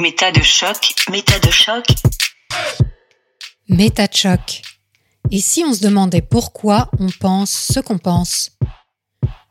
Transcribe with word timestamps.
Méta 0.00 0.32
de 0.32 0.40
choc, 0.42 0.94
méta 1.10 1.38
de 1.40 1.50
choc. 1.50 1.84
Méta 3.68 4.06
de 4.06 4.16
choc. 4.16 4.62
Et 5.30 5.42
si 5.42 5.62
on 5.62 5.74
se 5.74 5.82
demandait 5.82 6.22
pourquoi 6.22 6.90
on 6.98 7.08
pense 7.10 7.50
ce 7.50 7.80
qu'on 7.80 7.98
pense? 7.98 8.52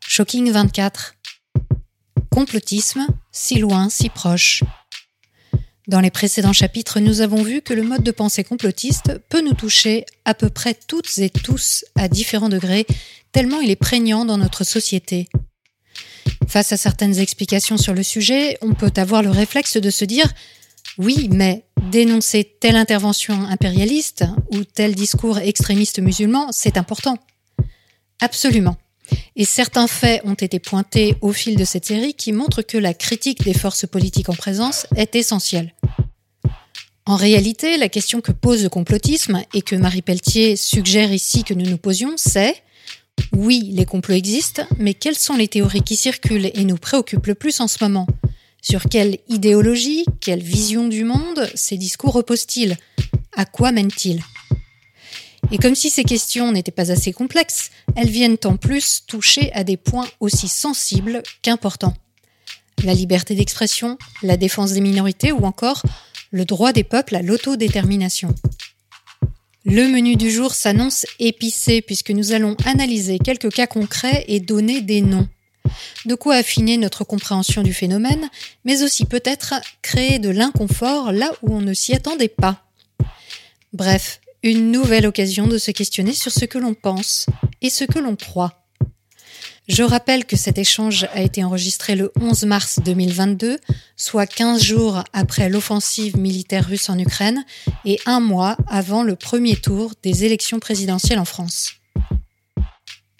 Shocking 0.08 0.50
24. 0.50 1.14
Complotisme, 2.32 3.06
si 3.32 3.60
loin, 3.60 3.90
si 3.90 4.10
proche. 4.10 4.64
Dans 5.88 6.00
les 6.00 6.10
précédents 6.10 6.52
chapitres, 6.52 7.00
nous 7.00 7.22
avons 7.22 7.44
vu 7.44 7.62
que 7.62 7.76
le 7.76 7.84
mode 7.84 8.02
de 8.02 8.10
pensée 8.10 8.44
complotiste 8.44 9.22
peut 9.30 9.42
nous 9.42 9.54
toucher 9.54 10.04
à 10.26 10.34
peu 10.34 10.50
près 10.50 10.74
toutes 10.74 11.20
et 11.20 11.30
tous 11.30 11.86
à 11.94 12.08
différents 12.08 12.50
degrés, 12.50 12.88
tellement 13.32 13.60
il 13.60 13.70
est 13.70 13.76
prégnant 13.76 14.26
dans 14.26 14.40
notre 14.40 14.64
société. 14.64 15.30
Face 16.50 16.72
à 16.72 16.78
certaines 16.78 17.20
explications 17.20 17.78
sur 17.78 17.94
le 17.94 18.02
sujet, 18.02 18.58
on 18.62 18.74
peut 18.74 18.92
avoir 18.96 19.22
le 19.22 19.30
réflexe 19.30 19.78
de 19.78 19.92
se 19.92 20.04
dire 20.04 20.28
oui, 20.98 21.30
mais 21.32 21.64
dénoncer 21.92 22.44
telle 22.60 22.76
intervention 22.76 23.44
impérialiste 23.44 24.26
ou 24.52 24.64
tel 24.64 24.96
discours 24.96 25.38
extrémiste 25.38 26.00
musulman, 26.00 26.48
c'est 26.52 26.78
important. 26.78 27.20
Absolument. 28.20 28.78
Et 29.36 29.46
certains 29.46 29.86
faits 29.86 30.22
ont 30.26 30.34
été 30.34 30.58
pointés 30.58 31.18
au 31.22 31.34
fil 31.34 31.56
de 31.56 31.64
cette 31.66 31.86
série 31.86 32.16
qui 32.16 32.32
montrent 32.32 32.64
que 32.64 32.80
la 32.80 32.96
critique 32.96 33.44
des 33.44 33.54
forces 33.54 33.86
politiques 33.86 34.30
en 34.30 34.36
présence 34.36 34.88
est 34.96 35.16
essentielle. 35.16 35.76
En 37.06 37.16
réalité, 37.16 37.78
la 37.78 37.90
question 37.90 38.22
que 38.22 38.32
pose 38.32 38.64
le 38.64 38.70
complotisme 38.70 39.44
et 39.54 39.62
que 39.62 39.76
Marie 39.76 40.02
Pelletier 40.02 40.56
suggère 40.56 41.14
ici 41.14 41.44
que 41.44 41.54
nous 41.54 41.70
nous 41.70 41.78
posions, 41.78 42.16
c'est 42.18 42.56
oui, 43.34 43.70
les 43.74 43.86
complots 43.86 44.16
existent, 44.16 44.64
mais 44.78 44.94
quelles 44.94 45.18
sont 45.18 45.36
les 45.36 45.48
théories 45.48 45.82
qui 45.82 45.96
circulent 45.96 46.52
et 46.54 46.66
nous 46.66 46.78
préoccupent 46.78 47.28
le 47.28 47.36
plus 47.36 47.60
en 47.60 47.68
ce 47.68 47.84
moment? 47.84 48.08
Sur 48.62 48.84
quelle 48.84 49.20
idéologie, 49.30 50.06
quelle 50.20 50.44
vision 50.44 50.88
du 50.88 51.04
monde 51.04 51.50
ces 51.56 51.78
discours 51.78 52.14
reposent-ils? 52.14 52.78
À 53.36 53.46
quoi 53.46 53.72
mènent-ils? 53.72 54.22
Et 55.52 55.58
comme 55.58 55.76
si 55.76 55.90
ces 55.90 56.04
questions 56.04 56.52
n'étaient 56.52 56.72
pas 56.72 56.92
assez 56.92 57.14
complexes, 57.14 57.72
elles 57.96 58.10
viennent 58.10 58.38
en 58.44 58.58
plus 58.58 59.04
toucher 59.08 59.52
à 59.54 59.64
des 59.64 59.78
points 59.78 60.08
aussi 60.20 60.48
sensibles 60.48 61.24
qu'importants. 61.42 61.96
La 62.84 62.94
liberté 62.94 63.36
d'expression, 63.36 63.98
la 64.22 64.38
défense 64.38 64.74
des 64.74 64.82
minorités 64.82 65.32
ou 65.32 65.46
encore 65.46 65.84
le 66.32 66.46
droit 66.46 66.72
des 66.72 66.84
peuples 66.84 67.16
à 67.16 67.22
l'autodétermination. 67.22 68.34
Le 69.66 69.88
menu 69.90 70.16
du 70.16 70.32
jour 70.32 70.54
s'annonce 70.54 71.06
épicé 71.20 71.82
puisque 71.82 72.12
nous 72.12 72.32
allons 72.32 72.56
analyser 72.66 73.20
quelques 73.20 73.52
cas 73.52 73.68
concrets 73.68 74.24
et 74.30 74.40
donner 74.40 74.82
des 74.82 75.02
noms. 75.02 75.28
De 76.06 76.16
quoi 76.16 76.36
affiner 76.36 76.78
notre 76.78 77.04
compréhension 77.04 77.62
du 77.62 77.74
phénomène, 77.74 78.30
mais 78.64 78.84
aussi 78.84 79.04
peut-être 79.04 79.56
créer 79.82 80.18
de 80.18 80.30
l'inconfort 80.30 81.12
là 81.12 81.32
où 81.42 81.54
on 81.54 81.62
ne 81.62 81.74
s'y 81.74 81.94
attendait 81.94 82.30
pas. 82.30 82.64
Bref, 83.74 84.22
une 84.44 84.72
nouvelle 84.72 85.06
occasion 85.06 85.46
de 85.46 85.58
se 85.58 85.72
questionner 85.72 86.14
sur 86.14 86.32
ce 86.32 86.46
que 86.46 86.58
l'on 86.58 86.74
pense 86.74 87.26
et 87.62 87.70
ce 87.70 87.84
que 87.84 88.00
l'on 88.00 88.16
croit. 88.16 88.64
Je 89.70 89.84
rappelle 89.84 90.26
que 90.26 90.36
cet 90.36 90.58
échange 90.58 91.08
a 91.14 91.22
été 91.22 91.44
enregistré 91.44 91.96
le 91.96 92.12
11 92.20 92.46
mars 92.46 92.80
2022, 92.84 93.60
soit 93.96 94.26
15 94.26 94.64
jours 94.64 95.04
après 95.14 95.48
l'offensive 95.48 96.18
militaire 96.18 96.66
russe 96.68 96.90
en 96.90 96.98
Ukraine 96.98 97.46
et 97.86 98.00
un 98.08 98.20
mois 98.20 98.58
avant 98.68 99.04
le 99.04 99.16
premier 99.16 99.56
tour 99.56 99.94
des 100.02 100.26
élections 100.26 100.60
présidentielles 100.60 101.20
en 101.20 101.26
France. 101.26 101.74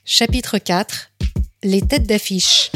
Chapitre 0.06 0.58
4 0.58 1.12
Les 1.62 1.82
têtes 1.84 2.08
d'affiche. 2.08 2.72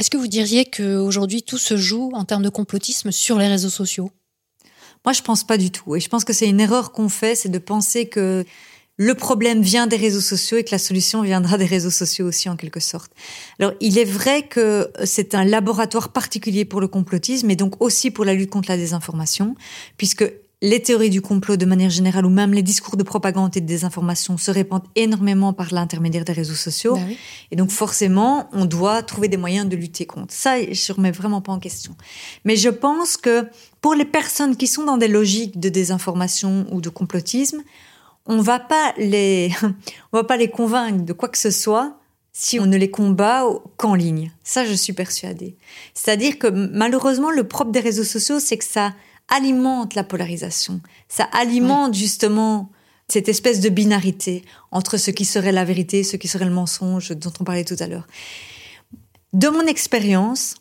Est-ce 0.00 0.10
que 0.10 0.16
vous 0.16 0.26
diriez 0.26 0.64
qu'aujourd'hui 0.64 1.44
tout 1.44 1.56
se 1.56 1.76
joue 1.76 2.10
en 2.14 2.24
termes 2.24 2.42
de 2.42 2.48
complotisme 2.48 3.12
sur 3.12 3.38
les 3.38 3.46
réseaux 3.46 3.70
sociaux? 3.70 4.10
Moi, 5.08 5.14
je 5.14 5.22
pense 5.22 5.42
pas 5.42 5.56
du 5.56 5.70
tout. 5.70 5.96
Et 5.96 6.00
je 6.00 6.08
pense 6.10 6.22
que 6.22 6.34
c'est 6.34 6.46
une 6.46 6.60
erreur 6.60 6.92
qu'on 6.92 7.08
fait, 7.08 7.34
c'est 7.34 7.48
de 7.48 7.58
penser 7.58 8.10
que 8.10 8.44
le 8.98 9.14
problème 9.14 9.62
vient 9.62 9.86
des 9.86 9.96
réseaux 9.96 10.20
sociaux 10.20 10.58
et 10.58 10.64
que 10.64 10.70
la 10.70 10.78
solution 10.78 11.22
viendra 11.22 11.56
des 11.56 11.64
réseaux 11.64 11.88
sociaux 11.88 12.26
aussi 12.26 12.50
en 12.50 12.56
quelque 12.56 12.78
sorte. 12.78 13.10
Alors 13.58 13.72
il 13.80 13.96
est 13.96 14.04
vrai 14.04 14.42
que 14.42 14.92
c'est 15.04 15.34
un 15.34 15.46
laboratoire 15.46 16.10
particulier 16.10 16.66
pour 16.66 16.82
le 16.82 16.88
complotisme 16.88 17.48
et 17.50 17.56
donc 17.56 17.80
aussi 17.80 18.10
pour 18.10 18.26
la 18.26 18.34
lutte 18.34 18.50
contre 18.50 18.68
la 18.68 18.76
désinformation, 18.76 19.54
puisque 19.96 20.30
les 20.60 20.82
théories 20.82 21.10
du 21.10 21.22
complot 21.22 21.56
de 21.56 21.64
manière 21.64 21.90
générale 21.90 22.26
ou 22.26 22.30
même 22.30 22.52
les 22.52 22.62
discours 22.62 22.96
de 22.96 23.04
propagande 23.04 23.56
et 23.56 23.60
de 23.60 23.66
désinformation 23.66 24.36
se 24.36 24.50
répandent 24.50 24.86
énormément 24.96 25.52
par 25.52 25.72
l'intermédiaire 25.72 26.24
des 26.24 26.32
réseaux 26.32 26.54
sociaux. 26.54 26.96
Bah 26.96 27.02
oui. 27.06 27.16
Et 27.52 27.56
donc 27.56 27.70
forcément, 27.70 28.48
on 28.52 28.64
doit 28.64 29.02
trouver 29.02 29.28
des 29.28 29.36
moyens 29.36 29.68
de 29.68 29.76
lutter 29.76 30.04
contre. 30.04 30.34
Ça, 30.34 30.60
je 30.60 30.92
ne 30.92 30.96
remets 30.96 31.12
vraiment 31.12 31.40
pas 31.40 31.52
en 31.52 31.60
question. 31.60 31.94
Mais 32.44 32.56
je 32.56 32.70
pense 32.70 33.16
que 33.16 33.46
pour 33.80 33.94
les 33.94 34.04
personnes 34.04 34.56
qui 34.56 34.66
sont 34.66 34.84
dans 34.84 34.96
des 34.96 35.08
logiques 35.08 35.60
de 35.60 35.68
désinformation 35.68 36.66
ou 36.72 36.80
de 36.80 36.88
complotisme, 36.88 37.62
on 38.26 38.40
va 38.40 38.58
pas 38.58 38.94
les, 38.98 39.52
on 40.12 40.16
va 40.16 40.24
pas 40.24 40.36
les 40.36 40.50
convaincre 40.50 41.04
de 41.04 41.12
quoi 41.12 41.28
que 41.28 41.38
ce 41.38 41.52
soit 41.52 41.98
si 42.32 42.58
on 42.58 42.66
ne 42.66 42.76
les 42.76 42.90
combat 42.90 43.44
qu'en 43.76 43.94
ligne. 43.94 44.32
Ça, 44.42 44.64
je 44.64 44.72
suis 44.72 44.92
persuadée. 44.92 45.56
C'est-à-dire 45.94 46.38
que 46.38 46.48
malheureusement, 46.48 47.30
le 47.30 47.44
propre 47.44 47.70
des 47.70 47.80
réseaux 47.80 48.04
sociaux, 48.04 48.40
c'est 48.40 48.58
que 48.58 48.64
ça 48.64 48.92
alimente 49.28 49.94
la 49.94 50.04
polarisation. 50.04 50.80
Ça 51.08 51.24
alimente 51.32 51.94
justement 51.94 52.70
cette 53.08 53.28
espèce 53.28 53.60
de 53.60 53.68
binarité 53.68 54.44
entre 54.70 54.96
ce 54.98 55.10
qui 55.10 55.24
serait 55.24 55.52
la 55.52 55.64
vérité, 55.64 56.04
ce 56.04 56.16
qui 56.16 56.28
serait 56.28 56.44
le 56.44 56.50
mensonge 56.50 57.10
dont 57.12 57.32
on 57.40 57.44
parlait 57.44 57.64
tout 57.64 57.76
à 57.80 57.86
l'heure. 57.86 58.06
De 59.32 59.48
mon 59.48 59.66
expérience, 59.66 60.56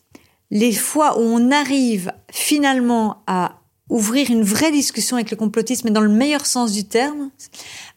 les 0.51 0.73
fois 0.73 1.19
où 1.19 1.21
on 1.21 1.51
arrive 1.51 2.11
finalement 2.31 3.23
à 3.27 3.59
ouvrir 3.89 4.29
une 4.31 4.43
vraie 4.43 4.71
discussion 4.71 5.15
avec 5.15 5.31
le 5.31 5.37
complotisme, 5.37 5.87
mais 5.87 5.93
dans 5.93 6.01
le 6.01 6.09
meilleur 6.09 6.45
sens 6.45 6.73
du 6.73 6.83
terme, 6.83 7.29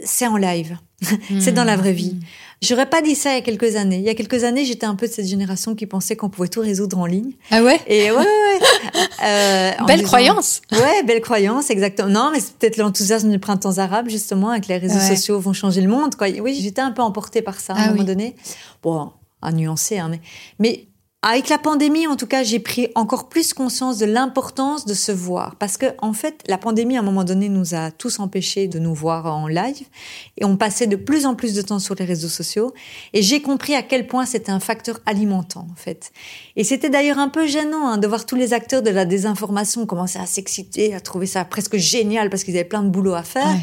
c'est 0.04 0.26
en 0.26 0.36
live. 0.36 0.78
c'est 1.40 1.52
dans 1.52 1.64
la 1.64 1.76
vraie 1.76 1.92
vie. 1.92 2.16
J'aurais 2.62 2.90
pas 2.90 3.00
dit 3.00 3.14
ça 3.14 3.30
il 3.30 3.34
y 3.36 3.38
a 3.38 3.40
quelques 3.40 3.76
années. 3.76 3.96
Il 3.96 4.02
y 4.04 4.10
a 4.10 4.14
quelques 4.14 4.44
années, 4.44 4.66
j'étais 4.66 4.84
un 4.84 4.94
peu 4.94 5.06
de 5.08 5.12
cette 5.12 5.26
génération 5.26 5.74
qui 5.74 5.86
pensait 5.86 6.14
qu'on 6.14 6.28
pouvait 6.28 6.48
tout 6.48 6.60
résoudre 6.60 6.98
en 6.98 7.06
ligne. 7.06 7.32
Ah 7.50 7.62
ouais? 7.62 7.80
Et 7.86 8.10
ouais, 8.10 8.16
ouais, 8.18 8.24
ouais. 8.24 8.58
Euh, 9.22 9.70
Belle 9.86 9.96
disant- 9.98 10.06
croyance 10.08 10.62
Ouais, 10.72 11.02
belle 11.04 11.20
croyance, 11.20 11.68
exactement. 11.70 12.08
Non, 12.08 12.30
mais 12.32 12.40
c'est 12.40 12.54
peut-être 12.54 12.76
l'enthousiasme 12.78 13.30
du 13.30 13.38
printemps 13.38 13.76
arabe, 13.78 14.08
justement, 14.08 14.48
avec 14.50 14.66
les 14.66 14.78
réseaux 14.78 14.94
Ouais. 14.98 15.14
sociaux 15.16 15.38
vont 15.38 15.52
changer 15.52 15.80
le 15.82 15.88
monde. 15.88 16.14
Quoi. 16.16 16.28
Oui, 16.40 16.58
j'étais 16.60 16.80
un 16.80 16.90
peu 16.90 17.02
emportée 17.02 17.42
par 17.42 17.60
ça 17.60 17.74
à 17.74 17.76
Ah 17.78 17.82
un 17.82 17.86
moment 17.88 18.00
oui. 18.00 18.04
donné. 18.06 18.34
Bon, 18.82 19.10
à 19.42 19.52
nuancer, 19.52 19.98
hein, 19.98 20.08
mais, 20.10 20.20
mais 20.58 20.86
avec 21.22 21.50
la 21.50 21.58
pandémie, 21.58 22.06
en 22.06 22.16
tout 22.16 22.26
cas, 22.26 22.42
j'ai 22.42 22.60
pris 22.60 22.88
encore 22.94 23.28
plus 23.28 23.52
conscience 23.52 23.98
de 23.98 24.06
l'importance 24.06 24.86
de 24.86 24.94
se 24.94 25.12
voir. 25.12 25.56
Parce 25.56 25.76
que, 25.76 25.86
en 25.98 26.14
fait, 26.14 26.42
la 26.48 26.56
pandémie, 26.56 26.96
à 26.96 27.00
un 27.00 27.02
moment 27.02 27.24
donné, 27.24 27.50
nous 27.50 27.74
a 27.74 27.90
tous 27.90 28.20
empêchés 28.20 28.68
de 28.68 28.78
nous 28.78 28.94
voir 28.94 29.26
en 29.26 29.46
live. 29.46 29.86
Et 30.38 30.46
on 30.46 30.56
passait 30.56 30.86
de 30.86 30.96
plus 30.96 31.26
en 31.26 31.34
plus 31.34 31.52
de 31.52 31.60
temps 31.60 31.78
sur 31.78 31.94
les 31.94 32.06
réseaux 32.06 32.28
sociaux. 32.28 32.72
Et 33.12 33.20
j'ai 33.20 33.42
compris 33.42 33.74
à 33.74 33.82
quel 33.82 34.06
point 34.06 34.24
c'était 34.24 34.50
un 34.50 34.60
facteur 34.60 35.00
alimentant, 35.04 35.66
en 35.70 35.76
fait. 35.76 36.10
Et 36.56 36.64
c'était 36.64 36.88
d'ailleurs 36.88 37.18
un 37.18 37.28
peu 37.28 37.46
gênant 37.46 37.86
hein, 37.86 37.98
de 37.98 38.06
voir 38.06 38.24
tous 38.24 38.36
les 38.36 38.54
acteurs 38.54 38.80
de 38.80 38.90
la 38.90 39.04
désinformation 39.04 39.84
commencer 39.84 40.18
à 40.18 40.26
s'exciter, 40.26 40.94
à 40.94 41.00
trouver 41.00 41.26
ça 41.26 41.44
presque 41.44 41.76
génial 41.76 42.30
parce 42.30 42.44
qu'ils 42.44 42.54
avaient 42.54 42.64
plein 42.64 42.82
de 42.82 42.88
boulot 42.88 43.12
à 43.12 43.24
faire. 43.24 43.56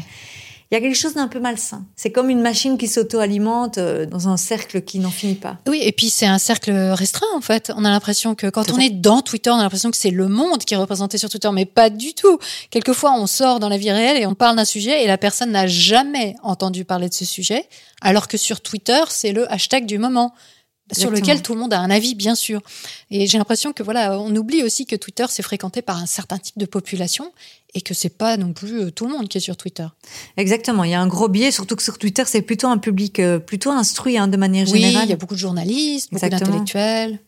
Il 0.70 0.74
y 0.74 0.76
a 0.76 0.80
quelque 0.82 0.96
chose 0.96 1.14
d'un 1.14 1.28
peu 1.28 1.40
malsain. 1.40 1.86
C'est 1.96 2.12
comme 2.12 2.28
une 2.28 2.42
machine 2.42 2.76
qui 2.76 2.88
s'auto-alimente 2.88 3.78
euh, 3.78 4.04
dans 4.04 4.28
un 4.28 4.36
cercle 4.36 4.82
qui 4.82 4.98
n'en 4.98 5.10
finit 5.10 5.34
pas. 5.34 5.56
Oui, 5.66 5.80
et 5.82 5.92
puis 5.92 6.10
c'est 6.10 6.26
un 6.26 6.38
cercle 6.38 6.70
restreint 6.70 7.26
en 7.34 7.40
fait. 7.40 7.72
On 7.74 7.86
a 7.86 7.90
l'impression 7.90 8.34
que 8.34 8.48
quand 8.48 8.70
on 8.70 8.78
est 8.78 8.90
dans 8.90 9.22
Twitter, 9.22 9.48
on 9.48 9.56
a 9.56 9.62
l'impression 9.62 9.90
que 9.90 9.96
c'est 9.96 10.10
le 10.10 10.28
monde 10.28 10.58
qui 10.58 10.74
est 10.74 10.76
représenté 10.76 11.16
sur 11.16 11.30
Twitter, 11.30 11.48
mais 11.54 11.64
pas 11.64 11.88
du 11.88 12.12
tout. 12.12 12.38
Quelquefois, 12.70 13.14
on 13.14 13.26
sort 13.26 13.60
dans 13.60 13.70
la 13.70 13.78
vie 13.78 13.90
réelle 13.90 14.18
et 14.18 14.26
on 14.26 14.34
parle 14.34 14.56
d'un 14.56 14.66
sujet 14.66 15.02
et 15.02 15.06
la 15.06 15.16
personne 15.16 15.52
n'a 15.52 15.66
jamais 15.66 16.36
entendu 16.42 16.84
parler 16.84 17.08
de 17.08 17.14
ce 17.14 17.24
sujet, 17.24 17.66
alors 18.02 18.28
que 18.28 18.36
sur 18.36 18.60
Twitter, 18.60 19.00
c'est 19.08 19.32
le 19.32 19.50
hashtag 19.50 19.86
du 19.86 19.96
moment. 19.96 20.34
Sur 20.90 21.10
lequel 21.10 21.42
tout 21.42 21.52
le 21.52 21.60
monde 21.60 21.74
a 21.74 21.80
un 21.80 21.90
avis, 21.90 22.14
bien 22.14 22.34
sûr. 22.34 22.62
Et 23.10 23.26
j'ai 23.26 23.36
l'impression 23.36 23.74
que 23.74 23.82
voilà, 23.82 24.18
on 24.18 24.34
oublie 24.34 24.62
aussi 24.62 24.86
que 24.86 24.96
Twitter 24.96 25.26
c'est 25.28 25.42
fréquenté 25.42 25.82
par 25.82 25.98
un 25.98 26.06
certain 26.06 26.38
type 26.38 26.58
de 26.58 26.64
population 26.64 27.32
et 27.74 27.80
que 27.80 27.94
c'est 27.94 28.16
pas 28.16 28.36
non 28.36 28.52
plus 28.52 28.80
euh, 28.80 28.90
tout 28.90 29.06
le 29.06 29.12
monde 29.12 29.28
qui 29.28 29.38
est 29.38 29.42
sur 29.42 29.56
Twitter. 29.56 29.86
Exactement. 30.36 30.84
Il 30.84 30.90
y 30.90 30.94
a 30.94 31.00
un 31.00 31.06
gros 31.06 31.28
biais, 31.28 31.50
surtout 31.50 31.76
que 31.76 31.82
sur 31.82 31.98
Twitter, 31.98 32.22
c'est 32.26 32.42
plutôt 32.42 32.68
un 32.68 32.78
public 32.78 33.20
euh, 33.20 33.38
plutôt 33.38 33.70
instruit 33.70 34.16
hein, 34.16 34.28
de 34.28 34.36
manière 34.36 34.66
Oui, 34.70 34.80
générale. 34.80 35.06
il 35.06 35.10
y 35.10 35.12
a 35.12 35.16
beaucoup 35.16 35.34
de 35.34 35.38
journalistes, 35.40 36.10
beaucoup 36.12 36.28
d'intellectuels. 36.28 37.18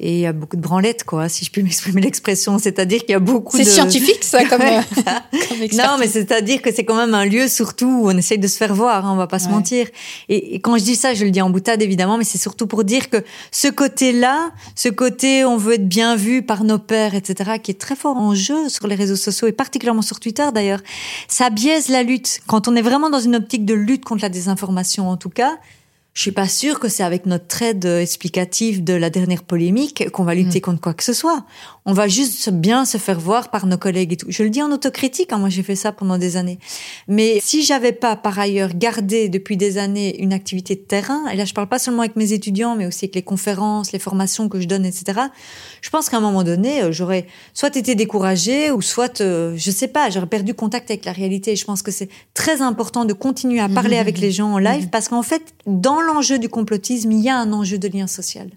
Et 0.00 0.12
il 0.14 0.20
y 0.20 0.26
a 0.26 0.32
beaucoup 0.32 0.56
de 0.56 0.62
branlettes, 0.62 1.02
quoi, 1.02 1.28
si 1.28 1.44
je 1.44 1.50
puis 1.50 1.62
m'exprimer 1.64 2.00
l'expression. 2.00 2.58
C'est-à-dire 2.58 3.00
qu'il 3.00 3.10
y 3.10 3.14
a 3.14 3.20
beaucoup 3.20 3.56
C'est 3.56 3.64
de... 3.64 3.68
scientifique 3.68 4.22
ça 4.22 4.44
comme, 4.44 4.62
euh, 4.62 4.80
comme 5.48 5.58
Non, 5.76 5.96
mais 5.98 6.06
c'est-à-dire 6.06 6.62
que 6.62 6.72
c'est 6.72 6.84
quand 6.84 6.96
même 6.96 7.14
un 7.14 7.24
lieu 7.24 7.48
surtout 7.48 8.02
où 8.02 8.10
on 8.10 8.16
essaye 8.16 8.38
de 8.38 8.46
se 8.46 8.56
faire 8.56 8.74
voir, 8.74 9.06
hein, 9.06 9.12
on 9.12 9.16
va 9.16 9.26
pas 9.26 9.38
se 9.38 9.48
mentir. 9.48 9.88
Et, 10.28 10.54
et 10.54 10.60
quand 10.60 10.78
je 10.78 10.84
dis 10.84 10.96
ça, 10.96 11.14
je 11.14 11.24
le 11.24 11.30
dis 11.30 11.42
en 11.42 11.50
boutade 11.50 11.82
évidemment, 11.82 12.16
mais 12.16 12.24
c'est 12.24 12.38
surtout 12.38 12.66
pour 12.66 12.84
dire 12.84 13.10
que 13.10 13.24
ce 13.50 13.68
côté-là, 13.68 14.50
ce 14.76 14.88
côté 14.88 15.44
on 15.44 15.56
veut 15.56 15.74
être 15.74 15.88
bien 15.88 16.16
vu 16.16 16.42
par 16.42 16.64
nos 16.64 16.78
pairs, 16.78 17.14
etc., 17.14 17.52
qui 17.62 17.72
est 17.72 17.80
très 17.80 17.96
fort 17.96 18.16
en 18.16 18.34
jeu 18.34 18.68
sur 18.68 18.86
les 18.86 18.94
réseaux 18.94 19.16
sociaux 19.16 19.48
et 19.48 19.52
particulièrement 19.52 20.02
sur 20.02 20.20
Twitter 20.20 20.46
d'ailleurs, 20.54 20.80
ça 21.26 21.50
biaise 21.50 21.88
la 21.88 22.02
lutte. 22.02 22.40
Quand 22.46 22.68
on 22.68 22.76
est 22.76 22.82
vraiment 22.82 23.10
dans 23.10 23.20
une 23.20 23.36
optique 23.36 23.64
de 23.64 23.74
lutte 23.74 24.04
contre 24.04 24.22
la 24.22 24.28
désinformation, 24.28 25.08
en 25.08 25.16
tout 25.16 25.30
cas, 25.30 25.58
je 26.18 26.22
suis 26.22 26.32
pas 26.32 26.48
sûre 26.48 26.80
que 26.80 26.88
c'est 26.88 27.04
avec 27.04 27.26
notre 27.26 27.46
trade 27.46 27.84
explicatif 27.84 28.82
de 28.82 28.92
la 28.92 29.08
dernière 29.08 29.44
polémique 29.44 30.10
qu'on 30.10 30.24
va 30.24 30.34
lutter 30.34 30.58
mm. 30.58 30.62
contre 30.62 30.80
quoi 30.80 30.92
que 30.92 31.04
ce 31.04 31.12
soit. 31.12 31.44
On 31.86 31.92
va 31.92 32.08
juste 32.08 32.50
bien 32.50 32.84
se 32.84 32.98
faire 32.98 33.20
voir 33.20 33.52
par 33.52 33.66
nos 33.66 33.76
collègues 33.76 34.14
et 34.14 34.16
tout. 34.16 34.26
Je 34.28 34.42
le 34.42 34.50
dis 34.50 34.60
en 34.60 34.72
autocritique, 34.72 35.32
hein, 35.32 35.38
moi 35.38 35.48
j'ai 35.48 35.62
fait 35.62 35.76
ça 35.76 35.92
pendant 35.92 36.18
des 36.18 36.36
années. 36.36 36.58
Mais 37.06 37.38
si 37.40 37.62
j'avais 37.62 37.92
pas 37.92 38.16
par 38.16 38.36
ailleurs 38.36 38.74
gardé 38.74 39.28
depuis 39.28 39.56
des 39.56 39.78
années 39.78 40.20
une 40.20 40.32
activité 40.32 40.74
de 40.74 40.80
terrain, 40.80 41.28
et 41.28 41.36
là 41.36 41.44
je 41.44 41.54
parle 41.54 41.68
pas 41.68 41.78
seulement 41.78 42.02
avec 42.02 42.16
mes 42.16 42.32
étudiants, 42.32 42.74
mais 42.74 42.86
aussi 42.86 43.04
avec 43.04 43.14
les 43.14 43.22
conférences, 43.22 43.92
les 43.92 44.00
formations 44.00 44.48
que 44.48 44.58
je 44.58 44.66
donne, 44.66 44.84
etc. 44.84 45.20
Je 45.82 45.90
pense 45.90 46.08
qu'à 46.08 46.16
un 46.16 46.20
moment 46.20 46.42
donné, 46.42 46.82
euh, 46.82 46.90
j'aurais 46.90 47.28
soit 47.54 47.76
été 47.76 47.94
découragée 47.94 48.72
ou 48.72 48.82
soit, 48.82 49.20
euh, 49.20 49.54
je 49.56 49.70
sais 49.70 49.86
pas, 49.86 50.10
j'aurais 50.10 50.26
perdu 50.26 50.52
contact 50.52 50.90
avec 50.90 51.04
la 51.04 51.12
réalité. 51.12 51.54
Je 51.54 51.64
pense 51.64 51.82
que 51.82 51.92
c'est 51.92 52.08
très 52.34 52.60
important 52.60 53.04
de 53.04 53.12
continuer 53.12 53.60
à 53.60 53.68
parler 53.68 53.98
mmh, 53.98 54.00
avec 54.00 54.18
les 54.18 54.32
gens 54.32 54.54
en 54.54 54.58
live 54.58 54.86
mmh. 54.86 54.90
parce 54.90 55.08
qu'en 55.08 55.22
fait, 55.22 55.54
dans 55.64 56.07
l'enjeu 56.08 56.38
du 56.38 56.48
complotisme, 56.48 57.12
il 57.12 57.20
y 57.20 57.28
a 57.28 57.38
un 57.38 57.52
enjeu 57.52 57.78
de 57.78 57.88
lien 57.88 58.06
social. 58.06 58.50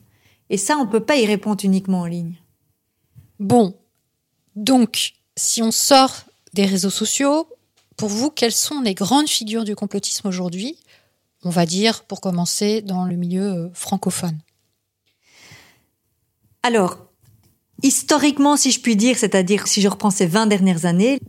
Et 0.50 0.58
ça, 0.58 0.78
on 0.78 0.86
ne 0.86 0.92
peut 0.92 1.06
pas 1.06 1.18
y 1.18 1.26
répondre 1.26 1.64
uniquement 1.64 2.02
en 2.02 2.06
ligne. 2.06 2.36
Bon, 3.40 3.76
donc, 4.56 5.14
si 5.38 5.62
on 5.62 5.72
sort 5.72 6.26
des 6.54 6.66
réseaux 6.66 6.90
sociaux, 6.90 7.48
pour 7.96 8.10
vous, 8.10 8.30
quelles 8.30 8.52
sont 8.52 8.82
les 8.82 8.94
grandes 8.94 9.30
figures 9.30 9.64
du 9.64 9.76
complotisme 9.76 10.28
aujourd'hui? 10.28 10.78
On 11.44 11.50
va 11.50 11.66
dire, 11.66 12.04
pour 12.04 12.22
commencer, 12.22 12.82
dans 12.82 13.06
le 13.06 13.16
milieu 13.16 13.44
euh, 13.44 13.70
francophone. 13.74 14.38
Alors, 16.64 16.98
historiquement, 17.84 18.58
si 18.58 18.72
je 18.72 18.82
puis 18.82 18.96
dire, 18.96 19.18
c'est-à-dire 19.18 19.68
si 19.68 19.82
je 19.82 19.88
reprends 19.88 20.12
ces 20.12 20.26
20 20.26 20.48
dernières 20.48 20.86
années, 20.86 21.20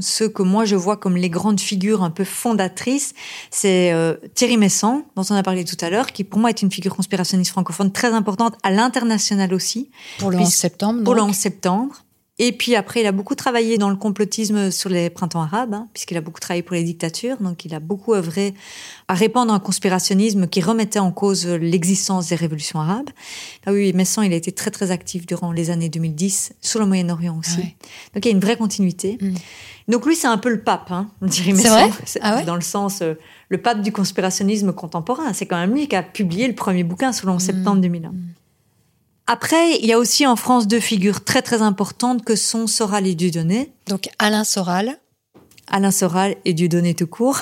ceux 0.00 0.28
que 0.28 0.42
moi 0.42 0.64
je 0.64 0.76
vois 0.76 0.96
comme 0.96 1.16
les 1.16 1.30
grandes 1.30 1.60
figures 1.60 2.02
un 2.02 2.10
peu 2.10 2.24
fondatrices, 2.24 3.14
c'est 3.50 3.92
euh, 3.92 4.14
Thierry 4.34 4.56
Messant, 4.56 5.02
dont 5.16 5.22
on 5.30 5.34
a 5.34 5.42
parlé 5.42 5.64
tout 5.64 5.76
à 5.80 5.90
l'heure, 5.90 6.12
qui 6.12 6.24
pour 6.24 6.38
moi 6.38 6.50
est 6.50 6.62
une 6.62 6.70
figure 6.70 6.94
conspirationniste 6.94 7.50
francophone 7.50 7.92
très 7.92 8.12
importante 8.12 8.54
à 8.62 8.70
l'international 8.70 9.54
aussi. 9.54 9.90
Pour 10.18 10.30
le 10.30 10.38
11 10.38 10.48
septembre. 10.48 11.04
Pour 11.04 11.14
le 11.14 11.22
11 11.22 11.34
septembre. 11.34 12.04
Et 12.40 12.50
puis 12.50 12.74
après, 12.74 13.00
il 13.00 13.06
a 13.06 13.12
beaucoup 13.12 13.36
travaillé 13.36 13.78
dans 13.78 13.90
le 13.90 13.96
complotisme 13.96 14.72
sur 14.72 14.90
les 14.90 15.08
printemps 15.08 15.42
arabes, 15.42 15.74
hein, 15.74 15.88
puisqu'il 15.92 16.16
a 16.16 16.20
beaucoup 16.20 16.40
travaillé 16.40 16.64
pour 16.64 16.74
les 16.74 16.82
dictatures. 16.82 17.36
Donc, 17.36 17.64
il 17.64 17.72
a 17.74 17.78
beaucoup 17.78 18.12
œuvré 18.12 18.54
à 19.06 19.14
répandre 19.14 19.52
un 19.52 19.60
conspirationnisme 19.60 20.48
qui 20.48 20.60
remettait 20.60 20.98
en 20.98 21.12
cause 21.12 21.46
l'existence 21.46 22.28
des 22.28 22.34
révolutions 22.34 22.80
arabes. 22.80 23.10
Ah 23.66 23.72
oui, 23.72 23.92
Messan, 23.92 24.24
il 24.24 24.32
a 24.32 24.36
été 24.36 24.50
très 24.50 24.72
très 24.72 24.90
actif 24.90 25.26
durant 25.26 25.52
les 25.52 25.70
années 25.70 25.88
2010 25.88 26.54
sur 26.60 26.80
le 26.80 26.86
Moyen-Orient 26.86 27.38
aussi. 27.38 27.76
Donc, 28.14 28.24
il 28.24 28.26
y 28.26 28.28
a 28.28 28.32
une 28.32 28.40
vraie 28.40 28.56
continuité. 28.56 29.16
Mm. 29.20 29.34
Donc, 29.86 30.04
lui, 30.04 30.16
c'est 30.16 30.26
un 30.26 30.38
peu 30.38 30.50
le 30.50 30.60
pape, 30.60 30.90
hein, 30.90 31.08
Thierry 31.30 31.52
Messan. 31.52 31.90
Ah 32.20 32.42
dans 32.42 32.56
le 32.56 32.62
sens, 32.62 33.00
euh, 33.00 33.14
le 33.48 33.58
pape 33.62 33.80
du 33.80 33.92
conspirationnisme 33.92 34.72
contemporain. 34.72 35.32
C'est 35.34 35.46
quand 35.46 35.58
même 35.58 35.72
lui 35.72 35.86
qui 35.86 35.94
a 35.94 36.02
publié 36.02 36.48
le 36.48 36.54
premier 36.56 36.82
bouquin 36.82 37.12
selon 37.12 37.36
mm. 37.36 37.40
septembre 37.40 37.80
2001. 37.80 38.12
Après, 39.26 39.78
il 39.78 39.86
y 39.86 39.92
a 39.92 39.98
aussi 39.98 40.26
en 40.26 40.36
France 40.36 40.68
deux 40.68 40.80
figures 40.80 41.24
très 41.24 41.40
très 41.40 41.62
importantes 41.62 42.24
que 42.24 42.36
sont 42.36 42.66
Soral 42.66 43.06
et 43.06 43.14
Dieudonné. 43.14 43.72
Donc 43.88 44.10
Alain 44.18 44.44
Soral. 44.44 44.98
Alain 45.66 45.90
Soral 45.90 46.36
et 46.44 46.52
Dieudonné 46.52 46.94
tout 46.94 47.06
court. 47.06 47.40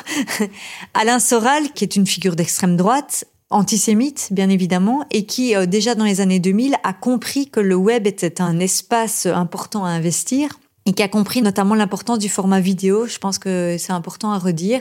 Alain 0.94 1.18
Soral, 1.18 1.72
qui 1.72 1.82
est 1.82 1.96
une 1.96 2.06
figure 2.06 2.36
d'extrême 2.36 2.76
droite, 2.76 3.24
antisémite 3.50 4.28
bien 4.30 4.48
évidemment, 4.48 5.04
et 5.10 5.26
qui 5.26 5.56
euh, 5.56 5.66
déjà 5.66 5.96
dans 5.96 6.04
les 6.04 6.20
années 6.20 6.38
2000 6.38 6.76
a 6.84 6.92
compris 6.92 7.48
que 7.50 7.58
le 7.58 7.74
web 7.74 8.06
était 8.06 8.40
un 8.40 8.60
espace 8.60 9.26
important 9.26 9.84
à 9.84 9.90
investir 9.90 10.60
et 10.84 10.92
qui 10.92 11.02
a 11.02 11.08
compris 11.08 11.42
notamment 11.42 11.74
l'importance 11.74 12.18
du 12.18 12.28
format 12.28 12.60
vidéo. 12.60 13.06
Je 13.06 13.18
pense 13.18 13.38
que 13.38 13.76
c'est 13.78 13.92
important 13.92 14.32
à 14.32 14.38
redire. 14.38 14.80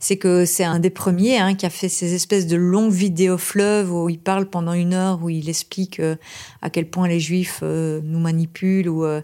C'est 0.00 0.16
que 0.16 0.46
c'est 0.46 0.64
un 0.64 0.78
des 0.78 0.88
premiers 0.88 1.38
hein, 1.38 1.54
qui 1.54 1.66
a 1.66 1.70
fait 1.70 1.90
ces 1.90 2.14
espèces 2.14 2.46
de 2.46 2.56
longues 2.56 2.92
vidéos 2.92 3.36
fleuves 3.36 3.92
où 3.92 4.08
il 4.08 4.18
parle 4.18 4.46
pendant 4.46 4.72
une 4.72 4.94
heure, 4.94 5.22
où 5.22 5.28
il 5.28 5.48
explique 5.50 6.00
euh, 6.00 6.16
à 6.62 6.70
quel 6.70 6.88
point 6.88 7.06
les 7.06 7.20
juifs 7.20 7.60
euh, 7.62 8.00
nous 8.02 8.18
manipulent 8.18 8.88
ou 8.88 9.04
euh, 9.04 9.20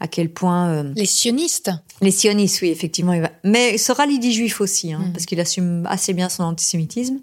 à 0.00 0.08
quel 0.08 0.30
point... 0.30 0.82
les 0.96 1.06
sionistes 1.06 1.70
Les 2.00 2.10
sionistes, 2.10 2.60
oui, 2.62 2.70
effectivement. 2.70 3.14
Mais 3.44 3.78
sera 3.78 4.06
dit 4.06 4.32
juif 4.32 4.60
aussi, 4.60 4.92
hein, 4.92 5.00
mm. 5.06 5.12
parce 5.12 5.26
qu'il 5.26 5.38
assume 5.38 5.86
assez 5.86 6.12
bien 6.12 6.28
son 6.28 6.42
antisémitisme. 6.42 7.18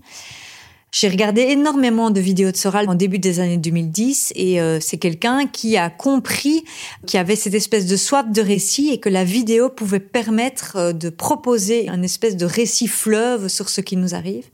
J'ai 0.97 1.09
regardé 1.09 1.41
énormément 1.41 2.09
de 2.09 2.21
vidéos 2.21 2.51
de 2.51 2.55
Soral 2.55 2.87
en 2.87 2.95
début 2.95 3.19
des 3.19 3.41
années 3.41 3.57
2010 3.57 4.31
et 4.33 4.61
euh, 4.61 4.79
c'est 4.79 4.95
quelqu'un 4.95 5.45
qui 5.45 5.75
a 5.75 5.89
compris 5.89 6.63
qu'il 7.05 7.17
y 7.17 7.19
avait 7.19 7.35
cette 7.35 7.53
espèce 7.53 7.85
de 7.85 7.97
soif 7.97 8.31
de 8.31 8.41
récit 8.41 8.91
et 8.93 9.01
que 9.01 9.09
la 9.09 9.25
vidéo 9.25 9.67
pouvait 9.67 9.99
permettre 9.99 10.77
euh, 10.77 10.93
de 10.93 11.09
proposer 11.09 11.89
un 11.89 12.01
espèce 12.01 12.37
de 12.37 12.45
récit 12.45 12.87
fleuve 12.87 13.49
sur 13.49 13.67
ce 13.67 13.81
qui 13.81 13.97
nous 13.97 14.15
arrive. 14.15 14.45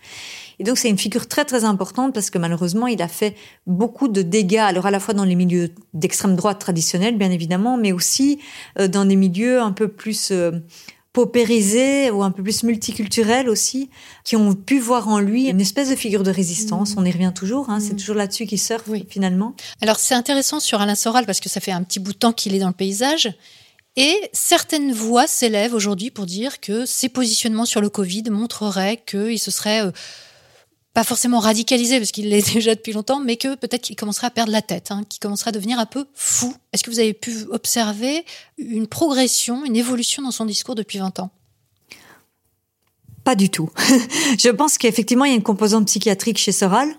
Et 0.58 0.64
donc 0.64 0.80
c'est 0.80 0.90
une 0.90 0.98
figure 0.98 1.28
très 1.28 1.46
très 1.46 1.64
importante 1.64 2.12
parce 2.12 2.32
que 2.32 2.40
malheureusement 2.40 2.88
il 2.88 3.04
a 3.04 3.08
fait 3.08 3.36
beaucoup 3.68 4.08
de 4.08 4.24
dégâts, 4.24 4.58
alors 4.58 4.88
à 4.88 4.92
la 4.92 5.00
fois 5.00 5.14
dans 5.14 5.26
les 5.26 5.36
milieux 5.36 5.70
d'extrême 5.94 6.36
droite 6.36 6.58
traditionnels 6.58 7.20
bien 7.20 7.30
évidemment, 7.30 7.78
mais 7.78 7.92
aussi 7.92 8.40
euh, 8.80 8.88
dans 8.88 9.06
des 9.06 9.16
milieux 9.16 9.62
un 9.62 9.74
peu 9.74 9.90
plus 9.90 10.34
paupérisés 11.14 12.10
ou 12.10 12.24
un 12.24 12.32
peu 12.32 12.42
plus 12.42 12.64
multiculturels 12.64 13.50
aussi, 13.50 13.90
qui 14.24 14.36
ont 14.36 14.54
pu 14.54 14.80
voir 14.80 15.10
en 15.10 15.20
lui 15.20 15.50
une 15.50 15.60
espèce 15.60 15.90
de 15.90 15.96
figure 15.96 16.24
de 16.24 16.32
résistance. 16.32 16.96
Mm. 16.96 17.00
On 17.00 17.06
y 17.06 17.12
revient 17.12 17.34
toujours, 17.36 17.70
hein, 17.70 17.80
c'est 17.80 17.94
mm. 17.94 17.98
toujours 17.98 18.16
là-dessus 18.16 18.46
qu'il 18.46 18.60
surfe 18.60 18.90
finalement. 19.10 19.56
Alors 19.82 20.00
c'est 20.00 20.16
intéressant 20.16 20.60
sur 20.60 20.80
Alain 20.80 20.96
Soral 20.96 21.26
parce 21.26 21.40
que 21.40 21.50
ça 21.50 21.60
fait 21.60 21.72
un 21.72 21.84
petit 21.84 22.00
bout 22.00 22.14
de 22.14 22.18
temps 22.18 22.34
qu'il 22.34 22.56
est 22.56 22.60
dans 22.60 22.68
le 22.68 22.74
paysage. 22.74 23.34
Et 23.98 24.16
certaines 24.32 24.94
voix 24.94 25.28
s'élèvent 25.28 25.74
aujourd'hui 25.74 26.12
pour 26.12 26.26
dire 26.26 26.62
que 26.62 26.86
ses 26.86 27.10
positionnements 27.10 27.66
sur 27.66 27.82
le 27.82 27.90
Covid 27.90 28.24
montreraient 28.30 29.04
qu'il 29.06 29.38
se 29.38 29.52
serait 29.52 29.86
euh, 29.86 29.92
pas 30.94 31.04
forcément 31.04 31.40
radicalisé 31.40 32.00
parce 32.00 32.12
qu'il 32.12 32.30
l'est 32.30 32.54
déjà 32.54 32.76
depuis 32.76 32.94
longtemps, 32.94 33.20
mais 33.20 33.38
que 33.38 33.56
peut-être 33.56 33.82
qu'il 33.82 33.96
commencerait 33.96 34.28
à 34.28 34.32
perdre 34.32 34.52
la 34.52 34.62
tête, 34.62 34.92
hein, 34.92 35.04
qu'il 35.08 35.20
commencerait 35.20 35.50
à 35.50 35.52
devenir 35.52 35.80
un 35.80 35.86
peu 35.86 36.06
fou. 36.14 36.54
Est-ce 36.74 36.84
que 36.84 36.90
vous 36.90 37.00
avez 37.00 37.14
pu 37.14 37.46
observer 37.52 38.26
une 38.58 38.88
progression, 38.88 39.66
une 39.66 39.76
évolution 39.76 40.24
dans 40.24 40.32
son 40.32 40.46
discours 40.46 40.76
depuis 40.76 41.00
20 41.00 41.20
ans? 41.20 41.32
Pas 43.24 43.36
du 43.36 43.50
tout. 43.50 43.70
je 44.40 44.50
pense 44.50 44.78
qu'effectivement, 44.78 45.26
il 45.26 45.30
y 45.30 45.34
a 45.34 45.38
une 45.38 45.44
composante 45.44 45.86
psychiatrique 45.86 46.40
chez 46.40 46.52
Soral, 46.52 46.90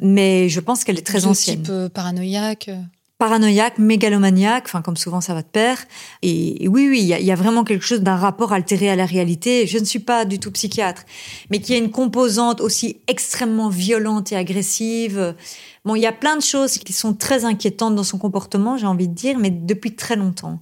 mais 0.00 0.48
je 0.48 0.58
pense 0.58 0.82
qu'elle 0.82 0.98
est 0.98 1.06
très 1.06 1.24
ancienne. 1.26 1.62
Type 1.62 1.70
euh, 1.70 1.88
paranoïaque 1.88 2.68
euh 2.68 2.80
paranoïaque, 3.22 3.78
mégalomaniaque, 3.78 4.64
enfin 4.66 4.82
comme 4.82 4.96
souvent 4.96 5.20
ça 5.20 5.32
va 5.32 5.42
de 5.42 5.46
pair. 5.46 5.78
Et, 6.22 6.66
oui, 6.66 6.88
oui, 6.90 7.02
il 7.02 7.24
y, 7.24 7.30
a, 7.30 7.34
vraiment 7.36 7.62
quelque 7.62 7.84
chose 7.84 8.00
d'un 8.00 8.16
rapport 8.16 8.52
altéré 8.52 8.90
à 8.90 8.96
la 8.96 9.06
réalité. 9.06 9.68
Je 9.68 9.78
ne 9.78 9.84
suis 9.84 10.00
pas 10.00 10.24
du 10.24 10.40
tout 10.40 10.50
psychiatre, 10.50 11.04
mais 11.48 11.60
qui 11.60 11.72
a 11.72 11.76
une 11.76 11.92
composante 11.92 12.60
aussi 12.60 12.96
extrêmement 13.06 13.68
violente 13.68 14.32
et 14.32 14.36
agressive. 14.36 15.36
Bon, 15.84 15.96
il 15.96 16.00
y 16.02 16.06
a 16.06 16.12
plein 16.12 16.36
de 16.36 16.42
choses 16.42 16.78
qui 16.78 16.92
sont 16.92 17.12
très 17.12 17.44
inquiétantes 17.44 17.96
dans 17.96 18.04
son 18.04 18.16
comportement, 18.16 18.76
j'ai 18.76 18.86
envie 18.86 19.08
de 19.08 19.14
dire, 19.14 19.36
mais 19.36 19.50
depuis 19.50 19.96
très 19.96 20.14
longtemps. 20.14 20.60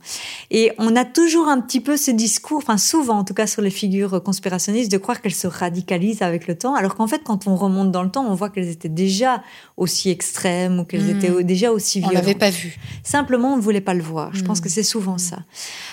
Et 0.51 0.73
on 0.79 0.97
a 0.97 1.05
toujours 1.05 1.49
un 1.49 1.61
petit 1.61 1.81
peu 1.81 1.99
ce 1.99 2.11
discours, 2.11 2.57
enfin 2.57 2.79
souvent 2.79 3.19
en 3.19 3.25
tout 3.25 3.35
cas 3.35 3.47
sur 3.47 3.61
les 3.61 3.69
figures 3.69 4.23
conspirationnistes, 4.23 4.91
de 4.91 4.97
croire 4.97 5.21
qu'elles 5.21 5.35
se 5.35 5.47
radicalisent 5.47 6.23
avec 6.23 6.47
le 6.47 6.57
temps, 6.57 6.75
alors 6.75 6.95
qu'en 6.95 7.07
fait 7.07 7.23
quand 7.23 7.47
on 7.47 7.55
remonte 7.55 7.93
dans 7.93 8.03
le 8.03 8.11
temps, 8.11 8.25
on 8.27 8.35
voit 8.35 8.49
qu'elles 8.49 8.71
étaient 8.71 8.89
déjà 8.89 9.43
aussi 9.77 10.09
extrêmes 10.09 10.81
ou 10.81 10.85
qu'elles 10.85 11.15
hmm. 11.15 11.19
étaient 11.19 11.45
déjà 11.45 11.71
aussi 11.71 11.99
violentes. 11.99 12.17
On 12.17 12.21
l'avait 12.21 12.39
pas 12.39 12.49
vu. 12.49 12.79
Simplement, 13.03 13.53
on 13.53 13.57
ne 13.59 13.63
voulait 13.63 13.83
pas 13.83 13.93
le 13.93 14.03
voir. 14.03 14.35
Je 14.35 14.43
pense 14.43 14.61
hmm. 14.61 14.63
que 14.63 14.69
c'est 14.71 14.83
souvent 14.83 15.19
ça. 15.19 15.41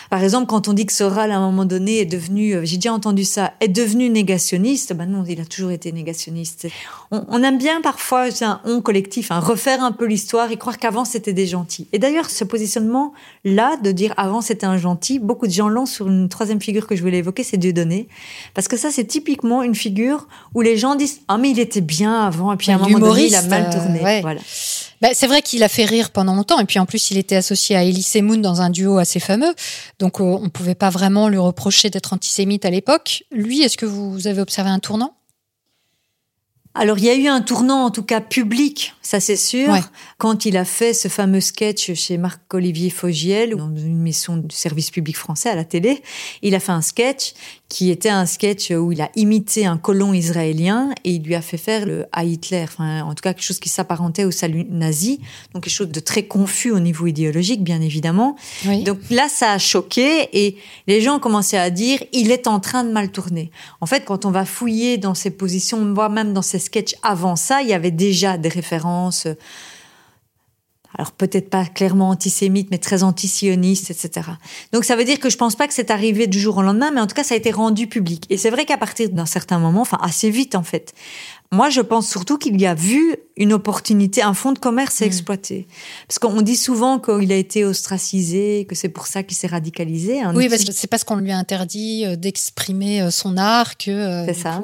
Par 0.09 0.23
exemple, 0.23 0.47
quand 0.47 0.67
on 0.67 0.73
dit 0.73 0.85
que 0.85 0.93
Soral, 0.93 1.31
à 1.31 1.37
un 1.37 1.39
moment 1.39 1.65
donné, 1.65 1.99
est 1.99 2.05
devenu, 2.05 2.53
euh, 2.53 2.61
j'ai 2.63 2.77
déjà 2.77 2.93
entendu 2.93 3.23
ça, 3.23 3.53
est 3.59 3.67
devenu 3.67 4.09
négationniste, 4.09 4.93
ben 4.93 5.05
non, 5.05 5.23
il 5.27 5.41
a 5.41 5.45
toujours 5.45 5.71
été 5.71 5.91
négationniste. 5.91 6.67
On, 7.11 7.43
aime 7.43 7.57
bien 7.57 7.81
parfois, 7.81 8.31
c'est 8.31 8.45
un 8.45 8.61
on 8.65 8.81
collectif, 8.81 9.31
hein, 9.31 9.39
refaire 9.39 9.83
un 9.83 9.91
peu 9.91 10.05
l'histoire 10.05 10.51
et 10.51 10.57
croire 10.57 10.77
qu'avant 10.77 11.05
c'était 11.05 11.33
des 11.33 11.47
gentils. 11.47 11.87
Et 11.93 11.99
d'ailleurs, 11.99 12.29
ce 12.29 12.43
positionnement-là, 12.43 13.77
de 13.77 13.91
dire 13.91 14.13
avant 14.17 14.41
c'était 14.41 14.65
un 14.65 14.77
gentil, 14.77 15.19
beaucoup 15.19 15.47
de 15.47 15.51
gens 15.51 15.69
l'ont 15.69 15.85
sur 15.85 16.07
une 16.07 16.29
troisième 16.29 16.61
figure 16.61 16.87
que 16.87 16.95
je 16.95 17.01
voulais 17.01 17.19
évoquer, 17.19 17.43
c'est 17.43 17.57
Dieudonné. 17.57 18.07
Parce 18.53 18.67
que 18.67 18.77
ça, 18.77 18.91
c'est 18.91 19.05
typiquement 19.05 19.63
une 19.63 19.75
figure 19.75 20.27
où 20.53 20.61
les 20.61 20.77
gens 20.77 20.95
disent, 20.95 21.21
ah, 21.27 21.37
mais 21.37 21.51
il 21.51 21.59
était 21.59 21.81
bien 21.81 22.25
avant, 22.25 22.51
et 22.53 22.57
puis 22.57 22.71
à 22.71 22.75
un 22.75 22.79
moment 22.79 22.99
donné, 22.99 23.27
il 23.27 23.35
a 23.35 23.41
mal 23.43 23.69
tourné. 23.69 23.99
Euh, 23.99 24.21
voilà. 24.21 24.41
Bah, 25.01 25.09
c'est 25.13 25.27
vrai 25.27 25.41
qu'il 25.41 25.63
a 25.63 25.69
fait 25.69 25.85
rire 25.85 26.09
pendant 26.09 26.33
longtemps, 26.33 26.59
et 26.59 26.65
puis 26.65 26.79
en 26.79 26.85
plus, 26.85 27.11
il 27.11 27.17
était 27.17 27.35
associé 27.35 27.75
à 27.75 27.83
Elise 27.83 28.15
Moon 28.21 28.37
dans 28.37 28.61
un 28.61 28.69
duo 28.69 28.97
assez 28.97 29.19
fameux, 29.19 29.53
donc 29.99 30.19
euh, 30.19 30.23
on 30.23 30.45
ne 30.45 30.49
pouvait 30.49 30.75
pas 30.75 30.89
vraiment 30.89 31.29
lui 31.29 31.37
reprocher 31.37 31.89
d'être 31.89 32.13
antisémite 32.13 32.65
à 32.65 32.69
l'époque. 32.69 33.23
Lui, 33.31 33.61
est-ce 33.61 33.77
que 33.77 33.85
vous 33.85 34.27
avez 34.27 34.41
observé 34.41 34.69
un 34.69 34.79
tournant? 34.79 35.13
Alors 36.77 36.97
il 36.99 37.05
y 37.05 37.09
a 37.09 37.15
eu 37.15 37.27
un 37.27 37.41
tournant 37.41 37.85
en 37.85 37.91
tout 37.91 38.03
cas 38.03 38.21
public, 38.21 38.93
ça 39.01 39.19
c'est 39.19 39.35
sûr, 39.35 39.75
quand 40.17 40.45
il 40.45 40.57
a 40.57 40.65
fait 40.65 40.93
ce 40.93 41.07
fameux 41.07 41.41
sketch 41.41 41.93
chez 41.93 42.17
Marc-Olivier 42.17 42.89
Fogiel 42.89 43.55
dans 43.55 43.69
une 43.75 43.99
émission 43.99 44.37
du 44.37 44.55
service 44.55 44.91
public 44.91 45.17
français 45.17 45.49
à 45.49 45.55
la 45.55 45.63
télé. 45.63 46.01
Il 46.41 46.55
a 46.55 46.59
fait 46.59 46.71
un 46.71 46.81
sketch 46.81 47.33
qui 47.69 47.91
était 47.91 48.09
un 48.09 48.25
sketch 48.25 48.71
où 48.71 48.91
il 48.91 49.01
a 49.01 49.09
imité 49.15 49.65
un 49.65 49.77
colon 49.77 50.13
israélien 50.13 50.91
et 51.03 51.11
il 51.11 51.23
lui 51.23 51.35
a 51.35 51.41
fait 51.41 51.57
faire 51.57 51.85
le 51.85 52.05
à 52.11 52.23
Hitler, 52.23 52.63
enfin 52.63 53.01
en 53.01 53.13
tout 53.13 53.21
cas 53.21 53.33
quelque 53.33 53.43
chose 53.43 53.59
qui 53.59 53.69
s'apparentait 53.69 54.23
au 54.23 54.31
salut 54.31 54.65
nazi, 54.69 55.19
donc 55.53 55.63
quelque 55.63 55.73
chose 55.73 55.89
de 55.89 55.99
très 55.99 56.23
confus 56.23 56.71
au 56.71 56.79
niveau 56.79 57.07
idéologique 57.07 57.63
bien 57.63 57.81
évidemment. 57.81 58.35
Donc 58.85 58.99
là 59.09 59.27
ça 59.29 59.51
a 59.51 59.57
choqué 59.57 60.29
et 60.33 60.57
les 60.87 61.01
gens 61.01 61.17
ont 61.17 61.19
commencé 61.19 61.57
à 61.57 61.69
dire 61.69 62.01
il 62.13 62.31
est 62.31 62.47
en 62.47 62.59
train 62.59 62.83
de 62.83 62.91
mal 62.91 63.11
tourner. 63.11 63.51
En 63.81 63.85
fait 63.85 64.05
quand 64.05 64.25
on 64.25 64.31
va 64.31 64.45
fouiller 64.45 64.97
dans 64.97 65.13
ses 65.13 65.31
positions, 65.31 65.93
voire 65.93 66.09
même 66.09 66.33
dans 66.33 66.41
ses 66.41 66.59
sketchs 66.67 66.95
avant 67.03 67.35
ça, 67.35 67.61
il 67.61 67.67
y 67.67 67.73
avait 67.73 67.91
déjà 67.91 68.37
des 68.37 68.49
références 68.49 69.27
alors 70.97 71.11
peut-être 71.11 71.49
pas 71.49 71.65
clairement 71.65 72.09
antisémite, 72.09 72.69
mais 72.71 72.77
très 72.79 73.03
antisioniste, 73.03 73.91
etc. 73.91 74.29
Donc 74.73 74.83
ça 74.83 74.95
veut 74.95 75.03
dire 75.03 75.19
que 75.19 75.29
je 75.29 75.37
pense 75.37 75.55
pas 75.55 75.67
que 75.67 75.73
c'est 75.73 75.91
arrivé 75.91 76.27
du 76.27 76.39
jour 76.39 76.57
au 76.57 76.61
lendemain, 76.61 76.91
mais 76.91 77.01
en 77.01 77.07
tout 77.07 77.15
cas 77.15 77.23
ça 77.23 77.35
a 77.35 77.37
été 77.37 77.51
rendu 77.51 77.87
public. 77.87 78.25
Et 78.29 78.37
c'est 78.37 78.49
vrai 78.49 78.65
qu'à 78.65 78.77
partir 78.77 79.09
d'un 79.09 79.25
certain 79.25 79.59
moment, 79.59 79.81
enfin 79.81 79.99
assez 80.01 80.29
vite 80.29 80.55
en 80.55 80.63
fait, 80.63 80.93
moi 81.51 81.69
je 81.69 81.81
pense 81.81 82.09
surtout 82.09 82.37
qu'il 82.37 82.59
y 82.59 82.65
a 82.65 82.73
vu 82.73 83.15
une 83.35 83.53
opportunité, 83.53 84.23
un 84.23 84.33
fonds 84.33 84.53
de 84.53 84.59
commerce 84.59 85.01
à 85.01 85.05
mm. 85.05 85.07
exploiter. 85.07 85.67
Parce 86.07 86.19
qu'on 86.19 86.41
dit 86.41 86.55
souvent 86.57 86.99
qu'il 86.99 87.31
a 87.31 87.37
été 87.37 87.63
ostracisé, 87.63 88.65
que 88.67 88.73
c'est 88.73 88.89
pour 88.89 89.07
ça 89.07 89.23
qu'il 89.23 89.37
s'est 89.37 89.47
radicalisé. 89.47 90.21
Hein. 90.21 90.33
Oui, 90.35 90.49
parce 90.49 90.63
que 90.63 90.71
c'est 90.71 90.87
parce 90.87 91.03
qu'on 91.03 91.17
lui 91.17 91.31
a 91.31 91.37
interdit 91.37 92.05
euh, 92.05 92.15
d'exprimer 92.15 93.01
euh, 93.01 93.11
son 93.11 93.37
art 93.37 93.77
que. 93.77 93.91
Euh, 93.91 94.25
c'est 94.25 94.33
ça. 94.33 94.63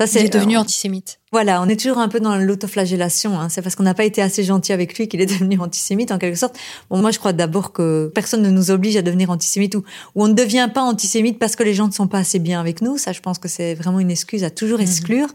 Ça 0.00 0.06
c'est, 0.06 0.20
il 0.20 0.26
est 0.26 0.30
devenu 0.30 0.56
antisémite. 0.56 1.19
Voilà, 1.32 1.62
on 1.62 1.68
est 1.68 1.78
toujours 1.78 1.98
un 1.98 2.08
peu 2.08 2.18
dans 2.18 2.36
l'autoflagellation. 2.36 3.38
Hein. 3.38 3.48
C'est 3.50 3.62
parce 3.62 3.76
qu'on 3.76 3.84
n'a 3.84 3.94
pas 3.94 4.02
été 4.02 4.20
assez 4.20 4.42
gentil 4.42 4.72
avec 4.72 4.98
lui 4.98 5.06
qu'il 5.06 5.20
est 5.20 5.26
devenu 5.38 5.60
antisémite 5.60 6.10
en 6.10 6.18
quelque 6.18 6.36
sorte. 6.36 6.58
Bon, 6.90 6.98
moi, 6.98 7.12
je 7.12 7.20
crois 7.20 7.32
d'abord 7.32 7.72
que 7.72 8.10
personne 8.12 8.42
ne 8.42 8.50
nous 8.50 8.72
oblige 8.72 8.96
à 8.96 9.02
devenir 9.02 9.30
antisémite 9.30 9.76
ou, 9.76 9.84
ou 10.16 10.24
on 10.24 10.26
ne 10.26 10.32
devient 10.32 10.68
pas 10.74 10.82
antisémite 10.82 11.38
parce 11.38 11.54
que 11.54 11.62
les 11.62 11.72
gens 11.72 11.86
ne 11.86 11.92
sont 11.92 12.08
pas 12.08 12.18
assez 12.18 12.40
bien 12.40 12.58
avec 12.58 12.82
nous. 12.82 12.98
Ça, 12.98 13.12
je 13.12 13.20
pense 13.20 13.38
que 13.38 13.46
c'est 13.46 13.74
vraiment 13.74 14.00
une 14.00 14.10
excuse 14.10 14.42
à 14.42 14.50
toujours 14.50 14.78
mhm. 14.78 14.86
exclure. 14.86 15.28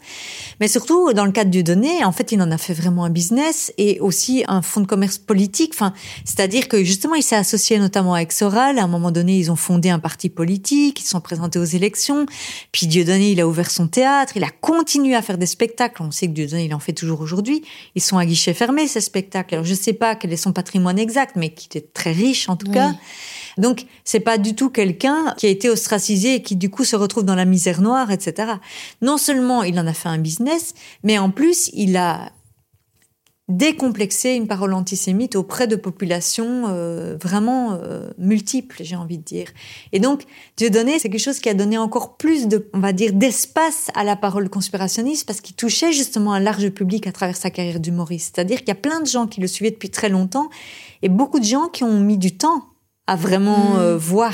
Mais 0.60 0.68
surtout, 0.68 1.14
dans 1.14 1.24
le 1.24 1.32
cadre 1.32 1.50
du 1.50 1.64
donné, 1.64 2.04
en 2.04 2.12
fait, 2.12 2.34
il 2.34 2.42
en 2.42 2.52
a 2.52 2.58
fait 2.58 2.74
vraiment 2.74 3.06
un 3.06 3.10
business 3.10 3.72
et 3.78 4.02
aussi 4.02 4.44
un 4.50 4.62
fonds 4.62 4.82
de 4.82 4.88
commerce 4.88 5.18
politique. 5.18 5.72
Enfin, 5.76 5.94
c'est-à-dire 6.26 6.68
que 6.68 6.84
justement, 6.84 7.16
il 7.16 7.24
s'est 7.24 7.38
associé 7.38 7.80
notamment 7.80 8.16
avec 8.16 8.34
Soral. 8.34 8.80
À 8.80 8.84
un 8.84 8.88
moment 8.88 9.12
donné, 9.12 9.38
ils 9.38 9.50
ont 9.50 9.56
fondé 9.56 9.90
un 9.90 10.00
parti 10.00 10.28
politique, 10.28 11.00
ils 11.00 11.08
sont 11.08 11.22
présentés 11.22 11.58
aux 11.58 11.64
élections. 11.64 12.26
Puis 12.74 12.86
Dieudonné, 12.86 13.32
il 13.32 13.40
a 13.40 13.48
ouvert 13.48 13.72
son 13.72 13.88
théâtre, 13.88 14.34
il 14.36 14.44
a 14.44 14.50
continué 14.60 15.16
à 15.16 15.22
faire 15.22 15.38
des 15.38 15.46
spectacles 15.46 15.85
on 16.00 16.12
sait 16.12 16.28
que 16.28 16.34
Dieudonné, 16.34 16.66
il 16.66 16.74
en 16.74 16.80
fait 16.80 16.94
toujours 16.94 17.22
aujourd'hui. 17.22 17.64
Ils 17.96 18.02
sont 18.02 18.18
à 18.18 18.26
guichet 18.26 18.54
fermé, 18.54 18.88
ces 18.88 19.02
spectacles. 19.02 19.56
Alors, 19.56 19.66
je 19.66 19.72
ne 19.72 19.78
sais 19.78 19.94
pas 19.94 20.16
quel 20.16 20.34
est 20.34 20.38
son 20.38 20.54
patrimoine 20.54 21.00
exact, 21.00 21.36
mais 21.36 21.54
qui 21.54 21.78
est 21.78 21.94
très 21.94 22.12
riche, 22.12 22.50
en 22.50 22.56
tout 22.56 22.72
cas. 22.72 22.94
Donc, 23.58 23.86
c'est 24.04 24.20
pas 24.20 24.38
du 24.38 24.56
tout 24.56 24.70
quelqu'un 24.70 25.34
qui 25.38 25.46
a 25.46 25.50
été 25.50 25.70
ostracisé 25.70 26.36
et 26.36 26.42
qui, 26.42 26.56
du 26.56 26.70
coup, 26.70 26.84
se 26.84 26.96
retrouve 26.96 27.24
dans 27.24 27.36
la 27.36 27.46
misère 27.46 27.82
noire, 27.82 28.12
etc. 28.12 28.54
Non 29.02 29.18
seulement 29.18 29.64
il 29.64 29.80
en 29.80 29.88
a 29.88 29.94
fait 29.94 30.10
un 30.10 30.18
business, 30.18 30.74
mais 31.04 31.18
en 31.18 31.32
plus, 31.32 31.70
il 31.74 31.96
a 31.98 32.32
décomplexer 33.48 34.32
une 34.32 34.48
parole 34.48 34.74
antisémite 34.74 35.36
auprès 35.36 35.68
de 35.68 35.76
populations 35.76 36.64
euh, 36.68 37.16
vraiment 37.22 37.74
euh, 37.74 38.10
multiples, 38.18 38.78
j'ai 38.82 38.96
envie 38.96 39.20
de 39.20 39.24
dire. 39.24 39.48
Et 39.92 40.00
donc, 40.00 40.24
Dieudonné, 40.58 40.98
c'est 40.98 41.10
quelque 41.10 41.22
chose 41.22 41.40
qui 41.40 41.50
a 41.50 41.54
donné 41.54 41.78
encore 41.78 42.18
plus 42.18 42.48
de, 42.48 42.68
on 42.74 42.80
va 42.80 42.92
dire, 42.92 43.14
d'espace 43.14 43.92
à 43.94 44.04
la 44.04 44.16
parole 44.16 44.50
conspirationniste 44.50 45.28
parce 45.28 45.42
qu'il 45.42 45.56
touchait 45.56 45.92
justement 45.92 46.34
un 46.34 46.40
large 46.40 46.70
public 46.70 47.06
à 47.06 47.12
travers 47.12 47.38
sa 47.38 47.52
carrière 47.52 47.80
d'humoriste. 47.80 48.36
C'est-à-dire 48.36 48.60
qu'il 48.60 48.70
y 48.70 48.72
a 48.72 48.76
plein 48.76 49.00
de 49.00 49.08
gens 49.08 49.28
qui 49.28 49.42
le 49.42 49.48
suivaient 49.48 49.72
depuis 49.72 49.92
très 49.92 50.10
longtemps 50.10 50.50
et 51.04 51.10
beaucoup 51.10 51.40
de 51.40 51.46
gens 51.46 51.68
qui 51.68 51.84
ont 51.84 52.00
mis 52.00 52.18
du 52.18 52.36
temps 52.36 52.64
à 53.06 53.16
vraiment 53.16 53.76
mmh. 53.76 53.80
euh, 53.80 53.98
voir 53.98 54.34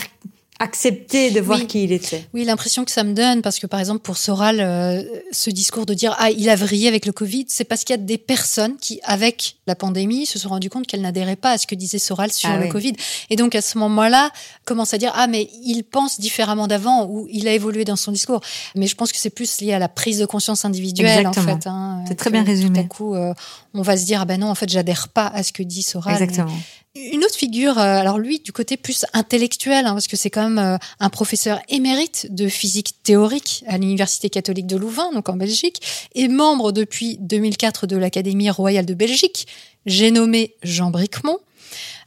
accepter 0.61 1.31
de 1.31 1.41
voir 1.41 1.65
qui 1.65 1.83
il 1.83 1.91
était. 1.91 2.25
Oui, 2.33 2.45
l'impression 2.45 2.85
que 2.85 2.91
ça 2.91 3.03
me 3.03 3.13
donne, 3.13 3.41
parce 3.41 3.57
que 3.57 3.67
par 3.67 3.79
exemple 3.79 4.01
pour 4.01 4.17
Soral, 4.17 4.59
euh, 4.59 5.03
ce 5.31 5.49
discours 5.49 5.85
de 5.85 5.93
dire 5.93 6.15
ah 6.19 6.29
il 6.29 6.49
a 6.49 6.55
vrillé 6.55 6.87
avec 6.87 7.05
le 7.05 7.11
Covid, 7.11 7.45
c'est 7.47 7.63
parce 7.63 7.83
qu'il 7.83 7.95
y 7.95 7.99
a 7.99 8.01
des 8.01 8.17
personnes 8.17 8.77
qui, 8.77 8.99
avec 9.03 9.55
la 9.65 9.75
pandémie, 9.75 10.25
se 10.25 10.37
sont 10.37 10.49
rendues 10.49 10.69
compte 10.69 10.85
qu'elles 10.85 11.01
n'adhéraient 11.01 11.35
pas 11.35 11.51
à 11.51 11.57
ce 11.57 11.65
que 11.65 11.75
disait 11.75 11.99
Soral 11.99 12.31
sur 12.31 12.49
ah 12.49 12.57
le 12.57 12.67
Covid, 12.67 12.93
et 13.29 13.35
donc 13.35 13.55
à 13.55 13.61
ce 13.61 13.77
moment-là 13.79 14.29
commence 14.65 14.93
à 14.93 14.97
dire 14.97 15.11
ah 15.15 15.27
mais 15.27 15.49
il 15.65 15.83
pense 15.83 16.19
différemment 16.19 16.67
d'avant 16.67 17.05
ou 17.05 17.27
il 17.31 17.47
a 17.47 17.53
évolué 17.53 17.83
dans 17.83 17.95
son 17.95 18.11
discours. 18.11 18.41
Mais 18.75 18.87
je 18.87 18.95
pense 18.95 19.11
que 19.11 19.17
c'est 19.17 19.31
plus 19.31 19.61
lié 19.61 19.73
à 19.73 19.79
la 19.79 19.89
prise 19.89 20.19
de 20.19 20.25
conscience 20.25 20.63
individuelle 20.63 21.25
en 21.25 21.33
fait. 21.33 21.65
Hein, 21.65 22.03
c'est 22.07 22.15
très 22.15 22.29
bien 22.29 22.43
résumé. 22.43 22.79
Tout 22.79 22.85
à 22.85 22.87
coup, 22.87 23.15
euh, 23.15 23.33
on 23.73 23.81
va 23.81 23.97
se 23.97 24.05
dire 24.05 24.21
ah 24.21 24.25
ben 24.25 24.39
non 24.39 24.47
en 24.47 24.55
fait 24.55 24.69
j'adhère 24.69 25.09
pas 25.09 25.27
à 25.27 25.41
ce 25.41 25.51
que 25.51 25.63
dit 25.63 25.81
Soral. 25.81 26.13
Exactement. 26.13 26.55
Une 26.93 27.23
autre 27.23 27.35
figure, 27.35 27.79
euh, 27.79 27.99
alors 27.99 28.19
lui, 28.19 28.39
du 28.39 28.51
côté 28.51 28.75
plus 28.75 29.05
intellectuel, 29.13 29.85
hein, 29.85 29.93
parce 29.93 30.09
que 30.09 30.17
c'est 30.17 30.29
quand 30.29 30.57
euh, 30.57 30.77
un 30.99 31.09
professeur 31.09 31.61
émérite 31.69 32.27
de 32.29 32.49
physique 32.49 33.01
théorique 33.01 33.63
à 33.67 33.77
l'Université 33.77 34.29
catholique 34.29 34.67
de 34.67 34.75
Louvain, 34.75 35.09
donc 35.13 35.29
en 35.29 35.37
Belgique, 35.37 36.09
et 36.15 36.27
membre 36.27 36.73
depuis 36.73 37.17
2004 37.21 37.87
de 37.87 37.95
l'Académie 37.95 38.49
royale 38.49 38.85
de 38.85 38.93
Belgique. 38.93 39.47
J'ai 39.85 40.11
nommé 40.11 40.55
Jean 40.63 40.91
Bricmont. 40.91 41.39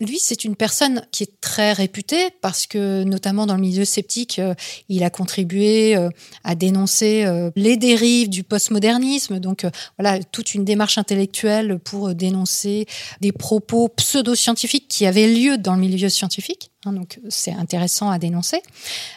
Lui, 0.00 0.18
c'est 0.18 0.44
une 0.44 0.56
personne 0.56 1.06
qui 1.12 1.22
est 1.24 1.40
très 1.40 1.72
réputée 1.72 2.30
parce 2.40 2.66
que, 2.66 3.02
notamment 3.04 3.46
dans 3.46 3.54
le 3.54 3.60
milieu 3.60 3.84
sceptique, 3.84 4.38
euh, 4.38 4.54
il 4.88 5.02
a 5.04 5.10
contribué 5.10 5.96
euh, 5.96 6.08
à 6.42 6.54
dénoncer 6.54 7.24
euh, 7.24 7.50
les 7.56 7.76
dérives 7.76 8.28
du 8.28 8.42
postmodernisme. 8.42 9.38
Donc, 9.38 9.66
voilà, 9.98 10.22
toute 10.22 10.54
une 10.54 10.64
démarche 10.64 10.98
intellectuelle 10.98 11.78
pour 11.78 12.14
dénoncer 12.14 12.86
des 13.20 13.32
propos 13.32 13.88
pseudo-scientifiques 13.88 14.88
qui 14.88 15.06
avaient 15.06 15.28
lieu 15.28 15.58
dans 15.58 15.74
le 15.74 15.80
milieu 15.80 16.08
scientifique. 16.08 16.70
Hein, 16.84 16.92
donc, 16.92 17.20
c'est 17.28 17.52
intéressant 17.52 18.10
à 18.10 18.18
dénoncer. 18.18 18.60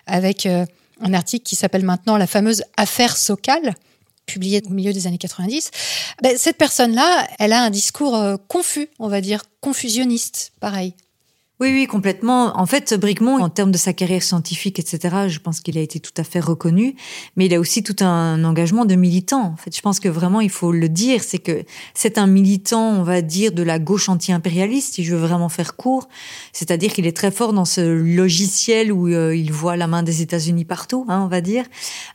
Avec 0.06 0.46
un 0.46 1.14
article 1.14 1.44
qui 1.44 1.56
s'appelle 1.56 1.84
maintenant 1.84 2.18
la 2.18 2.28
fameuse 2.28 2.64
affaire 2.78 3.18
Sokal, 3.18 3.76
publié 4.28 4.62
au 4.66 4.70
milieu 4.70 4.94
des 4.94 5.08
années 5.08 5.18
90, 5.18 5.72
ben, 6.22 6.38
cette 6.38 6.58
personne-là, 6.58 7.28
elle 7.40 7.54
a 7.54 7.64
un 7.64 7.72
discours 7.72 8.16
euh, 8.16 8.38
confus, 8.48 8.90
on 9.00 9.08
va 9.08 9.22
dire, 9.22 9.44
confusionniste, 9.62 10.52
pareil. 10.60 10.94
Oui, 11.60 11.72
oui, 11.72 11.88
complètement. 11.88 12.56
En 12.56 12.68
fait, 12.68 12.94
Bricmont, 12.94 13.42
en 13.42 13.50
termes 13.50 13.72
de 13.72 13.80
sa 13.80 13.92
carrière 13.92 14.22
scientifique, 14.22 14.78
etc., 14.78 15.28
je 15.28 15.40
pense 15.40 15.60
qu'il 15.60 15.76
a 15.80 15.82
été 15.82 16.00
tout 16.00 16.12
à 16.18 16.24
fait 16.24 16.40
reconnu, 16.40 16.94
mais 17.36 17.48
il 17.48 17.54
a 17.56 17.60
aussi 17.60 17.82
tout 17.82 17.96
un 18.02 18.44
engagement 18.44 18.86
de 18.86 18.94
militant. 18.94 19.42
En 19.42 19.56
fait, 19.56 19.76
je 19.76 19.82
pense 19.82 20.00
que 20.00 20.08
vraiment, 20.08 20.40
il 20.40 20.52
faut 20.52 20.72
le 20.72 20.88
dire, 20.88 21.24
c'est 21.24 21.40
que 21.40 21.64
c'est 21.96 22.20
un 22.20 22.28
militant, 22.28 22.92
on 22.92 23.02
va 23.02 23.24
dire, 23.24 23.54
de 23.54 23.64
la 23.64 23.80
gauche 23.80 24.08
anti-impérialiste, 24.08 24.94
si 24.94 25.04
je 25.04 25.16
veux 25.16 25.20
vraiment 25.20 25.50
faire 25.50 25.76
court. 25.76 26.08
C'est-à-dire 26.54 26.94
qu'il 26.94 27.08
est 27.08 27.18
très 27.18 27.32
fort 27.32 27.54
dans 27.54 27.66
ce 27.66 27.82
logiciel 27.82 28.92
où 28.92 29.08
euh, 29.08 29.36
il 29.36 29.52
voit 29.52 29.78
la 29.78 29.88
main 29.88 30.04
des 30.04 30.22
États-Unis 30.22 30.66
partout, 30.66 31.08
hein, 31.10 31.24
on 31.24 31.28
va 31.28 31.42
dire, 31.42 31.66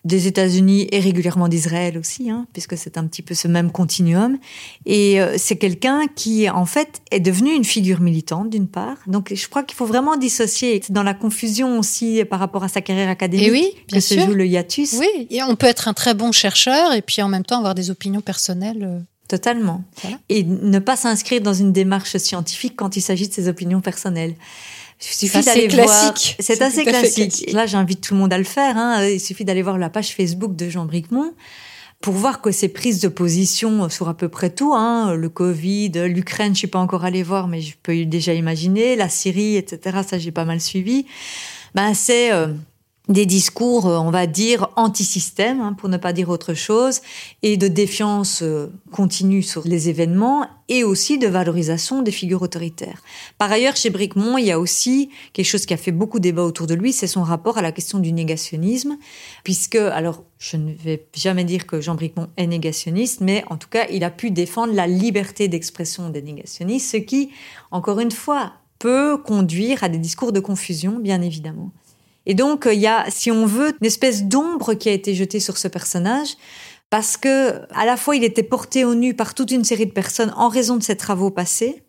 des 0.04 0.28
États-Unis 0.28 0.86
et 0.92 1.00
régulièrement 1.00 1.48
d'Israël 1.48 1.98
aussi, 1.98 2.30
hein, 2.30 2.46
puisque 2.52 2.78
c'est 2.78 2.96
un 2.96 3.08
petit 3.08 3.22
peu 3.22 3.34
ce 3.34 3.48
même 3.48 3.72
continuum. 3.72 4.38
Et 4.86 5.20
euh, 5.20 5.34
c'est 5.36 5.56
quelqu'un 5.56 6.02
qui, 6.14 6.48
en 6.48 6.64
fait, 6.64 7.02
est 7.10 7.18
devenu 7.18 7.52
une 7.52 7.64
figure 7.64 8.00
militante, 8.00 8.48
d'une 8.48 8.68
part. 8.68 8.98
Donc, 9.08 9.31
je 9.34 9.48
crois 9.48 9.62
qu'il 9.62 9.76
faut 9.76 9.86
vraiment 9.86 10.16
dissocier. 10.16 10.80
C'est 10.84 10.92
dans 10.92 11.02
la 11.02 11.14
confusion 11.14 11.78
aussi 11.78 12.24
par 12.24 12.38
rapport 12.38 12.64
à 12.64 12.68
sa 12.68 12.80
carrière 12.80 13.08
académique 13.08 13.48
et 13.48 13.50
oui, 13.50 13.72
bien 13.88 13.98
que 13.98 14.04
se 14.04 14.18
joue 14.18 14.34
le 14.34 14.46
hiatus. 14.46 14.94
Oui, 14.94 15.26
et 15.30 15.42
on 15.42 15.56
peut 15.56 15.66
être 15.66 15.88
un 15.88 15.94
très 15.94 16.14
bon 16.14 16.32
chercheur 16.32 16.92
et 16.92 17.02
puis 17.02 17.22
en 17.22 17.28
même 17.28 17.44
temps 17.44 17.58
avoir 17.58 17.74
des 17.74 17.90
opinions 17.90 18.20
personnelles. 18.20 18.84
Euh, 18.84 19.00
Totalement. 19.28 19.82
Et 20.28 20.44
ne 20.44 20.78
pas 20.78 20.96
s'inscrire 20.96 21.40
dans 21.40 21.54
une 21.54 21.72
démarche 21.72 22.16
scientifique 22.18 22.74
quand 22.76 22.96
il 22.96 23.00
s'agit 23.00 23.28
de 23.28 23.32
ses 23.32 23.48
opinions 23.48 23.80
personnelles. 23.80 24.34
Il 25.00 25.14
suffit 25.14 25.42
d'aller 25.42 25.68
voir. 25.68 26.14
C'est 26.38 26.60
assez 26.60 26.84
classique. 26.84 27.50
Là, 27.52 27.66
j'invite 27.66 28.02
tout 28.02 28.14
le 28.14 28.20
monde 28.20 28.32
à 28.32 28.38
le 28.38 28.44
faire. 28.44 28.76
Hein. 28.76 29.06
Il 29.06 29.20
suffit 29.20 29.44
d'aller 29.46 29.62
voir 29.62 29.78
la 29.78 29.88
page 29.88 30.14
Facebook 30.14 30.54
de 30.54 30.68
Jean 30.68 30.84
Bricmont 30.84 31.32
pour 32.02 32.14
voir 32.14 32.40
que 32.40 32.50
ces 32.50 32.68
prises 32.68 33.00
de 33.00 33.08
position 33.08 33.88
sur 33.88 34.08
à 34.08 34.14
peu 34.14 34.28
près 34.28 34.50
tout, 34.50 34.74
hein, 34.74 35.14
le 35.14 35.28
Covid, 35.28 35.92
l'Ukraine, 36.08 36.52
je 36.52 36.58
suis 36.58 36.66
pas 36.66 36.80
encore 36.80 37.04
allée 37.04 37.22
voir, 37.22 37.46
mais 37.46 37.60
je 37.60 37.74
peux 37.80 38.04
déjà 38.04 38.34
imaginer, 38.34 38.96
la 38.96 39.08
Syrie, 39.08 39.56
etc. 39.56 40.00
Ça, 40.06 40.18
j'ai 40.18 40.32
pas 40.32 40.44
mal 40.44 40.60
suivi. 40.60 41.06
Ben, 41.74 41.94
c'est 41.94 42.32
euh, 42.32 42.48
des 43.08 43.26
discours, 43.26 43.86
euh, 43.86 43.98
on 43.98 44.10
va 44.10 44.26
dire, 44.26 44.68
anti-système, 44.76 45.60
hein, 45.60 45.72
pour 45.72 45.88
ne 45.88 45.96
pas 45.96 46.12
dire 46.12 46.28
autre 46.28 46.54
chose, 46.54 47.00
et 47.42 47.56
de 47.56 47.66
défiance 47.66 48.42
euh, 48.42 48.68
continue 48.92 49.42
sur 49.42 49.66
les 49.66 49.88
événements, 49.88 50.46
et 50.68 50.84
aussi 50.84 51.18
de 51.18 51.26
valorisation 51.26 52.02
des 52.02 52.12
figures 52.12 52.42
autoritaires. 52.42 53.02
Par 53.38 53.50
ailleurs, 53.50 53.74
chez 53.74 53.90
Bricmont, 53.90 54.38
il 54.38 54.46
y 54.46 54.52
a 54.52 54.60
aussi 54.60 55.10
quelque 55.32 55.46
chose 55.46 55.66
qui 55.66 55.74
a 55.74 55.76
fait 55.76 55.90
beaucoup 55.90 56.20
débat 56.20 56.44
autour 56.44 56.68
de 56.68 56.74
lui, 56.74 56.92
c'est 56.92 57.08
son 57.08 57.24
rapport 57.24 57.58
à 57.58 57.62
la 57.62 57.72
question 57.72 57.98
du 57.98 58.12
négationnisme, 58.12 58.96
puisque, 59.42 59.74
alors, 59.74 60.22
je 60.38 60.56
ne 60.56 60.72
vais 60.72 61.04
jamais 61.12 61.44
dire 61.44 61.66
que 61.66 61.80
Jean 61.80 61.96
Bricmont 61.96 62.28
est 62.36 62.46
négationniste, 62.46 63.20
mais 63.20 63.44
en 63.50 63.56
tout 63.56 63.68
cas, 63.68 63.86
il 63.90 64.04
a 64.04 64.10
pu 64.10 64.30
défendre 64.30 64.74
la 64.74 64.86
liberté 64.86 65.48
d'expression 65.48 66.08
des 66.08 66.22
négationnistes, 66.22 66.92
ce 66.92 66.96
qui, 66.98 67.30
encore 67.72 67.98
une 67.98 68.12
fois, 68.12 68.52
peut 68.78 69.16
conduire 69.16 69.84
à 69.84 69.88
des 69.88 69.98
discours 69.98 70.32
de 70.32 70.40
confusion, 70.40 70.98
bien 70.98 71.20
évidemment. 71.20 71.72
Et 72.26 72.34
donc, 72.34 72.68
il 72.70 72.78
y 72.78 72.86
a, 72.86 73.06
si 73.10 73.30
on 73.30 73.46
veut, 73.46 73.74
une 73.80 73.86
espèce 73.86 74.24
d'ombre 74.24 74.74
qui 74.74 74.88
a 74.88 74.92
été 74.92 75.14
jetée 75.14 75.40
sur 75.40 75.58
ce 75.58 75.68
personnage, 75.68 76.36
parce 76.90 77.16
que, 77.16 77.62
à 77.74 77.86
la 77.86 77.96
fois, 77.96 78.16
il 78.16 78.24
était 78.24 78.42
porté 78.42 78.84
au 78.84 78.94
nu 78.94 79.14
par 79.14 79.34
toute 79.34 79.50
une 79.50 79.64
série 79.64 79.86
de 79.86 79.92
personnes 79.92 80.32
en 80.36 80.48
raison 80.48 80.76
de 80.76 80.82
ses 80.82 80.96
travaux 80.96 81.30
passés, 81.30 81.82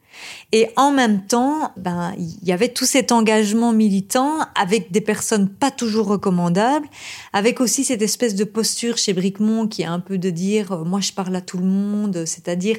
et 0.52 0.70
en 0.76 0.92
même 0.92 1.26
temps, 1.26 1.72
ben, 1.78 2.14
il 2.18 2.48
y 2.48 2.52
avait 2.52 2.70
tout 2.70 2.86
cet 2.86 3.12
engagement 3.12 3.74
militant 3.74 4.40
avec 4.56 4.92
des 4.92 5.02
personnes 5.02 5.50
pas 5.50 5.72
toujours 5.72 6.08
recommandables, 6.08 6.88
avec 7.34 7.60
aussi 7.60 7.84
cette 7.84 8.02
espèce 8.02 8.36
de 8.36 8.44
posture 8.44 8.98
chez 8.98 9.14
Bricmont 9.14 9.68
qui 9.68 9.82
est 9.82 9.86
un 9.86 10.00
peu 10.00 10.18
de 10.18 10.30
dire, 10.30 10.72
euh, 10.72 10.84
moi 10.84 11.00
je 11.00 11.12
parle 11.12 11.36
à 11.36 11.42
tout 11.42 11.58
le 11.58 11.66
monde, 11.66 12.26
c'est-à-dire 12.26 12.78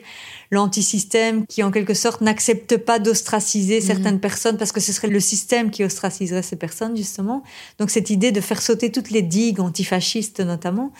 l'antisystème 0.50 1.46
qui 1.46 1.62
en 1.62 1.70
quelque 1.70 1.94
sorte 1.94 2.20
n'accepte 2.20 2.76
pas 2.76 2.98
d'ostraciser 2.98 3.80
mhm. 3.80 3.86
certaines 3.86 4.20
personnes 4.20 4.56
parce 4.56 4.72
que 4.72 4.80
ce 4.80 4.92
serait 4.92 5.08
le 5.08 5.20
système 5.20 5.70
qui 5.70 5.84
ostraciserait 5.84 6.42
ces 6.42 6.56
personnes 6.56 6.96
justement. 6.96 7.42
Donc 7.78 7.90
cette 7.90 8.10
idée 8.10 8.32
de 8.32 8.40
faire 8.40 8.62
sauter 8.62 8.92
toutes 8.92 9.10
les 9.10 9.22
digues 9.22 9.60
antifascistes 9.60 10.40
notamment. 10.40 10.92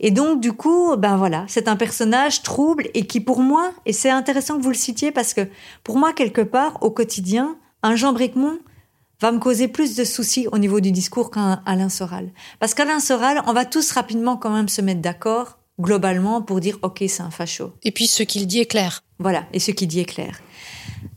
Et 0.00 0.10
donc, 0.10 0.40
du 0.40 0.52
coup, 0.54 0.96
ben 0.96 1.16
voilà, 1.16 1.44
c'est 1.46 1.68
un 1.68 1.76
personnage 1.76 2.42
trouble 2.42 2.88
et 2.94 3.06
qui, 3.06 3.20
pour 3.20 3.40
moi, 3.40 3.72
et 3.84 3.92
c'est 3.92 4.08
intéressant 4.10 4.56
que 4.56 4.62
vous 4.62 4.70
le 4.70 4.74
citiez 4.74 5.12
parce 5.12 5.34
que, 5.34 5.46
pour 5.84 5.98
moi, 5.98 6.14
quelque 6.14 6.40
part, 6.40 6.78
au 6.82 6.90
quotidien, 6.90 7.56
un 7.82 7.96
Jean 7.96 8.14
Bricmont 8.14 8.58
va 9.20 9.30
me 9.30 9.38
causer 9.38 9.68
plus 9.68 9.96
de 9.96 10.04
soucis 10.04 10.48
au 10.50 10.58
niveau 10.58 10.80
du 10.80 10.90
discours 10.90 11.30
qu'un 11.30 11.62
Alain 11.66 11.90
Soral. 11.90 12.30
Parce 12.58 12.72
qu'Alain 12.72 13.00
Soral, 13.00 13.42
on 13.46 13.52
va 13.52 13.66
tous 13.66 13.92
rapidement 13.92 14.38
quand 14.38 14.50
même 14.50 14.68
se 14.68 14.80
mettre 14.80 15.02
d'accord, 15.02 15.58
globalement, 15.78 16.40
pour 16.40 16.60
dire, 16.60 16.78
OK, 16.80 17.04
c'est 17.06 17.22
un 17.22 17.30
facho. 17.30 17.74
Et 17.82 17.92
puis, 17.92 18.06
ce 18.06 18.22
qu'il 18.22 18.46
dit 18.46 18.60
est 18.60 18.66
clair. 18.66 19.02
Voilà, 19.18 19.44
et 19.52 19.58
ce 19.58 19.70
qu'il 19.70 19.88
dit 19.88 20.00
est 20.00 20.06
clair. 20.06 20.40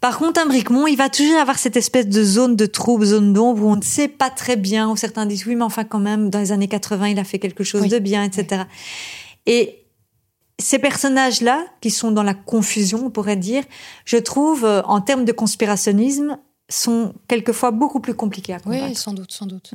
Par 0.03 0.17
contre, 0.17 0.41
un 0.41 0.47
Bricmont, 0.47 0.85
il 0.85 0.97
va 0.97 1.07
toujours 1.07 1.37
avoir 1.37 1.57
cette 1.57 1.77
espèce 1.77 2.09
de 2.09 2.23
zone 2.25 2.57
de 2.57 2.65
trouble, 2.65 3.05
zone 3.05 3.31
d'ombre, 3.31 3.63
où 3.63 3.69
on 3.69 3.77
ne 3.77 3.81
sait 3.81 4.09
pas 4.09 4.29
très 4.29 4.57
bien, 4.57 4.89
où 4.89 4.97
certains 4.97 5.25
disent 5.25 5.45
oui, 5.45 5.55
mais 5.55 5.63
enfin 5.63 5.85
quand 5.85 6.01
même, 6.01 6.29
dans 6.29 6.39
les 6.39 6.51
années 6.51 6.67
80, 6.67 7.07
il 7.07 7.19
a 7.19 7.23
fait 7.23 7.39
quelque 7.39 7.63
chose 7.63 7.87
de 7.87 7.99
bien, 7.99 8.21
etc. 8.21 8.63
Et 9.45 9.85
ces 10.59 10.77
personnages-là, 10.77 11.63
qui 11.79 11.89
sont 11.89 12.11
dans 12.11 12.21
la 12.21 12.33
confusion, 12.33 13.05
on 13.05 13.11
pourrait 13.11 13.37
dire, 13.37 13.63
je 14.03 14.17
trouve, 14.17 14.65
euh, 14.65 14.81
en 14.81 14.99
termes 14.99 15.23
de 15.23 15.31
conspirationnisme, 15.31 16.37
sont 16.73 17.13
quelquefois 17.27 17.71
beaucoup 17.71 17.99
plus 17.99 18.13
compliqués 18.13 18.53
à 18.53 18.59
combattre. 18.59 18.85
Oui, 18.87 18.95
sans 18.95 19.13
doute, 19.13 19.31
sans 19.31 19.45
doute. 19.45 19.71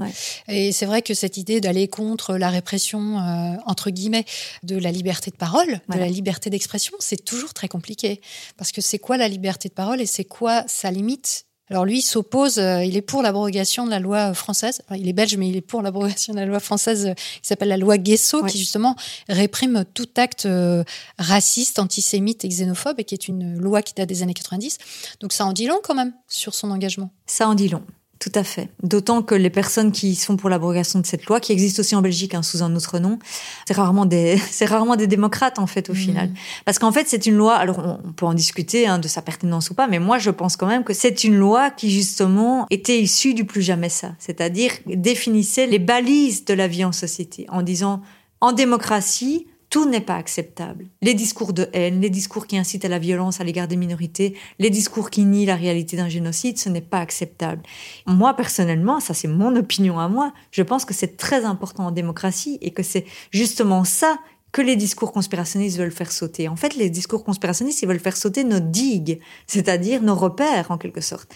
Et 0.49 0.73
c'est 0.73 0.87
vrai 0.87 1.03
que 1.03 1.15
cette 1.15 1.37
idée 1.37 1.61
d'aller 1.61 1.89
contre 1.89 2.37
la 2.37 2.51
répression, 2.51 3.19
euh, 3.19 3.55
entre 3.67 3.91
guillemets, 3.91 4.25
de 4.63 4.77
la 4.77 4.91
liberté 4.91 5.31
de 5.31 5.37
parole, 5.37 5.81
de 5.89 5.99
la 5.99 6.09
liberté 6.09 6.51
d'expression, 6.51 6.97
c'est 6.99 7.25
toujours 7.25 7.55
très 7.55 7.69
compliqué. 7.69 8.21
Parce 8.57 8.73
que 8.73 8.81
c'est 8.81 8.99
quoi 8.99 9.17
la 9.17 9.29
liberté 9.29 9.69
de 9.69 9.75
parole 9.75 10.01
et 10.01 10.07
c'est 10.07 10.25
quoi 10.25 10.65
sa 10.67 10.91
limite 10.91 11.47
alors 11.71 11.85
lui, 11.85 11.99
il 11.99 12.03
s'oppose, 12.03 12.59
euh, 12.59 12.85
il 12.85 12.97
est 12.97 13.03
pour 13.03 13.23
l'abrogation 13.23 13.85
de 13.85 13.91
la 13.91 14.01
loi 14.01 14.33
française. 14.35 14.81
il 14.97 15.09
est 15.09 15.13
belge, 15.13 15.37
mais 15.37 15.49
il 15.49 15.57
est 15.57 15.61
pour 15.61 15.83
l'abrogation 15.83 16.33
de 16.33 16.39
la 16.39 16.47
loi 16.47 16.61
française 16.61 17.07
euh, 17.07 17.15
qui 17.15 17.47
s'appelle 17.49 17.69
la 17.69 17.77
loi 17.77 17.99
Guesso, 17.99 18.45
qui 18.45 18.59
justement 18.59 18.97
réprime 19.29 19.85
tout 19.93 20.09
acte 20.17 20.47
euh, 20.47 20.83
raciste, 21.19 21.79
antisémite 21.79 22.45
et 22.45 22.49
xénophobe, 22.49 22.99
et 22.99 23.05
qui 23.05 23.15
est 23.15 23.29
une 23.29 23.59
loi 23.59 23.83
qui 23.83 23.95
date 23.95 24.09
des 24.09 24.23
années 24.23 24.35
90. 24.35 24.79
Donc 25.21 25.33
ça 25.33 25.45
en 25.45 25.53
dit 25.53 25.67
long 25.67 25.81
quand 25.83 25.95
même 25.95 26.13
sur 26.27 26.55
son 26.55 26.71
engagement? 26.71 27.11
Ça 27.27 27.49
en 27.49 27.55
dit 27.55 27.69
long. 27.69 27.83
Tout 28.19 28.33
à 28.35 28.43
fait. 28.43 28.69
D'autant 28.83 29.23
que 29.23 29.37
les 29.37 29.51
personnes 29.51 29.93
qui 29.93 30.17
sont 30.17 30.37
pour 30.37 30.51
l'abrogation 30.51 30.99
de 30.99 31.07
cette 31.07 31.27
loi, 31.27 31.39
qui 31.39 31.53
existe 31.53 31.79
aussi 31.79 31.95
en 31.95 32.03
Belgique 32.03 32.35
hein, 32.35 32.43
sous 32.43 32.65
un 32.65 32.75
autre 32.75 32.99
nom, 32.99 33.21
c'est 33.67 33.75
rarement 33.75 34.07
des, 34.07 34.39
c'est 34.51 34.65
rarement 34.65 34.97
des 34.97 35.07
démocrates 35.07 35.59
en 35.59 35.69
fait 35.69 35.89
au 35.89 35.93
mmh. 35.93 35.97
final. 35.97 36.31
Parce 36.65 36.79
qu'en 36.79 36.91
fait 36.91 37.07
c'est 37.09 37.27
une 37.27 37.37
loi. 37.37 37.55
Alors 37.55 37.79
on, 37.79 38.13
peut 38.13 38.27
en 38.27 38.35
discuter 38.35 38.89
hein, 38.89 38.99
de 38.99 39.07
sa 39.07 39.23
pertinence 39.23 39.71
ou 39.71 39.75
pas, 39.75 39.87
mais 39.87 40.01
moi 40.01 40.19
je 40.19 40.31
pense 40.31 40.57
quand 40.57 40.67
même 40.67 40.83
que 40.83 40.95
c'est 40.95 41.23
une 41.23 41.37
loi 41.37 41.71
qui 41.71 41.91
justement 41.91 42.67
était 42.71 43.01
issue 43.01 43.35
du 43.35 43.45
plus 43.45 43.63
jamais 43.63 43.89
ça, 43.89 44.15
c'est-à-dire 44.19 44.73
définissait 44.87 45.67
les 45.67 45.79
balises 45.79 46.45
de 46.45 46.55
la 46.55 46.67
vie 46.67 46.85
en 46.85 46.93
société 46.93 47.47
en 47.51 47.63
disant 47.63 48.03
en 48.41 48.53
démocratie 48.53 49.47
tout 49.71 49.89
n'est 49.89 50.01
pas 50.01 50.17
acceptable. 50.17 50.87
Les 51.03 51.15
discours 51.15 51.53
de 51.53 51.69
haine, 51.73 52.01
les 52.01 52.11
discours 52.11 52.47
qui 52.47 52.57
incitent 52.57 52.85
à 52.85 52.89
la 52.89 52.99
violence 52.99 53.41
à 53.41 53.45
l'égard 53.45 53.69
des 53.69 53.77
minorités, 53.77 54.37
les 54.59 54.71
discours 54.71 55.11
qui 55.11 55.25
nient 55.25 55.47
la 55.47 55.57
réalité 55.57 55.97
d'un 55.97 56.09
génocide, 56.09 56.59
ce 56.59 56.69
n'est 56.69 56.81
pas 56.81 57.01
acceptable. 57.01 57.63
Moi, 58.07 58.35
personnellement, 58.35 59.01
ça 59.01 59.15
c'est 59.15 59.29
mon 59.29 59.55
opinion 59.57 59.99
à 59.99 60.09
moi, 60.09 60.33
je 60.51 60.63
pense 60.63 60.85
que 60.85 60.95
c'est 60.95 61.17
très 61.17 61.45
important 61.45 61.87
en 61.87 61.91
démocratie 61.91 62.59
et 62.61 62.71
que 62.71 62.83
c'est 62.83 63.05
justement 63.31 63.85
ça 63.85 64.19
que 64.53 64.63
les 64.63 64.77
discours 64.77 65.13
conspirationnistes 65.13 65.79
veulent 65.79 65.93
faire 65.93 66.11
sauter. 66.11 66.49
En 66.49 66.57
fait, 66.57 66.75
les 66.75 66.89
discours 66.91 67.25
conspirationnistes, 67.25 67.83
ils 67.83 67.89
veulent 67.89 68.01
faire 68.01 68.17
sauter 68.17 68.45
nos 68.45 68.61
digues, 68.61 69.21
c'est-à-dire 69.47 70.03
nos 70.03 70.15
repères 70.15 70.71
en 70.71 70.79
quelque 70.79 71.03
sorte. 71.03 71.35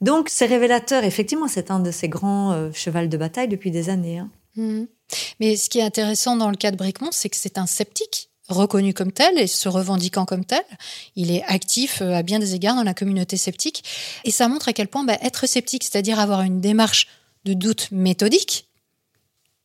Donc, 0.00 0.28
c'est 0.28 0.46
révélateur. 0.46 1.04
Effectivement, 1.04 1.46
c'est 1.46 1.70
un 1.70 1.78
de 1.78 1.90
ces 1.90 2.08
grands 2.08 2.52
euh, 2.52 2.70
chevals 2.72 3.08
de 3.08 3.16
bataille 3.16 3.48
depuis 3.48 3.70
des 3.70 3.88
années. 3.88 4.18
Hein. 4.18 4.30
Mmh. 4.56 4.84
Mais 5.40 5.56
ce 5.56 5.68
qui 5.68 5.78
est 5.78 5.82
intéressant 5.82 6.36
dans 6.36 6.50
le 6.50 6.56
cas 6.56 6.70
de 6.70 6.76
Bricmont, 6.76 7.12
c'est 7.12 7.28
que 7.28 7.36
c'est 7.36 7.58
un 7.58 7.66
sceptique 7.66 8.30
reconnu 8.50 8.92
comme 8.92 9.12
tel 9.12 9.38
et 9.38 9.46
se 9.46 9.68
revendiquant 9.68 10.24
comme 10.24 10.44
tel. 10.44 10.64
Il 11.16 11.30
est 11.30 11.44
actif 11.44 12.02
euh, 12.02 12.14
à 12.14 12.22
bien 12.22 12.38
des 12.38 12.54
égards 12.54 12.76
dans 12.76 12.82
la 12.82 12.94
communauté 12.94 13.36
sceptique. 13.36 13.84
Et 14.24 14.30
ça 14.30 14.48
montre 14.48 14.68
à 14.68 14.72
quel 14.72 14.88
point 14.88 15.04
bah, 15.04 15.16
être 15.22 15.46
sceptique, 15.46 15.84
c'est-à-dire 15.84 16.18
avoir 16.18 16.42
une 16.42 16.60
démarche 16.60 17.06
de 17.44 17.54
doute 17.54 17.88
méthodique, 17.90 18.66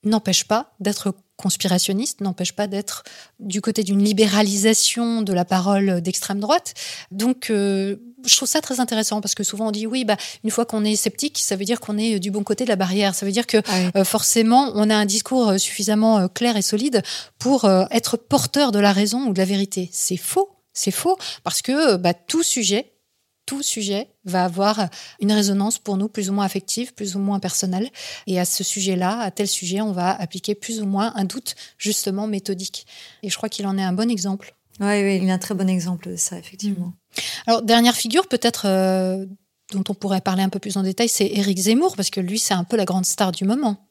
n'empêche 0.06 0.46
pas 0.46 0.74
d'être 0.80 1.14
conspirationniste, 1.38 2.22
n'empêche 2.22 2.54
pas 2.54 2.68
d'être 2.68 3.04
du 3.40 3.62
côté 3.62 3.84
d'une 3.84 4.04
libéralisation 4.04 5.22
de 5.22 5.34
la 5.34 5.46
parole 5.46 6.02
d'extrême 6.02 6.40
droite. 6.40 6.74
Donc, 7.12 7.50
euh, 7.50 7.98
je 8.28 8.36
trouve 8.36 8.48
ça 8.48 8.62
très 8.62 8.80
intéressant 8.80 9.22
parce 9.22 9.36
que 9.36 9.44
souvent 9.44 9.68
on 9.68 9.72
dit 9.72 9.88
oui, 9.88 10.06
bah, 10.06 10.18
une 10.44 10.52
fois 10.52 10.66
qu'on 10.66 10.84
est 10.84 10.96
sceptique, 10.96 11.40
ça 11.40 11.56
veut 11.56 11.66
dire 11.66 11.80
qu'on 11.80 11.98
est 11.98 12.20
du 12.20 12.32
bon 12.32 12.44
côté 12.44 12.64
de 12.64 12.70
la 12.70 12.76
barrière. 12.76 13.16
Ça 13.16 13.26
veut 13.26 13.32
dire 13.32 13.48
que 13.48 13.58
euh, 13.96 14.04
forcément, 14.04 14.72
on 14.76 14.90
a 14.90 14.96
un 14.96 15.06
discours 15.06 15.50
euh, 15.50 15.58
suffisamment 15.58 16.20
euh, 16.20 16.28
clair 16.28 16.58
et 16.58 16.62
solide 16.62 17.04
pour 17.40 17.66
être 17.92 18.18
porteur 18.18 18.72
de 18.72 18.80
la 18.80 18.92
raison 18.92 19.28
ou 19.28 19.34
de 19.34 19.38
la 19.38 19.46
vérité. 19.46 19.90
C'est 19.92 20.18
faux. 20.18 20.50
C'est 20.74 20.92
faux 20.92 21.18
parce 21.44 21.62
que 21.62 21.96
bah, 21.96 22.14
tout 22.14 22.44
sujet, 22.44 22.94
tout 23.46 23.62
sujet 23.62 24.08
va 24.26 24.44
avoir 24.44 24.90
une 25.20 25.32
résonance 25.32 25.78
pour 25.78 25.98
nous 25.98 26.08
plus 26.08 26.30
ou 26.30 26.34
moins 26.34 26.46
affective, 26.46 26.94
plus 26.94 27.16
ou 27.16 27.20
moins 27.20 27.40
personnelle. 27.40 27.90
Et 28.28 28.40
à 28.40 28.46
ce 28.46 28.64
sujet-là, 28.64 29.20
à 29.20 29.32
tel 29.32 29.48
sujet, 29.48 29.82
on 29.82 29.92
va 29.92 30.20
appliquer 30.20 30.56
plus 30.56 30.82
ou 30.82 30.86
moins 30.86 31.14
un 31.16 31.26
doute 31.26 31.56
justement 31.78 32.28
méthodique. 32.28 32.88
Et 33.24 33.30
je 33.30 33.38
crois 33.38 33.50
qu'il 33.50 33.68
en 33.68 33.78
est 33.78 33.84
un 33.84 33.94
bon 33.94 34.10
exemple. 34.10 34.56
Oui, 34.80 35.04
oui, 35.04 35.20
il 35.22 35.30
a 35.30 35.34
un 35.34 35.38
très 35.38 35.56
bon 35.56 35.70
exemple 35.70 36.10
de 36.10 36.16
ça, 36.16 36.38
effectivement. 36.38 36.94
Alors, 37.48 37.62
dernière 37.62 37.96
figure, 37.96 38.28
peut-être 38.28 38.66
euh, 38.66 39.26
dont 39.72 39.84
on 39.88 39.94
pourrait 39.94 40.22
parler 40.22 40.44
un 40.44 40.50
peu 40.50 40.60
plus 40.60 40.76
en 40.78 40.84
détail, 40.84 41.08
c'est 41.08 41.28
Éric 41.28 41.58
Zemmour, 41.58 41.96
parce 41.96 42.10
que 42.10 42.20
lui, 42.20 42.40
c'est 42.40 42.54
un 42.54 42.66
peu 42.66 42.76
la 42.76 42.86
grande 42.86 43.06
star 43.06 43.32
du 43.32 43.46
moment. 43.46 43.85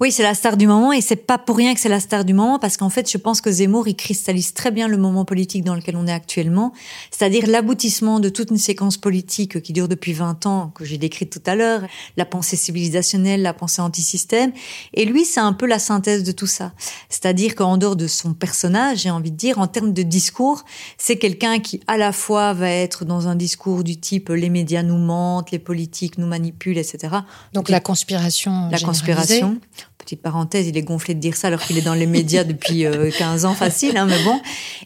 Oui, 0.00 0.10
c'est 0.10 0.24
la 0.24 0.34
star 0.34 0.56
du 0.56 0.66
moment 0.66 0.92
et 0.92 1.00
c'est 1.00 1.14
pas 1.14 1.38
pour 1.38 1.56
rien 1.56 1.72
que 1.72 1.80
c'est 1.80 1.88
la 1.88 2.00
star 2.00 2.24
du 2.24 2.34
moment 2.34 2.58
parce 2.58 2.76
qu'en 2.76 2.88
fait, 2.88 3.10
je 3.10 3.16
pense 3.16 3.40
que 3.40 3.50
Zemmour, 3.50 3.86
il 3.86 3.94
cristallise 3.94 4.52
très 4.52 4.72
bien 4.72 4.88
le 4.88 4.96
moment 4.96 5.24
politique 5.24 5.62
dans 5.62 5.76
lequel 5.76 5.96
on 5.96 6.06
est 6.08 6.12
actuellement, 6.12 6.72
c'est-à-dire 7.12 7.46
l'aboutissement 7.46 8.18
de 8.18 8.28
toute 8.28 8.50
une 8.50 8.58
séquence 8.58 8.96
politique 8.96 9.62
qui 9.62 9.72
dure 9.72 9.86
depuis 9.86 10.12
20 10.12 10.46
ans, 10.46 10.72
que 10.74 10.84
j'ai 10.84 10.98
décrite 10.98 11.30
tout 11.30 11.42
à 11.46 11.54
l'heure, 11.54 11.82
la 12.16 12.24
pensée 12.24 12.56
civilisationnelle, 12.56 13.42
la 13.42 13.54
pensée 13.54 13.82
anti-système. 13.82 14.52
Et 14.94 15.04
lui, 15.04 15.24
c'est 15.24 15.40
un 15.40 15.52
peu 15.52 15.66
la 15.66 15.78
synthèse 15.78 16.24
de 16.24 16.32
tout 16.32 16.48
ça. 16.48 16.72
C'est-à-dire 17.08 17.54
qu'en 17.54 17.76
dehors 17.76 17.96
de 17.96 18.08
son 18.08 18.34
personnage, 18.34 19.02
j'ai 19.02 19.10
envie 19.10 19.30
de 19.30 19.36
dire, 19.36 19.58
en 19.58 19.68
termes 19.68 19.92
de 19.92 20.02
discours, 20.02 20.64
c'est 20.98 21.16
quelqu'un 21.16 21.60
qui 21.60 21.80
à 21.86 21.96
la 21.96 22.12
fois 22.12 22.52
va 22.52 22.68
être 22.68 23.04
dans 23.04 23.28
un 23.28 23.36
discours 23.36 23.84
du 23.84 23.96
type 23.98 24.28
les 24.28 24.50
médias 24.50 24.82
nous 24.82 24.98
mentent, 24.98 25.50
les 25.50 25.58
politiques 25.58 26.18
nous 26.18 26.26
manipulent, 26.26 26.78
etc. 26.78 27.16
Donc 27.52 27.68
la 27.68 27.80
conspiration. 27.80 28.68
La 28.70 28.78
conspiration. 28.78 29.58
Petite 30.04 30.20
parenthèse, 30.20 30.68
il 30.68 30.76
est 30.76 30.82
gonflé 30.82 31.14
de 31.14 31.20
dire 31.20 31.34
ça 31.34 31.48
alors 31.48 31.60
qu'il 31.60 31.78
est 31.78 31.82
dans 31.82 31.94
les 31.94 32.06
médias 32.06 32.44
depuis 32.44 32.84
15 33.18 33.44
euh, 33.44 33.48
ans 33.48 33.54
facile, 33.54 33.96
hein, 33.96 34.04
mais 34.06 34.22
bon. 34.22 34.38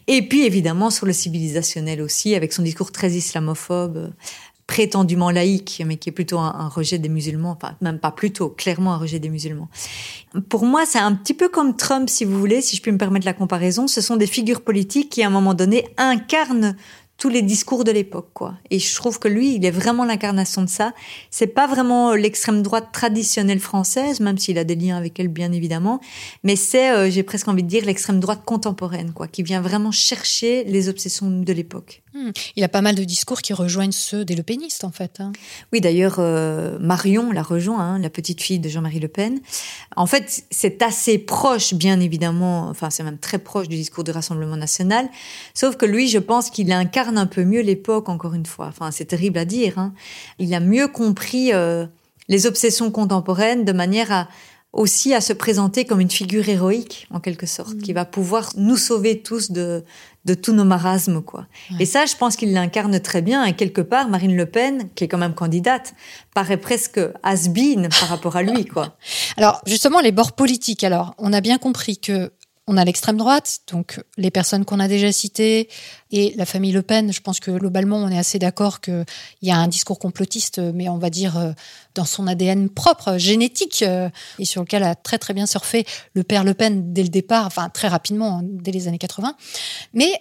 Et 0.07 0.21
puis 0.21 0.45
évidemment 0.45 0.89
sur 0.89 1.05
le 1.05 1.11
civilisationnel 1.11 2.01
aussi, 2.01 2.35
avec 2.35 2.53
son 2.53 2.61
discours 2.61 2.93
très 2.93 3.11
islamophobe, 3.11 4.11
prétendument 4.65 5.29
laïque, 5.29 5.81
mais 5.85 5.97
qui 5.97 6.09
est 6.09 6.13
plutôt 6.13 6.39
un, 6.39 6.69
rejet 6.69 6.99
des 6.99 7.09
musulmans, 7.09 7.57
enfin 7.59 7.75
même 7.81 7.99
pas 7.99 8.11
plutôt, 8.11 8.49
clairement 8.49 8.93
un 8.93 8.97
rejet 8.97 9.19
des 9.19 9.29
musulmans. 9.29 9.67
Pour 10.47 10.63
moi, 10.63 10.85
c'est 10.85 10.99
un 10.99 11.13
petit 11.15 11.33
peu 11.33 11.49
comme 11.49 11.75
Trump, 11.75 12.07
si 12.07 12.23
vous 12.23 12.39
voulez, 12.39 12.61
si 12.61 12.77
je 12.77 12.81
puis 12.81 12.91
me 12.91 12.97
permettre 12.97 13.25
la 13.25 13.33
comparaison. 13.33 13.87
Ce 13.87 13.99
sont 13.99 14.15
des 14.15 14.27
figures 14.27 14.61
politiques 14.61 15.09
qui, 15.09 15.23
à 15.23 15.27
un 15.27 15.31
moment 15.31 15.53
donné, 15.53 15.87
incarnent 15.97 16.75
tous 17.19 17.29
les 17.29 17.41
discours 17.41 17.83
de 17.83 17.91
l'époque, 17.91 18.29
quoi. 18.33 18.55
Et 18.71 18.79
je 18.79 18.95
trouve 18.95 19.19
que 19.19 19.27
lui, 19.27 19.55
il 19.55 19.65
est 19.65 19.71
vraiment 19.71 20.05
l'incarnation 20.05 20.61
de 20.61 20.69
ça. 20.69 20.93
C'est 21.29 21.47
pas 21.47 21.67
vraiment 21.67 22.15
l'extrême 22.15 22.63
droite 22.63 22.87
traditionnelle 22.93 23.59
française, 23.59 24.21
même 24.21 24.37
s'il 24.37 24.57
a 24.57 24.63
des 24.63 24.75
liens 24.75 24.95
avec 24.95 25.19
elle, 25.19 25.27
bien 25.27 25.51
évidemment. 25.51 25.99
Mais 26.43 26.55
c'est, 26.55 26.91
euh, 26.91 27.11
j'ai 27.11 27.23
presque 27.23 27.49
envie 27.49 27.63
de 27.63 27.67
dire, 27.67 27.85
l'extrême 27.85 28.21
droite 28.21 28.43
contemporaine, 28.45 29.11
quoi, 29.11 29.27
qui 29.27 29.43
vient 29.43 29.59
vraiment 29.59 29.91
chercher 29.91 30.63
les 30.63 30.87
obsessions 30.87 31.29
de 31.29 31.53
l'époque. 31.53 32.01
Hmm. 32.13 32.31
Il 32.55 32.63
a 32.63 32.69
pas 32.69 32.81
mal 32.81 32.95
de 32.95 33.03
discours 33.03 33.41
qui 33.41 33.53
rejoignent 33.53 33.91
ceux 33.91 34.25
des 34.25 34.35
Le 34.35 34.41
Penistes, 34.41 34.83
en 34.85 34.91
fait. 34.91 35.19
Hein. 35.19 35.31
Oui, 35.73 35.81
d'ailleurs, 35.81 36.15
euh, 36.19 36.79
Marion 36.79 37.31
la 37.31 37.43
rejoint, 37.43 37.81
hein, 37.81 37.99
la 37.99 38.09
petite 38.09 38.41
fille 38.41 38.59
de 38.59 38.69
Jean-Marie 38.69 38.99
Le 38.99 39.09
Pen. 39.09 39.39
En 39.95 40.07
fait, 40.07 40.43
c'est 40.49 40.81
assez 40.81 41.19
proche, 41.19 41.73
bien 41.73 41.99
évidemment, 41.99 42.69
enfin, 42.69 42.89
c'est 42.89 43.03
même 43.03 43.19
très 43.19 43.37
proche 43.39 43.67
du 43.67 43.75
discours 43.75 44.03
du 44.03 44.11
Rassemblement 44.11 44.55
national. 44.55 45.07
Sauf 45.53 45.75
que 45.75 45.85
lui, 45.85 46.07
je 46.07 46.17
pense 46.17 46.49
qu'il 46.49 46.71
incarne 46.71 47.08
un 47.17 47.25
peu 47.25 47.43
mieux 47.43 47.61
l'époque, 47.61 48.09
encore 48.09 48.33
une 48.33 48.45
fois. 48.45 48.67
Enfin, 48.67 48.91
c'est 48.91 49.05
terrible 49.05 49.37
à 49.37 49.45
dire. 49.45 49.77
Hein. 49.77 49.93
Il 50.37 50.53
a 50.53 50.59
mieux 50.59 50.87
compris 50.87 51.53
euh, 51.53 51.85
les 52.27 52.45
obsessions 52.45 52.91
contemporaines 52.91 53.65
de 53.65 53.71
manière 53.71 54.11
à 54.11 54.27
aussi 54.71 55.13
à 55.13 55.21
se 55.21 55.33
présenter 55.33 55.85
comme 55.85 55.99
une 55.99 56.11
figure 56.11 56.47
héroïque, 56.47 57.07
en 57.11 57.19
quelque 57.19 57.47
sorte, 57.47 57.75
mm. 57.75 57.81
qui 57.81 57.93
va 57.93 58.05
pouvoir 58.05 58.51
nous 58.55 58.77
sauver 58.77 59.21
tous 59.21 59.51
de, 59.51 59.83
de 60.25 60.33
tous 60.35 60.53
nos 60.53 60.63
marasmes, 60.63 61.23
quoi. 61.23 61.47
Et 61.79 61.85
ça, 61.85 62.05
je 62.05 62.15
pense 62.15 62.35
qu'il 62.35 62.53
l'incarne 62.53 62.99
très 62.99 63.23
bien. 63.23 63.45
Et 63.45 63.53
quelque 63.53 63.81
part, 63.81 64.09
Marine 64.09 64.35
Le 64.35 64.45
Pen, 64.45 64.89
qui 64.93 65.03
est 65.03 65.07
quand 65.07 65.17
même 65.17 65.33
candidate, 65.33 65.95
paraît 66.35 66.57
presque 66.57 66.99
has-been 67.23 67.89
par 67.99 68.09
rapport 68.09 68.35
à 68.35 68.43
lui, 68.43 68.65
quoi. 68.65 68.95
Alors, 69.37 69.61
justement, 69.65 70.01
les 70.01 70.11
bords 70.11 70.33
politiques. 70.33 70.83
Alors, 70.83 71.15
on 71.17 71.33
a 71.33 71.41
bien 71.41 71.57
compris 71.57 71.97
que 71.97 72.31
on 72.69 72.77
a 72.77 72.85
l'extrême 72.85 73.17
droite, 73.17 73.61
donc 73.71 73.99
les 74.15 74.29
personnes 74.29 74.63
qu'on 74.63 74.79
a 74.79 74.87
déjà 74.87 75.11
citées, 75.11 75.69
et 76.11 76.35
la 76.37 76.45
famille 76.45 76.71
Le 76.71 76.83
Pen. 76.83 77.11
Je 77.11 77.19
pense 77.19 77.39
que 77.39 77.49
globalement, 77.49 77.97
on 77.97 78.09
est 78.09 78.17
assez 78.17 78.37
d'accord 78.37 78.79
qu'il 78.79 79.05
y 79.41 79.49
a 79.49 79.57
un 79.57 79.67
discours 79.67 79.97
complotiste, 79.97 80.59
mais 80.59 80.87
on 80.87 80.99
va 80.99 81.09
dire 81.09 81.35
euh, 81.35 81.51
dans 81.95 82.05
son 82.05 82.27
ADN 82.27 82.69
propre, 82.69 83.17
génétique, 83.17 83.81
euh, 83.81 84.07
et 84.37 84.45
sur 84.45 84.61
lequel 84.61 84.83
a 84.83 84.93
très 84.93 85.17
très 85.17 85.33
bien 85.33 85.47
surfé 85.47 85.83
le 86.13 86.23
père 86.23 86.43
Le 86.43 86.53
Pen 86.53 86.93
dès 86.93 87.01
le 87.01 87.09
départ, 87.09 87.47
enfin 87.47 87.69
très 87.69 87.87
rapidement, 87.87 88.37
hein, 88.37 88.41
dès 88.43 88.71
les 88.71 88.87
années 88.87 88.99
80. 88.99 89.35
Mais 89.95 90.13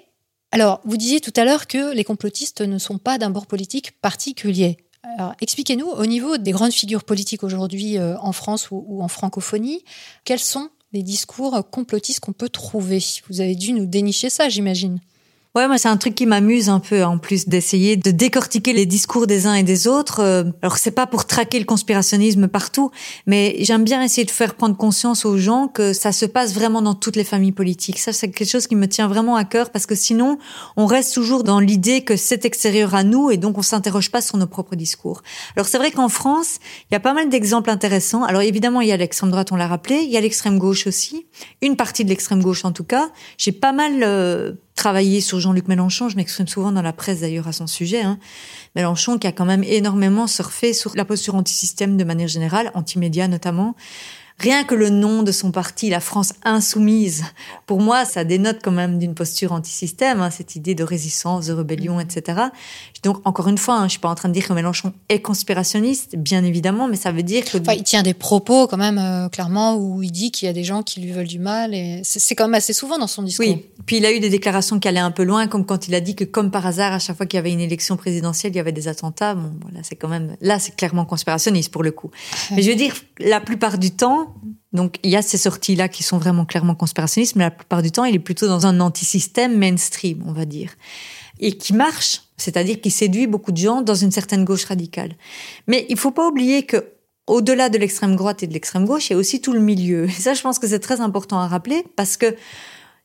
alors, 0.51 0.81
vous 0.87 0.97
disiez 0.97 1.21
tout 1.21 1.35
à 1.37 1.45
l'heure 1.45 1.67
que 1.67 1.93
les 1.93 2.05
complotistes 2.05 2.63
ne 2.63 2.79
sont 2.79 2.97
pas 2.97 3.19
d'un 3.19 3.29
bord 3.29 3.47
politique 3.47 4.01
particulier. 4.01 4.79
Alors, 5.19 5.35
expliquez-nous, 5.43 5.87
au 5.87 6.07
niveau 6.07 6.39
des 6.39 6.53
grandes 6.53 6.73
figures 6.73 7.05
politiques 7.05 7.45
aujourd'hui 7.45 7.99
euh, 7.99 8.17
en 8.21 8.33
France 8.33 8.71
ou, 8.71 8.83
ou 8.89 9.03
en 9.03 9.09
francophonie, 9.09 9.85
quels 10.25 10.39
sont 10.39 10.71
les 10.93 11.03
discours 11.03 11.69
complotistes 11.71 12.21
qu'on 12.21 12.33
peut 12.33 12.49
trouver. 12.49 13.03
Vous 13.29 13.41
avez 13.41 13.55
dû 13.55 13.73
nous 13.73 13.87
dénicher 13.87 14.31
ça, 14.31 14.49
j'imagine. 14.49 15.01
Ouais, 15.59 15.67
moi 15.67 15.77
c'est 15.77 15.89
un 15.89 15.97
truc 15.97 16.15
qui 16.15 16.25
m'amuse 16.25 16.69
un 16.69 16.79
peu 16.79 17.03
en 17.03 17.19
plus 17.19 17.49
d'essayer 17.49 17.97
de 17.97 18.13
décortiquer 18.13 18.73
les 18.73 18.87
discours 18.87 19.27
des 19.27 19.49
uns 19.49 19.55
et 19.55 19.65
des 19.65 19.89
autres. 19.89 20.21
Euh, 20.21 20.45
alors 20.63 20.79
c'est 20.79 20.93
pas 20.93 21.09
pour 21.09 21.27
traquer 21.27 21.59
le 21.59 21.65
conspirationnisme 21.65 22.47
partout, 22.47 22.93
mais 23.27 23.57
j'aime 23.59 23.83
bien 23.83 24.01
essayer 24.01 24.25
de 24.25 24.31
faire 24.31 24.55
prendre 24.55 24.77
conscience 24.77 25.25
aux 25.25 25.37
gens 25.37 25.67
que 25.67 25.93
ça 25.93 26.13
se 26.13 26.27
passe 26.27 26.55
vraiment 26.55 26.81
dans 26.81 26.95
toutes 26.95 27.17
les 27.17 27.25
familles 27.25 27.51
politiques. 27.51 27.99
Ça 27.99 28.13
c'est 28.13 28.31
quelque 28.31 28.49
chose 28.49 28.69
qui 28.69 28.77
me 28.77 28.87
tient 28.87 29.09
vraiment 29.09 29.35
à 29.35 29.45
cœur 29.45 29.71
parce 29.71 29.85
que 29.85 29.97
sinon 29.97 30.39
on 30.77 30.87
reste 30.87 31.13
toujours 31.13 31.43
dans 31.43 31.59
l'idée 31.59 32.03
que 32.03 32.15
c'est 32.15 32.45
extérieur 32.45 32.95
à 32.95 33.03
nous 33.03 33.33
et 33.33 33.37
donc 33.37 33.59
on 33.59 33.63
s'interroge 33.63 34.13
pas 34.13 34.21
sur 34.21 34.37
nos 34.37 34.47
propres 34.47 34.77
discours. 34.77 35.25
Alors 35.57 35.67
c'est 35.67 35.79
vrai 35.79 35.91
qu'en 35.91 36.09
France, 36.09 36.59
il 36.89 36.95
y 36.95 36.97
a 36.97 37.01
pas 37.01 37.15
mal 37.15 37.31
d'exemples 37.31 37.71
intéressants. 37.71 38.23
Alors 38.23 38.43
évidemment, 38.43 38.81
il 38.81 38.87
y 38.87 38.93
a 38.93 38.97
l'extrême 38.97 39.33
droite, 39.33 39.51
on 39.51 39.57
l'a 39.57 39.67
rappelé, 39.67 40.03
il 40.05 40.11
y 40.11 40.17
a 40.17 40.21
l'extrême 40.21 40.61
gauche 40.61 40.87
aussi, 40.87 41.27
une 41.63 41.75
partie 41.75 42.05
de 42.05 42.11
l'extrême 42.11 42.45
gauche 42.45 42.65
en 42.65 42.71
tout 42.71 42.85
cas. 42.85 43.11
J'ai 43.39 43.51
pas 43.51 43.73
mal 43.73 44.05
euh, 44.05 44.53
travaillé 44.79 45.21
sur 45.21 45.41
Jean-Luc 45.41 45.67
Mélenchon, 45.67 46.09
je 46.09 46.15
m'exprime 46.15 46.47
souvent 46.47 46.71
dans 46.71 46.83
la 46.83 46.93
presse 46.93 47.21
d'ailleurs 47.21 47.49
à 47.49 47.53
son 47.53 47.67
sujet. 47.67 48.01
Hein. 48.01 48.17
Mélenchon 48.77 49.19
qui 49.19 49.27
a 49.27 49.33
quand 49.33 49.45
même 49.45 49.65
énormément 49.65 50.29
surfé 50.29 50.73
sur 50.73 50.95
la 50.95 51.05
posture 51.05 51.35
anti-système 51.35 51.97
de 51.97 52.05
manière 52.05 52.29
générale, 52.29 52.71
anti-média 52.75 53.27
notamment. 53.27 53.75
Rien 54.41 54.63
que 54.63 54.77
le 54.77 54.89
nom 54.89 55.25
de 55.25 55.33
son 55.33 55.51
parti, 55.51 55.91
la 55.91 55.99
France 55.99 56.33
insoumise, 56.45 57.25
pour 57.67 57.81
moi, 57.81 58.05
ça 58.05 58.23
dénote 58.23 58.59
quand 58.63 58.71
même 58.71 58.99
d'une 58.99 59.15
posture 59.15 59.51
anti-système, 59.51 60.21
hein, 60.21 60.31
cette 60.31 60.55
idée 60.55 60.77
de 60.77 60.85
résistance, 60.85 61.47
de 61.47 61.53
rébellion, 61.53 61.97
mmh. 61.97 62.03
etc. 62.03 62.41
Donc, 63.03 63.21
encore 63.25 63.49
une 63.49 63.59
fois, 63.59 63.75
hein, 63.75 63.85
je 63.85 63.93
suis 63.93 63.99
pas 63.99 64.09
en 64.09 64.15
train 64.15 64.29
de 64.29 64.35
dire 64.35 64.47
que 64.47 64.53
Mélenchon 64.53 64.93
est 65.09 65.21
conspirationniste, 65.21 66.15
bien 66.17 66.45
évidemment, 66.45 66.87
mais 66.87 66.97
ça 66.97 67.11
veut 67.11 67.25
dire 67.25 67.45
que... 67.45 67.59
Enfin, 67.59 67.73
il 67.73 67.83
tient 67.83 68.05
des 68.05 68.15
propos 68.15 68.69
quand 68.69 68.77
même, 68.77 68.99
euh, 68.99 69.29
clairement, 69.29 69.77
où 69.77 70.05
il 70.05 70.13
dit 70.13 70.31
qu'il 70.31 70.47
y 70.47 70.49
a 70.49 70.53
des 70.53 70.63
gens 70.63 70.85
qui 70.85 71.01
lui 71.01 71.11
veulent 71.11 71.27
du 71.27 71.41
mal, 71.41 71.75
et 71.75 72.03
c'est 72.05 72.37
quand 72.37 72.45
même 72.45 72.55
assez 72.55 72.73
souvent 72.73 72.99
dans 72.99 73.09
son 73.09 73.25
discours. 73.25 73.45
Oui, 73.45 73.65
puis 73.87 73.97
il 73.97 74.07
a 74.07 74.13
eu 74.13 74.21
des 74.21 74.31
déclarations 74.31 74.79
qui 74.79 74.87
allaient 74.87 75.01
un 75.01 75.11
peu 75.11 75.25
loin, 75.25 75.49
comme 75.49 75.67
quand 75.67 75.89
il 75.89 75.95
a 75.97 76.01
dit 76.01 76.15
que, 76.15 76.25
comme 76.25 76.53
par 76.53 76.65
hasard, 76.65 76.93
à 76.93 77.01
chaque 77.01 77.17
fois 77.17 77.27
qu'il 77.27 77.39
y 77.39 77.41
avait 77.41 77.53
une 77.53 77.61
élection 77.61 77.97
présidentielle, 77.97 78.53
il 78.53 78.57
y 78.57 78.61
avait 78.61 78.71
des 78.71 78.87
attentats. 78.87 79.35
Bon, 79.35 79.51
voilà, 79.63 79.81
c'est 79.83 79.97
quand 79.97 80.09
même... 80.09 80.37
Là, 80.41 80.61
c'est 80.61 80.77
clairement 80.77 81.05
conspirationniste, 81.05 81.73
pour 81.73 81.83
le 81.83 81.91
coup. 81.91 82.13
Mais 82.53 82.63
je 82.63 82.71
veux 82.71 82.77
dire, 82.77 82.95
la 83.19 83.41
plupart 83.41 83.79
du 83.79 83.91
temps, 83.91 84.28
donc 84.73 84.99
il 85.03 85.11
y 85.11 85.17
a 85.17 85.23
ces 85.23 85.39
sorties-là 85.39 85.89
qui 85.89 86.03
sont 86.03 86.19
vraiment 86.19 86.45
clairement 86.45 86.75
conspirationnistes, 86.75 87.37
mais 87.37 87.45
la 87.45 87.51
plupart 87.51 87.83
du 87.83 87.91
temps, 87.91 88.05
il 88.05 88.15
est 88.15 88.21
plutôt 88.21 88.47
dans 88.47 88.67
un 88.67 88.81
anti-système 88.81 89.57
mainstream, 89.57 90.23
on 90.27 90.33
va 90.33 90.45
dire, 90.45 90.73
et 91.41 91.57
qui 91.57 91.73
marche, 91.73 92.23
c'est-à-dire 92.37 92.81
qui 92.81 92.91
séduit 92.91 93.27
beaucoup 93.27 93.53
de 93.53 93.57
gens 93.57 93.83
dans 93.83 93.95
une 93.95 94.11
certaine 94.11 94.45
gauche 94.45 94.65
radicale. 94.65 95.13
Mais 95.67 95.87
il 95.89 95.97
faut 95.97 96.11
pas 96.11 96.29
oublier 96.29 96.65
que 96.65 96.93
au-delà 97.27 97.69
de 97.69 97.79
l'extrême 97.79 98.17
droite 98.17 98.43
et 98.43 98.47
de 98.47 98.53
l'extrême 98.53 98.87
gauche, 98.87 99.11
il 99.11 99.13
y 99.13 99.17
a 99.17 99.19
aussi 99.19 99.41
tout 99.41 99.53
le 99.53 99.61
milieu. 99.61 100.05
Et 100.05 100.11
ça, 100.11 100.35
je 100.35 100.43
pense 100.43 100.59
que 100.59 100.67
c'est 100.67 100.81
très 100.81 101.01
important 101.01 101.39
à 101.39 101.47
rappeler 101.47 101.85
parce 101.97 102.17
que 102.17 102.35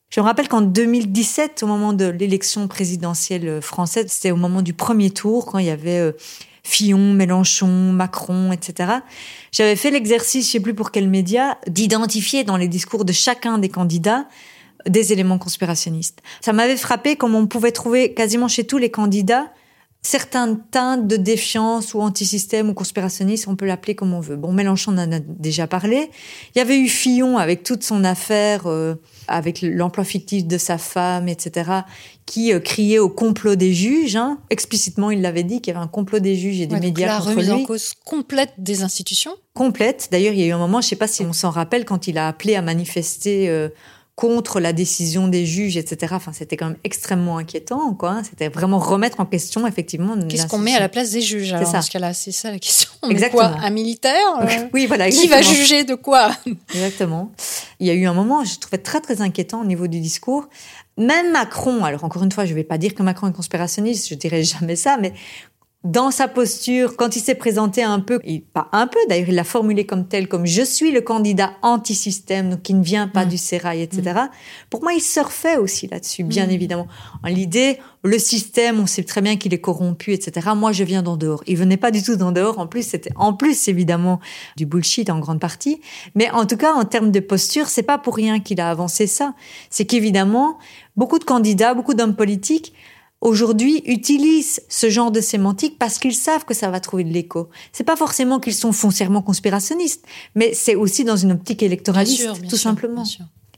je 0.10 0.22
me 0.22 0.26
rappelle 0.26 0.48
qu'en 0.48 0.62
2017, 0.62 1.64
au 1.64 1.68
moment 1.68 1.92
de 1.92 2.06
l'élection 2.06 2.68
présidentielle 2.68 3.62
française, 3.62 4.06
c'était 4.10 4.32
au 4.32 4.36
moment 4.36 4.62
du 4.62 4.74
premier 4.74 5.10
tour, 5.10 5.48
quand 5.48 5.58
il 5.58 5.66
y 5.66 5.72
avait 5.72 5.98
euh, 5.98 6.12
Fillon, 6.66 7.14
Mélenchon, 7.14 7.92
Macron, 7.92 8.52
etc. 8.52 8.92
J'avais 9.52 9.76
fait 9.76 9.92
l'exercice, 9.92 10.48
je 10.48 10.52
sais 10.54 10.60
plus 10.60 10.74
pour 10.74 10.92
quel 10.92 11.10
média, 11.10 11.58
d'identifier 11.68 12.44
dans 12.44 12.58
les 12.58 12.68
discours 12.68 13.06
de 13.06 13.14
chacun 13.14 13.58
des 13.58 13.70
candidats 13.70 14.28
des 14.88 15.14
éléments 15.14 15.38
conspirationnistes. 15.38 16.20
Ça 16.42 16.52
m'avait 16.52 16.78
frappé 16.78 17.16
comme 17.16 17.36
on 17.36 17.48
pouvait 17.48 17.72
trouver 17.72 18.14
quasiment 18.14 18.48
chez 18.48 18.66
tous 18.66 18.78
les 18.78 18.92
candidats 18.92 19.52
certains 20.04 20.56
teintes 20.56 21.08
de 21.08 21.16
défiance 21.16 21.94
ou 21.94 22.02
anti-système 22.02 22.70
ou 22.70 22.74
conspirationniste, 22.74 23.48
on 23.48 23.56
peut 23.56 23.66
l'appeler 23.66 23.96
comme 23.96 24.14
on 24.14 24.20
veut. 24.20 24.36
Bon, 24.36 24.52
Mélenchon 24.52 24.92
en 24.92 25.12
a 25.12 25.20
déjà 25.20 25.66
parlé. 25.66 26.12
Il 26.54 26.60
y 26.60 26.62
avait 26.62 26.78
eu 26.78 26.90
Fillon 26.90 27.38
avec 27.38 27.64
toute 27.64 27.84
son 27.84 28.04
affaire, 28.04 28.68
euh, 28.68 28.96
avec 29.28 29.62
l'emploi 29.62 30.04
fictif 30.04 30.46
de 30.46 30.58
sa 30.58 30.78
femme, 30.78 31.28
etc., 31.28 31.72
qui 32.26 32.54
euh, 32.54 32.60
criait 32.60 33.00
au 33.00 33.10
complot 33.10 33.56
des 33.56 33.74
juges. 33.74 34.16
Hein. 34.16 34.40
Explicitement, 34.50 35.12
il 35.12 35.22
l'avait 35.22 35.44
dit 35.44 35.62
qu'il 35.62 35.74
y 35.74 35.76
avait 35.76 35.84
un 35.84 35.90
complot 35.90 36.20
des 36.20 36.36
juges 36.36 36.62
et 36.62 36.68
des 36.68 36.80
médias 36.80 37.08
la 37.08 37.18
contre 37.18 37.30
remise 37.32 37.52
en 37.52 37.64
cause 37.64 37.94
complète 38.06 38.54
des 38.58 38.84
institutions? 38.84 39.36
Complète. 39.54 40.10
D'ailleurs, 40.12 40.34
il 40.34 40.40
y 40.40 40.44
a 40.44 40.48
eu 40.48 40.52
un 40.52 40.58
moment, 40.58 40.82
je 40.82 40.88
ne 40.88 40.90
sais 40.90 40.96
pas 40.96 41.08
si 41.08 41.24
on 41.24 41.34
s'en 41.34 41.50
rappelle, 41.50 41.86
quand 41.86 42.08
il 42.08 42.18
a 42.18 42.28
appelé 42.28 42.56
à 42.56 42.62
manifester. 42.62 43.50
Euh, 43.50 43.70
contre 44.16 44.60
la 44.60 44.74
décision 44.74 45.28
des 45.28 45.46
juges, 45.46 45.76
etc. 45.76 46.14
Enfin, 46.16 46.34
c'était 46.34 46.56
quand 46.56 46.68
même 46.68 46.78
extrêmement 46.84 47.40
inquiétant, 47.40 47.94
quoi. 47.96 48.22
C'était 48.24 48.48
vraiment 48.48 48.78
remettre 48.78 49.20
en 49.20 49.26
question, 49.26 49.66
effectivement. 49.66 50.16
Qu'est-ce 50.30 50.48
qu'on 50.48 50.60
met 50.60 50.76
à 50.76 50.80
la 50.80 50.90
place 50.90 51.12
des 51.12 51.22
juges 51.22 51.52
alors, 51.52 51.72
Dans 51.72 51.82
ce 51.82 51.90
cas-là, 51.90 52.14
c'est 52.14 52.32
ça 52.32 52.52
la 52.52 52.60
question. 52.60 52.92
Exactement. 53.10 53.50
Quoi, 53.50 53.60
un 53.60 53.70
militaire 53.72 54.14
euh, 54.42 54.68
Oui, 54.74 54.86
voilà. 54.86 55.10
Qui 55.10 55.28
va 55.28 55.42
juger 55.42 55.84
de 55.84 55.96
quoi? 55.96 56.32
Exactement. 56.74 57.32
Il 57.80 57.88
y 57.88 57.90
a 57.90 57.94
eu 57.94 58.06
un 58.06 58.14
moment, 58.14 58.44
je 58.44 58.60
trouvais 58.60 58.78
très 58.78 59.02
très 59.02 59.22
inquiétant 59.22 59.62
au 59.62 59.66
niveau 59.66 59.88
du 59.88 60.00
discours. 60.00 60.48
Même 60.96 61.32
Macron, 61.32 61.84
alors 61.84 62.04
encore 62.04 62.24
une 62.24 62.32
fois, 62.32 62.46
je 62.46 62.52
ne 62.52 62.56
vais 62.56 62.64
pas 62.64 62.78
dire 62.78 62.94
que 62.94 63.02
Macron 63.02 63.28
est 63.28 63.34
conspirationniste, 63.34 64.10
je 64.10 64.14
dirais 64.14 64.44
jamais 64.44 64.76
ça, 64.76 64.98
mais 65.02 65.12
dans 65.84 66.12
sa 66.12 66.30
posture, 66.30 66.96
quand 66.96 67.18
il 67.18 67.20
s'est 67.20 67.36
présenté 67.36 67.84
un 67.84 68.00
peu, 68.00 68.20
et 68.24 68.40
pas 68.40 68.70
un 68.72 68.88
peu, 68.88 69.00
d'ailleurs, 69.10 69.28
il 69.28 69.36
l'a 69.36 69.44
formulé 69.44 69.86
comme 69.86 70.08
tel, 70.08 70.30
comme 70.30 70.46
je 70.46 70.62
suis 70.62 70.92
le 70.92 71.02
candidat 71.02 71.52
anti-système, 71.62 72.52
donc 72.52 72.62
qui 72.62 72.74
ne 72.74 72.84
vient 72.84 73.10
pas 73.10 73.26
mm. 73.26 73.30
du 73.30 73.38
sérail, 73.38 73.82
etc. 73.82 74.02
Mm. 74.06 74.30
Pour 74.70 74.82
moi, 74.82 74.94
il 74.94 75.02
surfait 75.02 75.58
aussi 75.58 75.88
là-dessus, 75.88 76.24
bien 76.24 76.48
mm. 76.48 76.52
évidemment. 76.52 76.88
En 77.22 77.28
l'idée, 77.28 77.80
le 78.04 78.18
système, 78.18 78.80
on 78.80 78.86
sait 78.86 79.04
très 79.04 79.22
bien 79.22 79.36
qu'il 79.36 79.54
est 79.54 79.60
corrompu, 79.60 80.14
etc. 80.14 80.52
Moi, 80.56 80.72
je 80.72 80.86
viens 80.86 81.04
d'en 81.04 81.18
dehors. 81.18 81.44
Il 81.48 81.58
venait 81.58 81.78
pas 81.78 81.92
du 81.92 82.02
tout 82.02 82.16
d'en 82.16 82.32
dehors. 82.32 82.60
En 82.60 82.68
plus, 82.68 82.88
c'était, 82.88 83.12
en 83.18 83.34
plus, 83.34 83.68
évidemment, 83.68 84.22
du 84.56 84.66
bullshit 84.66 85.10
en 85.10 85.20
grande 85.20 85.42
partie. 85.42 85.82
Mais 86.16 86.30
en 86.32 86.46
tout 86.46 86.58
cas, 86.58 86.74
en 86.74 86.86
termes 86.86 87.12
de 87.12 87.20
posture, 87.20 87.68
c'est 87.68 87.84
pas 87.84 87.98
pour 87.98 88.16
rien 88.16 88.40
qu'il 88.40 88.62
a 88.62 88.70
avancé 88.70 89.06
ça. 89.06 89.34
C'est 89.70 89.86
qu'évidemment, 89.86 90.60
beaucoup 90.96 91.20
de 91.20 91.26
candidats, 91.26 91.74
beaucoup 91.74 91.94
d'hommes 91.94 92.16
politiques 92.16 92.74
aujourd'hui 93.24 93.82
utilisent 93.86 94.62
ce 94.68 94.90
genre 94.90 95.10
de 95.10 95.22
sémantique 95.22 95.80
parce 95.80 95.98
qu'ils 95.98 96.14
savent 96.14 96.44
que 96.46 96.54
ça 96.54 96.70
va 96.70 96.80
trouver 96.80 97.06
de 97.06 97.12
l'écho. 97.12 97.50
C'est 97.72 97.86
pas 97.86 97.96
forcément 97.96 98.40
qu'ils 98.40 98.54
sont 98.54 98.74
foncièrement 98.74 99.22
conspirationnistes, 99.22 100.06
mais 100.36 100.54
c'est 100.54 100.76
aussi 100.76 101.06
dans 101.06 101.16
une 101.16 101.32
optique 101.32 101.64
électoraliste, 101.64 102.48
tout 102.50 102.58
simplement. 102.58 103.06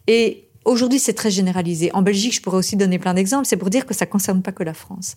Et 0.08 0.48
aujourd'hui, 0.66 1.00
c'est 1.00 1.14
très 1.14 1.32
généralisé. 1.32 1.92
En 1.94 2.04
Belgique, 2.04 2.36
je 2.36 2.42
pourrais 2.42 2.58
aussi 2.58 2.76
donner 2.76 3.00
plein 3.00 3.16
d'exemples. 3.16 3.48
C'est 3.48 3.58
pour 3.58 3.72
dire 3.72 3.88
que 3.88 3.96
ça 3.96 4.06
concerne 4.06 4.44
pas 4.44 4.52
que 4.52 4.64
la 4.64 4.76
France. 4.76 5.16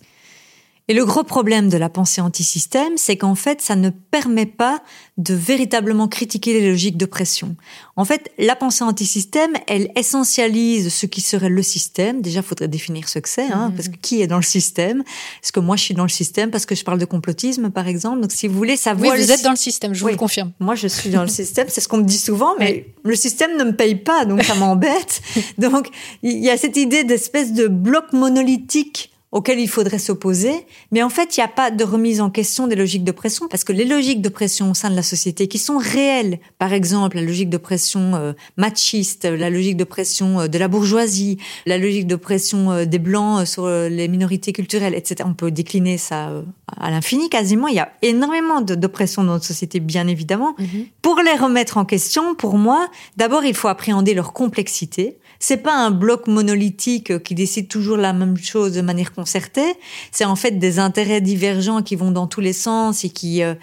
Et 0.89 0.95
le 0.95 1.05
gros 1.05 1.23
problème 1.23 1.69
de 1.69 1.77
la 1.77 1.87
pensée 1.87 2.19
anti-système, 2.19 2.93
c'est 2.97 3.15
qu'en 3.15 3.35
fait, 3.35 3.61
ça 3.61 3.75
ne 3.75 3.91
permet 3.91 4.47
pas 4.47 4.81
de 5.19 5.35
véritablement 5.35 6.07
critiquer 6.07 6.59
les 6.59 6.67
logiques 6.67 6.97
de 6.97 7.05
pression. 7.05 7.55
En 7.95 8.05
fait, 8.05 8.31
la 8.39 8.55
pensée 8.55 8.83
anti-système, 8.83 9.51
elle 9.67 9.91
essentialise 9.95 10.91
ce 10.91 11.05
qui 11.05 11.21
serait 11.21 11.49
le 11.49 11.61
système. 11.61 12.23
Déjà, 12.23 12.39
il 12.39 12.43
faudrait 12.43 12.67
définir 12.67 13.07
ce 13.07 13.19
que 13.19 13.29
c'est, 13.29 13.51
hein, 13.51 13.69
mhm. 13.69 13.75
parce 13.75 13.89
que 13.89 13.97
qui 13.97 14.23
est 14.23 14.25
dans 14.25 14.37
le 14.37 14.41
système? 14.41 15.03
Est-ce 15.43 15.51
que 15.51 15.59
moi, 15.59 15.75
je 15.75 15.83
suis 15.83 15.93
dans 15.93 16.05
le 16.05 16.09
système 16.09 16.49
parce 16.49 16.65
que 16.65 16.73
je 16.73 16.83
parle 16.83 16.97
de 16.97 17.05
complotisme, 17.05 17.69
par 17.69 17.87
exemple 17.87 18.21
Donc, 18.21 18.31
si 18.31 18.47
vous 18.47 18.57
voulez 18.57 18.75
savoir... 18.75 19.13
Oui, 19.13 19.21
vous 19.21 19.31
êtes 19.31 19.43
dans 19.43 19.51
le 19.51 19.57
système, 19.57 19.93
je 19.93 20.01
vous 20.01 20.07
le 20.07 20.15
confirme. 20.15 20.53
Moi, 20.59 20.73
je 20.73 20.87
suis 20.87 21.11
dans 21.11 21.21
le 21.21 21.27
système, 21.39 21.67
c'est 21.69 21.81
ce 21.81 21.87
qu'on 21.87 21.97
me 21.97 22.03
dit 22.03 22.17
souvent, 22.17 22.55
mais 22.57 22.87
le 23.03 23.15
système 23.15 23.57
ne 23.57 23.63
me 23.63 23.75
paye 23.75 23.93
pas, 23.93 24.25
donc 24.25 24.41
ça 24.41 24.55
m'embête. 24.55 25.21
donc, 25.59 25.89
il 26.23 26.39
y 26.43 26.49
a 26.49 26.57
cette 26.57 26.77
idée 26.77 27.03
d'espèce 27.03 27.53
de 27.53 27.67
bloc 27.67 28.11
monolithique 28.11 29.11
auquel 29.31 29.59
il 29.59 29.69
faudrait 29.69 29.99
s'opposer, 29.99 30.65
mais 30.91 31.03
en 31.03 31.09
fait, 31.09 31.37
il 31.37 31.39
n'y 31.39 31.43
a 31.43 31.49
pas 31.49 31.69
de 31.69 31.83
remise 31.83 32.19
en 32.19 32.31
question 32.31 32.65
des 32.65 32.75
logiques 32.75 33.03
de 33.03 33.11
pression, 33.11 33.47
parce 33.47 33.63
que 33.63 33.71
les 33.71 33.85
logiques 33.85 34.21
de 34.21 34.29
pression 34.29 34.71
au 34.71 34.73
sein 34.73 34.89
de 34.89 34.95
la 34.95 35.03
société 35.03 35.47
qui 35.47 35.59
sont 35.59 35.77
réelles, 35.77 36.39
par 36.57 36.73
exemple 36.73 37.17
la 37.17 37.21
logique 37.21 37.49
de 37.49 37.57
pression 37.57 38.15
euh, 38.15 38.33
machiste, 38.57 39.25
la 39.25 39.51
logique 39.51 39.77
de 39.77 39.83
pression 39.83 40.41
euh, 40.41 40.47
de 40.47 40.57
la 40.57 40.67
bourgeoisie, 40.67 41.37
la 41.67 41.77
logique 41.77 42.07
de 42.07 42.15
pression 42.15 42.71
euh, 42.71 42.85
des 42.85 42.97
blancs 42.97 43.45
sur 43.45 43.67
les 43.67 44.07
minorités 44.07 44.51
culturelles, 44.51 44.95
etc. 44.95 45.17
On 45.29 45.35
peut 45.35 45.51
décliner 45.51 45.97
ça 45.97 46.31
à 46.77 46.89
l'infini 46.89 47.29
quasiment. 47.29 47.67
Il 47.67 47.75
y 47.75 47.79
a 47.79 47.91
énormément 48.01 48.61
d'oppression 48.61 49.23
dans 49.23 49.33
notre 49.33 49.45
société, 49.45 49.79
bien 49.79 50.07
évidemment. 50.07 50.55
Mhm. 50.57 50.85
Pour 51.01 51.19
les 51.19 51.33
remettre 51.33 51.77
en 51.77 51.85
question, 51.85 52.33
pour 52.33 52.57
moi, 52.57 52.87
d'abord, 53.17 53.43
il 53.45 53.53
faut 53.53 53.67
appréhender 53.67 54.13
leur 54.13 54.33
complexité. 54.33 55.18
C'est 55.39 55.57
pas 55.57 55.73
un 55.73 55.89
bloc 55.89 56.27
monolithique 56.27 57.23
qui 57.23 57.33
décide 57.33 57.69
toujours 57.69 57.95
la 57.95 58.11
même 58.11 58.37
chose 58.37 58.73
de 58.73 58.81
manière 58.81 59.13
concertée. 59.13 59.73
C'est 60.11 60.25
en 60.25 60.35
fait 60.35 60.59
des 60.59 60.79
intérêts 60.79 61.21
divergents 61.21 61.81
qui 61.81 61.95
vont 61.95 62.11
dans 62.11 62.27
tous 62.27 62.41
les 62.41 62.53
sens 62.53 63.05
et 63.05 63.09
qui, 63.09 63.41
euh, 63.41 63.55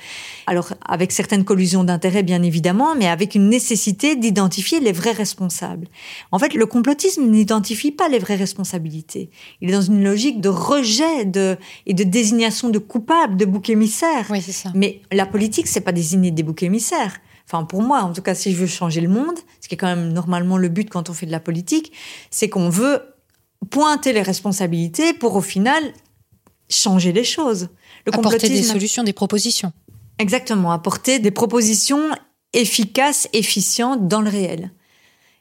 alors 0.47 0.73
avec 0.87 1.13
certaines 1.13 1.45
collusions 1.45 1.85
d'intérêts 1.85 2.23
bien 2.23 2.43
évidemment, 2.43 2.95
mais 2.95 3.07
avec 3.07 3.35
une 3.35 3.51
nécessité 3.51 4.17
d'identifier 4.17 4.81
les 4.81 4.93
vrais 4.93 5.13
responsables. 5.13 5.87
En 6.33 6.39
fait, 6.39 6.55
le 6.55 6.65
complotisme 6.65 7.27
n'identifie 7.27 7.93
pas 7.93 8.09
les 8.09 8.19
vraies 8.19 8.37
responsabilités. 8.37 9.31
Il 9.61 9.69
est 9.69 9.73
dans 9.75 9.83
une 9.83 10.03
logique 10.03 10.41
de 10.41 10.49
rejet 10.49 11.27
de, 11.27 11.57
et 11.87 11.93
de 11.93 12.05
désignation 12.05 12.71
de 12.71 12.79
coupables, 12.79 13.37
de 13.37 13.45
boucs 13.45 13.69
émissaires. 13.71 14.27
Oui, 14.31 14.41
c'est 14.41 14.53
ça. 14.53 14.71
Mais 14.75 15.03
la 15.13 15.27
politique, 15.27 15.67
c'est 15.67 15.83
pas 15.83 15.93
désigner 15.93 16.31
des 16.31 16.43
boucs 16.43 16.63
émissaires. 16.63 17.19
Enfin, 17.47 17.65
pour 17.65 17.83
moi, 17.83 18.01
en 18.01 18.13
tout 18.13 18.23
cas, 18.23 18.35
si 18.35 18.53
je 18.53 18.57
veux 18.57 18.67
changer 18.67 19.01
le 19.01 19.09
monde, 19.09 19.37
ce 19.61 19.69
qui 19.69 19.75
est 19.75 19.79
quand 19.79 19.87
même 19.87 20.13
normalement 20.13 20.59
le 20.59 20.69
but 20.69 20.91
quand 20.91 21.11
on 21.11 21.13
fait 21.13 21.27
de 21.27 21.31
la 21.31 21.41
politique, 21.41 21.93
c'est 22.31 22.49
qu'on 22.49 22.69
veut 22.69 23.03
pointer 23.71 24.13
les 24.13 24.23
responsabilités 24.23 25.13
pour 25.13 25.37
au 25.37 25.41
final 25.41 25.83
changer 26.69 27.13
les 27.13 27.25
choses. 27.25 27.69
Le 28.05 28.15
Apporter 28.15 28.49
des 28.49 28.63
solutions, 28.63 29.05
des 29.05 29.13
propositions. 29.13 29.73
Exactement, 30.19 30.73
apporter 30.73 31.19
des 31.19 31.31
propositions 31.31 32.11
efficaces, 32.53 33.29
efficientes 33.33 34.09
dans 34.09 34.23
le 34.23 34.31
réel. 34.31 34.73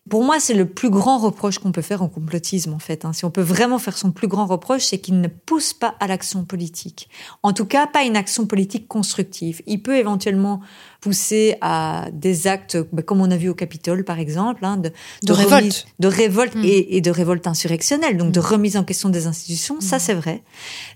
Pour 0.08 0.24
moi, 0.24 0.40
c'est 0.40 0.54
le 0.54 0.68
plus 0.68 0.92
grand 0.92 1.18
reproche 1.18 1.58
qu'on 1.58 1.72
peut 1.72 1.82
faire 1.82 2.04
au 2.04 2.08
complotisme, 2.08 2.74
en 2.74 2.80
fait. 2.80 3.06
hein. 3.06 3.14
Si 3.14 3.26
on 3.26 3.32
peut 3.32 3.42
vraiment 3.42 3.80
faire 3.80 3.98
son 3.98 4.12
plus 4.12 4.28
grand 4.28 4.46
reproche, 4.46 4.84
c'est 4.84 5.00
qu'il 5.00 5.20
ne 5.20 5.28
pousse 5.28 5.74
pas 5.74 5.96
à 6.00 6.06
l'action 6.06 6.46
politique. 6.46 7.10
En 7.42 7.54
tout 7.54 7.66
cas, 7.66 7.88
pas 7.88 8.04
une 8.04 8.16
action 8.16 8.46
politique 8.46 8.88
constructive. 8.88 9.64
Il 9.66 9.82
peut 9.82 9.98
éventuellement 9.98 10.62
pousser 11.02 11.56
à 11.62 12.06
des 12.14 12.46
actes, 12.46 12.78
bah, 12.94 13.02
comme 13.02 13.20
on 13.20 13.32
a 13.32 13.36
vu 13.38 13.50
au 13.50 13.56
Capitole, 13.56 14.04
par 14.04 14.20
exemple, 14.20 14.64
hein, 14.64 14.78
de, 14.78 14.92
De 15.24 15.34
remise- 15.34 15.48
révolte. 15.54 15.88
de 16.00 16.08
révolte 16.08 16.56
Mm. 16.56 16.64
et, 16.66 16.98
et 16.98 17.02
de 17.02 17.10
révolte 17.12 17.48
insurrectionnelle, 17.48 18.18
donc 18.18 18.32
de 18.32 18.40
Mm. 18.40 18.44
remise 18.44 18.78
en 18.78 18.84
question 18.84 19.10
des 19.10 19.26
institutions. 19.26 19.82
Ça, 19.82 19.98
c'est 19.98 20.14
vrai. 20.14 20.44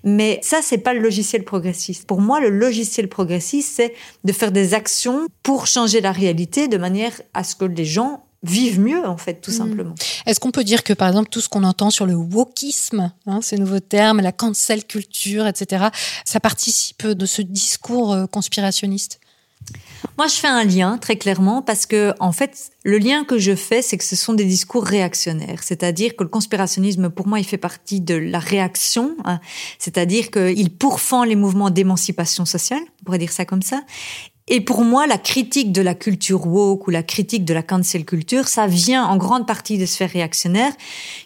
Mais 0.03 0.39
ça, 0.43 0.59
c'est 0.61 0.77
pas 0.77 0.93
le 0.93 0.99
logiciel 0.99 1.43
progressiste. 1.45 2.05
Pour 2.05 2.21
moi, 2.21 2.39
le 2.39 2.49
logiciel 2.49 3.09
progressiste, 3.09 3.73
c'est 3.75 3.93
de 4.23 4.31
faire 4.33 4.51
des 4.51 4.75
actions 4.75 5.27
pour 5.41 5.65
changer 5.65 5.99
la 5.99 6.11
réalité 6.11 6.67
de 6.67 6.77
manière 6.77 7.19
à 7.33 7.43
ce 7.43 7.55
que 7.55 7.65
les 7.65 7.85
gens 7.85 8.23
vivent 8.43 8.79
mieux, 8.79 9.05
en 9.05 9.17
fait, 9.17 9.41
tout 9.41 9.51
Mm. 9.51 9.53
simplement. 9.53 9.95
Est-ce 10.25 10.39
qu'on 10.39 10.51
peut 10.51 10.63
dire 10.63 10.83
que, 10.83 10.93
par 10.93 11.07
exemple, 11.09 11.29
tout 11.29 11.41
ce 11.41 11.49
qu'on 11.49 11.63
entend 11.63 11.89
sur 11.89 12.05
le 12.05 12.15
wokisme, 12.15 13.11
hein, 13.25 13.39
ces 13.41 13.57
nouveaux 13.57 13.79
termes, 13.81 14.21
la 14.21 14.31
cancel 14.31 14.85
culture, 14.85 15.45
etc., 15.47 15.87
ça 16.25 16.39
participe 16.39 17.05
de 17.07 17.25
ce 17.25 17.41
discours 17.41 18.13
euh, 18.13 18.25
conspirationniste? 18.27 19.19
Moi, 20.17 20.27
je 20.27 20.35
fais 20.35 20.47
un 20.47 20.63
lien 20.63 20.97
très 20.97 21.17
clairement 21.17 21.61
parce 21.61 21.85
que, 21.85 22.13
en 22.21 22.31
fait, 22.31 22.71
le 22.85 22.97
lien 22.97 23.25
que 23.25 23.37
je 23.37 23.53
fais, 23.55 23.81
c'est 23.81 23.97
que 23.97 24.05
ce 24.05 24.15
sont 24.15 24.33
des 24.33 24.45
discours 24.45 24.85
réactionnaires. 24.85 25.61
C'est-à-dire 25.63 26.15
que 26.15 26.23
le 26.23 26.29
conspirationnisme, 26.29 27.09
pour 27.09 27.27
moi, 27.27 27.39
il 27.39 27.43
fait 27.45 27.57
partie 27.57 27.99
de 27.99 28.15
la 28.15 28.39
réaction. 28.39 29.15
hein. 29.25 29.39
C'est-à-dire 29.77 30.31
qu'il 30.31 30.69
pourfend 30.71 31.25
les 31.25 31.35
mouvements 31.35 31.69
d'émancipation 31.69 32.45
sociale, 32.45 32.81
on 33.01 33.03
pourrait 33.03 33.17
dire 33.17 33.31
ça 33.33 33.43
comme 33.45 33.61
ça. 33.61 33.81
Et 34.51 34.61
pour 34.61 34.83
moi, 34.83 35.05
la 35.05 35.19
critique 35.19 35.71
de 35.71 35.81
la 35.81 35.93
culture 35.93 36.47
woke 36.47 36.87
ou 36.87 36.89
la 36.89 37.03
critique 37.03 37.45
de 37.45 37.53
la 37.53 37.61
cancel 37.61 38.03
culture, 38.03 38.47
ça 38.47 38.65
vient 38.65 39.05
en 39.05 39.15
grande 39.15 39.45
partie 39.45 39.77
de 39.77 39.85
sphères 39.85 40.09
réactionnaires 40.09 40.73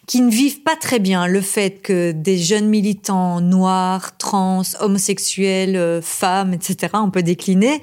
qui 0.07 0.19
ne 0.19 0.29
vivent 0.29 0.61
pas 0.61 0.75
très 0.75 0.99
bien 0.99 1.27
le 1.27 1.39
fait 1.39 1.81
que 1.81 2.11
des 2.11 2.37
jeunes 2.37 2.67
militants 2.67 3.39
noirs, 3.39 4.17
trans, 4.17 4.63
homosexuels, 4.81 5.77
euh, 5.77 6.01
femmes, 6.01 6.53
etc., 6.53 6.89
on 6.95 7.09
peut 7.09 7.23
décliner, 7.23 7.81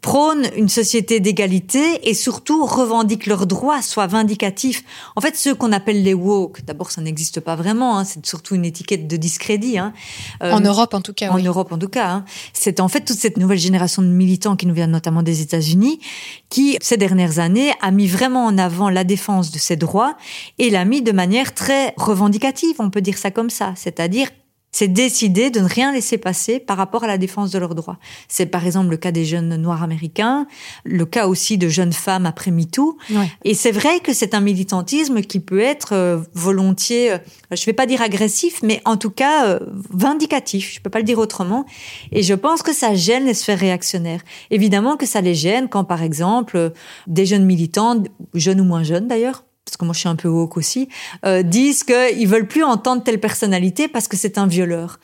prônent 0.00 0.46
une 0.56 0.70
société 0.70 1.20
d'égalité 1.20 2.08
et 2.08 2.14
surtout 2.14 2.64
revendiquent 2.64 3.26
leurs 3.26 3.46
droits, 3.46 3.82
soient 3.82 4.06
vindicatifs. 4.06 4.82
En 5.16 5.20
fait, 5.20 5.36
ceux 5.36 5.54
qu'on 5.54 5.72
appelle 5.72 6.02
les 6.02 6.14
woke, 6.14 6.64
d'abord, 6.64 6.90
ça 6.90 7.02
n'existe 7.02 7.40
pas 7.40 7.56
vraiment, 7.56 7.98
hein, 7.98 8.04
c'est 8.04 8.24
surtout 8.24 8.54
une 8.54 8.64
étiquette 8.64 9.06
de 9.06 9.16
discrédit. 9.18 9.76
Hein. 9.76 9.92
Euh, 10.42 10.52
En 10.52 10.60
Europe, 10.60 10.94
en 10.94 11.02
tout 11.02 11.12
cas, 11.12 11.30
en 11.30 11.34
oui. 11.34 11.46
Europe 11.46 11.72
en 11.72 11.78
tout 11.78 11.88
cas. 11.88 12.08
Hein. 12.08 12.24
C'est 12.54 12.80
en 12.80 12.88
fait 12.88 13.02
toute 13.02 13.18
cette 13.18 13.36
nouvelle 13.36 13.58
génération 13.58 14.00
de 14.00 14.08
militants 14.08 14.56
qui 14.56 14.66
nous 14.66 14.77
notamment 14.86 15.22
des 15.22 15.42
États-Unis, 15.42 16.00
qui 16.48 16.78
ces 16.80 16.96
dernières 16.96 17.38
années 17.38 17.72
a 17.80 17.90
mis 17.90 18.06
vraiment 18.06 18.46
en 18.46 18.58
avant 18.58 18.90
la 18.90 19.04
défense 19.04 19.50
de 19.50 19.58
ses 19.58 19.76
droits 19.76 20.16
et 20.58 20.70
l'a 20.70 20.84
mis 20.84 21.02
de 21.02 21.12
manière 21.12 21.54
très 21.54 21.94
revendicative, 21.96 22.76
on 22.78 22.90
peut 22.90 23.00
dire 23.00 23.18
ça 23.18 23.30
comme 23.30 23.50
ça, 23.50 23.72
c'est-à-dire 23.76 24.28
c'est 24.78 24.86
décider 24.86 25.50
de 25.50 25.58
ne 25.58 25.68
rien 25.68 25.90
laisser 25.90 26.18
passer 26.18 26.60
par 26.60 26.76
rapport 26.76 27.02
à 27.02 27.08
la 27.08 27.18
défense 27.18 27.50
de 27.50 27.58
leurs 27.58 27.74
droits. 27.74 27.98
C'est 28.28 28.46
par 28.46 28.64
exemple 28.64 28.90
le 28.90 28.96
cas 28.96 29.10
des 29.10 29.24
jeunes 29.24 29.56
noirs 29.56 29.82
américains, 29.82 30.46
le 30.84 31.04
cas 31.04 31.26
aussi 31.26 31.58
de 31.58 31.68
jeunes 31.68 31.92
femmes 31.92 32.26
après 32.26 32.52
MeToo. 32.52 32.96
Ouais. 33.10 33.28
Et 33.42 33.54
c'est 33.54 33.72
vrai 33.72 33.98
que 33.98 34.12
c'est 34.12 34.34
un 34.34 34.40
militantisme 34.40 35.20
qui 35.22 35.40
peut 35.40 35.58
être 35.58 35.94
euh, 35.94 36.18
volontiers, 36.32 37.10
euh, 37.10 37.18
je 37.50 37.64
vais 37.64 37.72
pas 37.72 37.86
dire 37.86 38.02
agressif, 38.02 38.60
mais 38.62 38.80
en 38.84 38.96
tout 38.96 39.10
cas 39.10 39.48
euh, 39.48 39.58
vindicatif. 39.90 40.74
Je 40.74 40.80
peux 40.80 40.90
pas 40.90 41.00
le 41.00 41.04
dire 41.04 41.18
autrement. 41.18 41.66
Et 42.12 42.22
je 42.22 42.34
pense 42.34 42.62
que 42.62 42.72
ça 42.72 42.94
gêne 42.94 43.24
les 43.24 43.34
sphères 43.34 43.58
réactionnaires. 43.58 44.20
Évidemment 44.52 44.96
que 44.96 45.06
ça 45.06 45.20
les 45.20 45.34
gêne 45.34 45.68
quand, 45.68 45.82
par 45.82 46.04
exemple, 46.04 46.70
des 47.08 47.26
jeunes 47.26 47.46
militants, 47.46 48.00
jeunes 48.32 48.60
ou 48.60 48.64
moins 48.64 48.84
jeunes 48.84 49.08
d'ailleurs, 49.08 49.42
parce 49.68 49.76
que 49.76 49.84
moi 49.84 49.92
je 49.92 50.00
suis 50.00 50.08
un 50.08 50.16
peu 50.16 50.28
woke 50.28 50.56
aussi, 50.56 50.88
euh, 51.26 51.42
disent 51.42 51.84
qu'ils 51.84 52.26
veulent 52.26 52.48
plus 52.48 52.64
entendre 52.64 53.02
telle 53.02 53.20
personnalité 53.20 53.86
parce 53.86 54.08
que 54.08 54.16
c'est 54.16 54.38
un 54.38 54.46
violeur. 54.46 54.98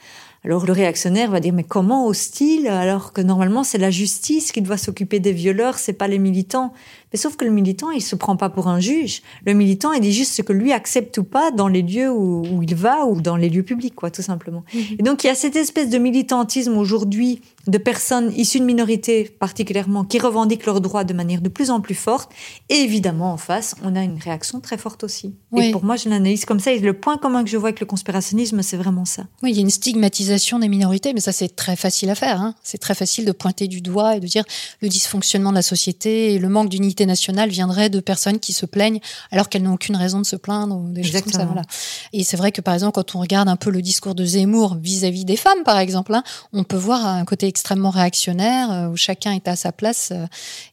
Alors 0.44 0.66
le 0.66 0.72
réactionnaire 0.72 1.30
va 1.30 1.40
dire 1.40 1.54
mais 1.54 1.64
comment 1.64 2.06
ose-t-il 2.06 2.68
alors 2.68 3.12
que 3.12 3.20
normalement 3.20 3.64
c'est 3.64 3.78
la 3.78 3.90
justice 3.90 4.52
qui 4.52 4.60
doit 4.60 4.76
s'occuper 4.76 5.20
des 5.20 5.32
violeurs, 5.32 5.78
c'est 5.78 5.94
pas 5.94 6.08
les 6.08 6.18
militants. 6.18 6.72
Mais 7.14 7.18
sauf 7.18 7.36
que 7.36 7.44
le 7.44 7.52
militant 7.52 7.92
il 7.92 8.02
se 8.02 8.16
prend 8.16 8.36
pas 8.36 8.50
pour 8.50 8.66
un 8.66 8.80
juge. 8.80 9.22
Le 9.46 9.52
militant 9.52 9.92
il 9.92 10.00
dit 10.00 10.12
juste 10.12 10.32
ce 10.32 10.42
que 10.42 10.52
lui 10.52 10.72
accepte 10.72 11.16
ou 11.18 11.22
pas 11.22 11.52
dans 11.52 11.68
les 11.68 11.80
lieux 11.80 12.10
où, 12.10 12.42
où 12.44 12.60
il 12.64 12.74
va 12.74 13.06
ou 13.06 13.20
dans 13.20 13.36
les 13.36 13.48
lieux 13.48 13.62
publics 13.62 13.94
quoi 13.94 14.10
tout 14.10 14.20
simplement. 14.20 14.64
Et 14.74 15.00
donc 15.00 15.22
il 15.22 15.28
y 15.28 15.30
a 15.30 15.36
cette 15.36 15.54
espèce 15.54 15.90
de 15.90 15.98
militantisme 15.98 16.76
aujourd'hui 16.76 17.40
de 17.68 17.78
personnes 17.78 18.32
issues 18.36 18.58
de 18.58 18.64
minorités 18.64 19.32
particulièrement 19.38 20.02
qui 20.02 20.18
revendiquent 20.18 20.66
leurs 20.66 20.80
droits 20.80 21.04
de 21.04 21.14
manière 21.14 21.40
de 21.40 21.48
plus 21.48 21.70
en 21.70 21.80
plus 21.80 21.94
forte. 21.94 22.32
Et 22.68 22.78
évidemment 22.78 23.32
en 23.32 23.36
face 23.36 23.76
on 23.84 23.94
a 23.94 24.02
une 24.02 24.18
réaction 24.18 24.58
très 24.58 24.76
forte 24.76 25.04
aussi. 25.04 25.36
Oui. 25.52 25.66
Et 25.66 25.70
pour 25.70 25.84
moi 25.84 25.94
je 25.94 26.08
l'analyse 26.08 26.44
comme 26.44 26.58
ça. 26.58 26.72
Et 26.72 26.80
le 26.80 26.94
point 26.94 27.16
commun 27.16 27.44
que 27.44 27.50
je 27.50 27.56
vois 27.56 27.68
avec 27.68 27.78
le 27.78 27.86
conspirationnisme 27.86 28.60
c'est 28.62 28.76
vraiment 28.76 29.04
ça. 29.04 29.22
Oui, 29.44 29.52
il 29.52 29.54
y 29.54 29.58
a 29.58 29.62
une 29.62 29.70
stigmatisation 29.70 30.58
des 30.58 30.68
minorités, 30.68 31.14
mais 31.14 31.20
ça 31.20 31.30
c'est 31.30 31.54
très 31.54 31.76
facile 31.76 32.10
à 32.10 32.16
faire. 32.16 32.40
Hein. 32.40 32.56
C'est 32.64 32.78
très 32.78 32.96
facile 32.96 33.24
de 33.24 33.30
pointer 33.30 33.68
du 33.68 33.82
doigt 33.82 34.16
et 34.16 34.20
de 34.20 34.26
dire 34.26 34.42
le 34.82 34.88
dysfonctionnement 34.88 35.50
de 35.50 35.54
la 35.54 35.62
société 35.62 36.34
et 36.34 36.40
le 36.40 36.48
manque 36.48 36.70
d'unité 36.70 37.03
nationale 37.06 37.48
viendrait 37.50 37.90
de 37.90 38.00
personnes 38.00 38.38
qui 38.38 38.52
se 38.52 38.66
plaignent 38.66 39.00
alors 39.30 39.48
qu'elles 39.48 39.62
n'ont 39.62 39.74
aucune 39.74 39.96
raison 39.96 40.20
de 40.20 40.26
se 40.26 40.36
plaindre 40.36 40.76
ou 40.76 40.88
des 40.90 41.02
choses 41.02 41.12
comme 41.12 41.20
ça. 41.20 41.26
Exactement. 41.28 41.46
Voilà. 41.52 41.62
Et 42.12 42.24
c'est 42.24 42.36
vrai 42.36 42.52
que 42.52 42.60
par 42.60 42.74
exemple, 42.74 42.92
quand 42.94 43.14
on 43.14 43.20
regarde 43.20 43.48
un 43.48 43.56
peu 43.56 43.70
le 43.70 43.82
discours 43.82 44.14
de 44.14 44.24
Zemmour 44.24 44.76
vis-à-vis 44.80 45.24
des 45.24 45.36
femmes, 45.36 45.62
par 45.64 45.78
exemple, 45.78 46.14
hein, 46.14 46.22
on 46.52 46.64
peut 46.64 46.76
voir 46.76 47.06
un 47.06 47.24
côté 47.24 47.46
extrêmement 47.46 47.90
réactionnaire 47.90 48.70
euh, 48.70 48.88
où 48.88 48.96
chacun 48.96 49.32
est 49.32 49.48
à 49.48 49.56
sa 49.56 49.72
place 49.72 50.10
euh, 50.12 50.26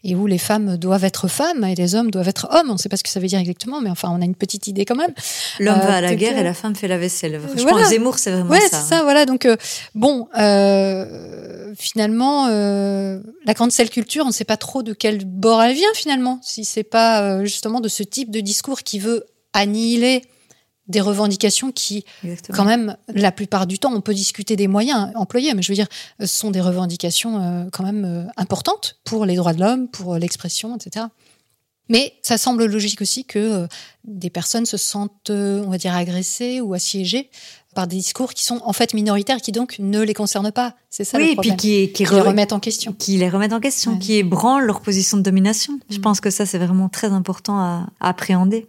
et 0.03 0.15
où 0.15 0.27
les 0.27 0.37
femmes 0.37 0.77
doivent 0.77 1.03
être 1.03 1.27
femmes 1.27 1.63
et 1.63 1.75
les 1.75 1.95
hommes 1.95 2.11
doivent 2.11 2.27
être 2.27 2.47
hommes. 2.51 2.69
On 2.69 2.73
ne 2.73 2.77
sait 2.77 2.89
pas 2.89 2.97
ce 2.97 3.03
que 3.03 3.09
ça 3.09 3.19
veut 3.19 3.27
dire 3.27 3.39
exactement, 3.39 3.81
mais 3.81 3.89
enfin, 3.89 4.09
on 4.11 4.21
a 4.21 4.25
une 4.25 4.35
petite 4.35 4.67
idée 4.67 4.85
quand 4.85 4.95
même. 4.95 5.13
L'homme 5.59 5.79
Euh, 5.79 5.85
va 5.87 5.95
à 5.95 6.01
la 6.01 6.15
guerre 6.15 6.37
et 6.37 6.43
la 6.43 6.53
femme 6.53 6.75
fait 6.75 6.87
la 6.87 6.97
vaisselle. 6.97 7.39
Je 7.55 7.61
voilà. 7.63 7.79
pense 7.79 7.89
Zemmour, 7.89 8.17
c'est 8.19 8.31
vraiment 8.31 8.49
Ouais, 8.49 8.59
ça. 8.61 8.81
c'est 8.81 8.89
ça, 8.95 9.03
voilà. 9.03 9.25
Donc, 9.25 9.45
euh, 9.45 9.55
bon, 9.95 10.27
euh, 10.37 11.73
finalement, 11.77 12.47
la 12.47 13.53
cancel 13.55 13.89
culture, 13.89 14.23
on 14.25 14.27
ne 14.27 14.33
sait 14.33 14.43
pas 14.45 14.57
trop 14.57 14.83
de 14.83 14.93
quel 14.93 15.25
bord 15.25 15.61
elle 15.63 15.75
vient, 15.75 15.87
finalement. 15.95 16.20
Si 16.41 16.65
c'est 16.65 16.83
pas 16.83 17.21
euh, 17.21 17.45
justement 17.45 17.79
de 17.79 17.87
ce 17.87 18.03
type 18.03 18.31
de 18.31 18.39
discours 18.39 18.83
qui 18.83 18.99
veut 18.99 19.25
annihiler 19.53 20.23
des 20.91 21.01
revendications 21.01 21.71
qui, 21.71 22.05
Exactement. 22.23 22.57
quand 22.57 22.65
même, 22.65 22.97
la 23.07 23.31
plupart 23.31 23.65
du 23.65 23.79
temps, 23.79 23.93
on 23.93 24.01
peut 24.01 24.13
discuter 24.13 24.55
des 24.55 24.67
moyens 24.67 25.09
employés, 25.15 25.53
mais 25.53 25.61
je 25.61 25.71
veux 25.71 25.75
dire, 25.75 25.87
ce 26.19 26.27
sont 26.27 26.51
des 26.51 26.61
revendications 26.61 27.41
euh, 27.41 27.69
quand 27.71 27.83
même 27.83 28.05
euh, 28.05 28.31
importantes 28.37 28.99
pour 29.03 29.25
les 29.25 29.35
droits 29.35 29.53
de 29.53 29.59
l'homme, 29.59 29.87
pour 29.87 30.13
euh, 30.13 30.19
l'expression, 30.19 30.75
etc. 30.75 31.05
Mais 31.91 32.13
ça 32.21 32.37
semble 32.37 32.65
logique 32.65 33.01
aussi 33.01 33.25
que 33.25 33.39
euh, 33.39 33.67
des 34.05 34.29
personnes 34.29 34.65
se 34.65 34.77
sentent, 34.77 35.29
euh, 35.29 35.63
on 35.65 35.69
va 35.71 35.77
dire, 35.77 35.93
agressées 35.95 36.61
ou 36.61 36.73
assiégées 36.73 37.29
par 37.75 37.87
des 37.87 37.95
discours 37.97 38.33
qui 38.33 38.43
sont 38.43 38.61
en 38.65 38.73
fait 38.73 38.93
minoritaires, 38.93 39.41
qui 39.41 39.51
donc 39.51 39.77
ne 39.79 40.01
les 40.01 40.13
concernent 40.13 40.51
pas. 40.51 40.75
C'est 40.89 41.03
ça 41.05 41.17
oui, 41.17 41.23
le 41.23 41.29
et 41.29 41.35
puis 41.35 41.49
problème. 41.49 41.57
qui, 41.57 41.87
qui, 41.93 41.93
Qui 41.93 42.03
les 42.03 42.19
re- 42.19 42.23
remettent 42.27 42.53
en 42.53 42.59
question. 42.59 42.93
qui 42.93 43.17
les 43.17 43.29
remettent 43.29 43.53
en 43.53 43.59
question, 43.61 43.93
Ouais. 43.93 43.99
qui 43.99 44.13
ébranlent 44.15 44.65
leur 44.65 44.81
position 44.81 45.17
de 45.17 45.21
domination. 45.21 45.79
Je 45.89 45.97
Mm. 45.97 46.01
pense 46.01 46.19
que 46.21 46.29
ça, 46.29 46.45
c'est 46.45 46.57
vraiment 46.57 46.89
très 46.89 47.07
important 47.07 47.57
à, 47.59 47.87
à 47.99 48.09
appréhender. 48.09 48.67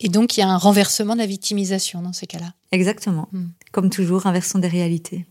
Et 0.00 0.08
donc, 0.08 0.36
il 0.36 0.40
y 0.40 0.42
a 0.42 0.48
un 0.48 0.56
renversement 0.58 1.14
de 1.14 1.18
la 1.20 1.26
victimisation 1.26 2.02
dans 2.02 2.12
ces 2.12 2.26
cas-là. 2.26 2.52
Exactement. 2.70 3.28
Mm. 3.32 3.46
Comme 3.72 3.90
toujours, 3.90 4.26
inversons 4.26 4.58
des 4.58 4.68
réalités. 4.68 5.26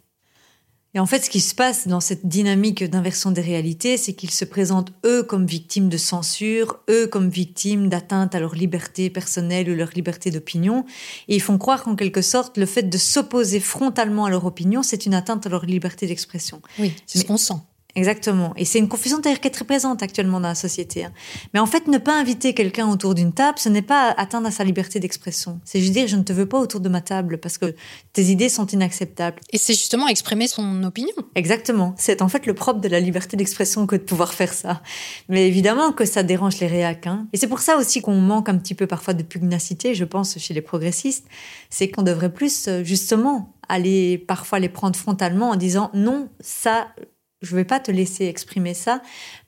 Et 0.97 0.99
en 0.99 1.05
fait, 1.05 1.25
ce 1.25 1.29
qui 1.29 1.41
se 1.41 1.53
passe 1.53 1.88
dans 1.88 1.99
cette 1.99 2.25
dynamique 2.27 2.83
d'inversion 2.83 3.29
des 3.29 3.41
réalités, 3.41 3.97
c'est 3.97 4.13
qu'ils 4.13 4.31
se 4.31 4.45
présentent 4.45 4.91
eux 5.05 5.21
comme 5.21 5.45
victimes 5.45 5.89
de 5.89 5.97
censure, 5.97 6.79
eux 6.89 7.05
comme 7.05 7.29
victimes 7.29 7.88
d'atteinte 7.88 8.33
à 8.33 8.39
leur 8.39 8.55
liberté 8.55 9.12
personnelle 9.12 9.69
ou 9.69 9.75
leur 9.75 9.91
liberté 9.91 10.31
d'opinion. 10.31 10.86
Et 11.27 11.36
ils 11.36 11.39
font 11.39 11.60
croire 11.60 11.83
qu'en 11.83 11.95
quelque 11.95 12.23
sorte, 12.23 12.57
le 12.57 12.65
fait 12.65 12.81
de 12.81 12.97
s'opposer 12.97 13.60
frontalement 13.60 14.25
à 14.25 14.31
leur 14.31 14.45
opinion, 14.45 14.81
c'est 14.81 15.05
une 15.05 15.13
atteinte 15.13 15.45
à 15.45 15.49
leur 15.49 15.67
liberté 15.67 16.07
d'expression. 16.07 16.63
Oui, 16.79 16.91
c'est 17.05 17.19
ce 17.19 17.25
qu'on 17.25 17.38
sent. 17.38 17.62
Exactement. 17.97 18.53
Et 18.57 18.63
c'est 18.63 18.77
une 18.77 18.88
confusion 18.88 19.17
d'ailleurs 19.17 19.39
qui 19.39 19.47
est 19.47 19.51
très 19.51 19.65
présente 19.65 20.03
actuellement 20.03 20.39
dans 20.39 20.47
la 20.49 20.53
société. 20.55 21.03
hein. 21.05 21.12
Mais 21.55 21.60
en 21.60 21.65
fait, 21.65 21.88
ne 21.88 21.97
pas 21.97 22.15
inviter 22.17 22.53
quelqu'un 22.53 22.88
autour 22.88 23.15
d'une 23.15 23.33
table, 23.33 23.57
ce 23.57 23.69
n'est 23.69 23.81
pas 23.81 24.12
atteindre 24.15 24.45
à 24.47 24.51
sa 24.51 24.63
liberté 24.63 24.99
d'expression. 24.99 25.60
C'est 25.65 25.79
juste 25.79 25.93
dire, 25.93 26.07
je 26.07 26.15
ne 26.15 26.21
te 26.21 26.31
veux 26.31 26.45
pas 26.45 26.60
autour 26.60 26.79
de 26.79 26.89
ma 26.89 27.01
table 27.01 27.39
parce 27.39 27.57
que 27.57 27.73
tes 28.13 28.25
idées 28.25 28.49
sont 28.49 28.67
inacceptables. 28.67 29.39
Et 29.51 29.57
c'est 29.57 29.73
justement 29.73 30.07
exprimer 30.07 30.47
son 30.47 30.83
opinion. 30.83 31.15
Exactement. 31.33 31.95
C'est 31.97 32.21
en 32.21 32.29
fait 32.29 32.45
le 32.45 32.53
propre 32.53 32.81
de 32.81 32.88
la 32.88 32.99
liberté 32.99 33.36
d'expression 33.36 33.88
que 33.88 33.95
de 33.95 34.01
pouvoir 34.03 34.31
faire 34.36 34.53
ça. 34.53 34.83
Mais 35.27 35.47
évidemment 35.47 35.91
que 35.91 36.05
ça 36.05 36.21
dérange 36.21 36.60
les 36.60 36.67
réacs. 36.67 37.07
hein. 37.07 37.27
Et 37.33 37.38
c'est 37.38 37.47
pour 37.47 37.60
ça 37.62 37.77
aussi 37.77 38.01
qu'on 38.01 38.21
manque 38.21 38.47
un 38.47 38.60
petit 38.60 38.75
peu 38.75 38.86
parfois 38.86 39.15
de 39.15 39.23
pugnacité, 39.23 39.95
je 39.95 40.05
pense, 40.05 40.38
chez 40.38 40.53
les 40.53 40.62
progressistes. 40.62 41.25
C'est 41.71 41.89
qu'on 41.89 42.03
devrait 42.03 42.31
plus, 42.31 42.67
euh, 42.67 42.83
justement, 42.83 43.55
aller 43.69 44.19
parfois 44.19 44.60
les 44.60 44.69
prendre 44.69 44.95
frontalement 44.95 45.49
en 45.49 45.55
disant 45.55 45.89
non, 45.95 46.29
ça, 46.39 46.89
je 47.41 47.56
vais 47.56 47.65
pas 47.65 47.80
te 47.80 47.91
laisser 47.91 48.26
exprimer 48.26 48.73
ça, 48.73 49.02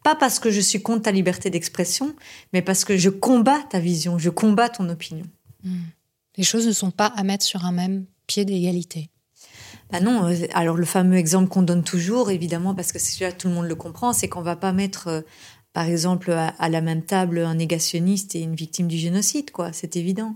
pas 0.04 0.16
parce 0.16 0.40
que 0.40 0.52
je 0.52 0.62
suis 0.62 0.82
contre 0.82 1.04
ta 1.04 1.12
liberté 1.12 1.50
d'expression, 1.50 2.16
mais 2.54 2.62
parce 2.62 2.86
que 2.86 2.98
je 2.98 3.10
combats 3.10 3.64
ta 3.70 3.80
vision, 3.80 4.18
je 4.18 4.30
combats 4.30 4.70
ton 4.70 4.90
opinion. 4.90 5.26
Les 6.38 6.44
choses 6.44 6.68
ne 6.68 6.72
sont 6.72 6.92
pas 6.92 7.08
à 7.08 7.24
mettre 7.24 7.46
sur 7.46 7.66
un 7.66 7.72
même 7.72 8.06
pied 8.28 8.46
d'égalité. 8.46 9.10
Bah 9.92 10.00
non, 10.00 10.28
euh, 10.28 10.36
alors 10.54 10.78
le 10.78 10.86
fameux 10.86 11.18
exemple 11.18 11.50
qu'on 11.50 11.64
donne 11.64 11.84
toujours, 11.84 12.30
évidemment, 12.30 12.76
parce 12.76 12.92
que 12.92 13.00
c'est 13.00 13.12
celui-là, 13.14 13.32
tout 13.32 13.48
le 13.48 13.56
monde 13.56 13.66
le 13.66 13.76
comprend, 13.76 14.14
c'est 14.14 14.30
qu'on 14.30 14.44
va 14.44 14.56
pas 14.56 14.72
mettre, 14.72 15.08
euh, 15.08 15.22
par 15.74 15.86
exemple, 15.86 16.32
à, 16.32 16.50
à 16.60 16.70
la 16.70 16.82
même 16.82 17.04
table 17.04 17.40
un 17.40 17.56
négationniste 17.56 18.36
et 18.36 18.42
une 18.42 18.56
victime 18.56 18.88
du 18.88 18.98
génocide, 18.98 19.50
quoi. 19.50 19.74
C'est 19.74 19.96
évident. 19.96 20.36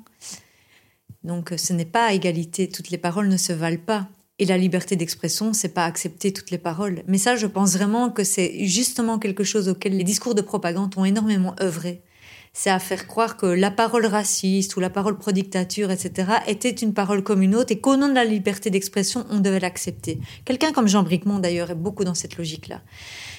Donc, 1.24 1.52
euh, 1.52 1.58
ce 1.58 1.72
n'est 1.72 1.86
pas 1.86 2.08
à 2.08 2.13
égalité. 2.13 2.68
Toutes 2.68 2.89
les 2.89 2.98
paroles 2.98 3.30
ne 3.30 3.38
se 3.38 3.54
valent 3.54 3.78
pas. 3.78 4.08
Et 4.39 4.46
la 4.46 4.58
liberté 4.58 4.96
d'expression, 4.96 5.54
c'est 5.54 5.74
pas 5.74 5.86
accepter 5.86 6.34
toutes 6.34 6.50
les 6.50 6.58
paroles. 6.58 7.04
Mais 7.08 7.19
ça, 7.19 7.36
je 7.36 7.46
pense 7.46 7.74
vraiment 7.74 8.10
que 8.10 8.24
c'est 8.24 8.65
justement 8.65 9.19
quelque 9.19 9.43
chose 9.43 9.69
auquel 9.69 9.96
les 9.96 10.04
discours 10.04 10.34
de 10.34 10.41
propagande 10.41 10.93
ont 10.98 11.06
énormément 11.06 11.56
œuvré. 11.62 12.02
C'est 12.56 12.69
à 12.69 12.78
faire 12.78 13.08
croire 13.08 13.36
que 13.36 13.48
la 13.48 13.72
parole 13.72 14.06
raciste 14.06 14.76
ou 14.76 14.80
la 14.80 14.91
parole 14.91 15.17
pro-dictature, 15.17 15.89
etc., 15.89 16.34
était 16.48 16.69
une 16.69 16.93
parole 16.93 17.24
comme 17.24 17.41
une 17.41 17.56
autre 17.56 17.72
et 17.72 17.80
qu'au 17.80 17.96
nom 17.96 18.08
de 18.08 18.13
la 18.13 18.26
liberté 18.26 18.69
d'expression, 18.69 19.26
on 19.32 19.39
devait 19.39 19.60
l'accepter. 19.60 20.19
Quelqu'un 20.46 20.72
comme 20.72 20.88
Jean 20.88 21.02
Bricmont, 21.02 21.39
d'ailleurs, 21.39 21.72
est 21.72 21.76
beaucoup 21.76 22.04
dans 22.04 22.13
cette 22.13 22.38
logique-là. 22.38 22.82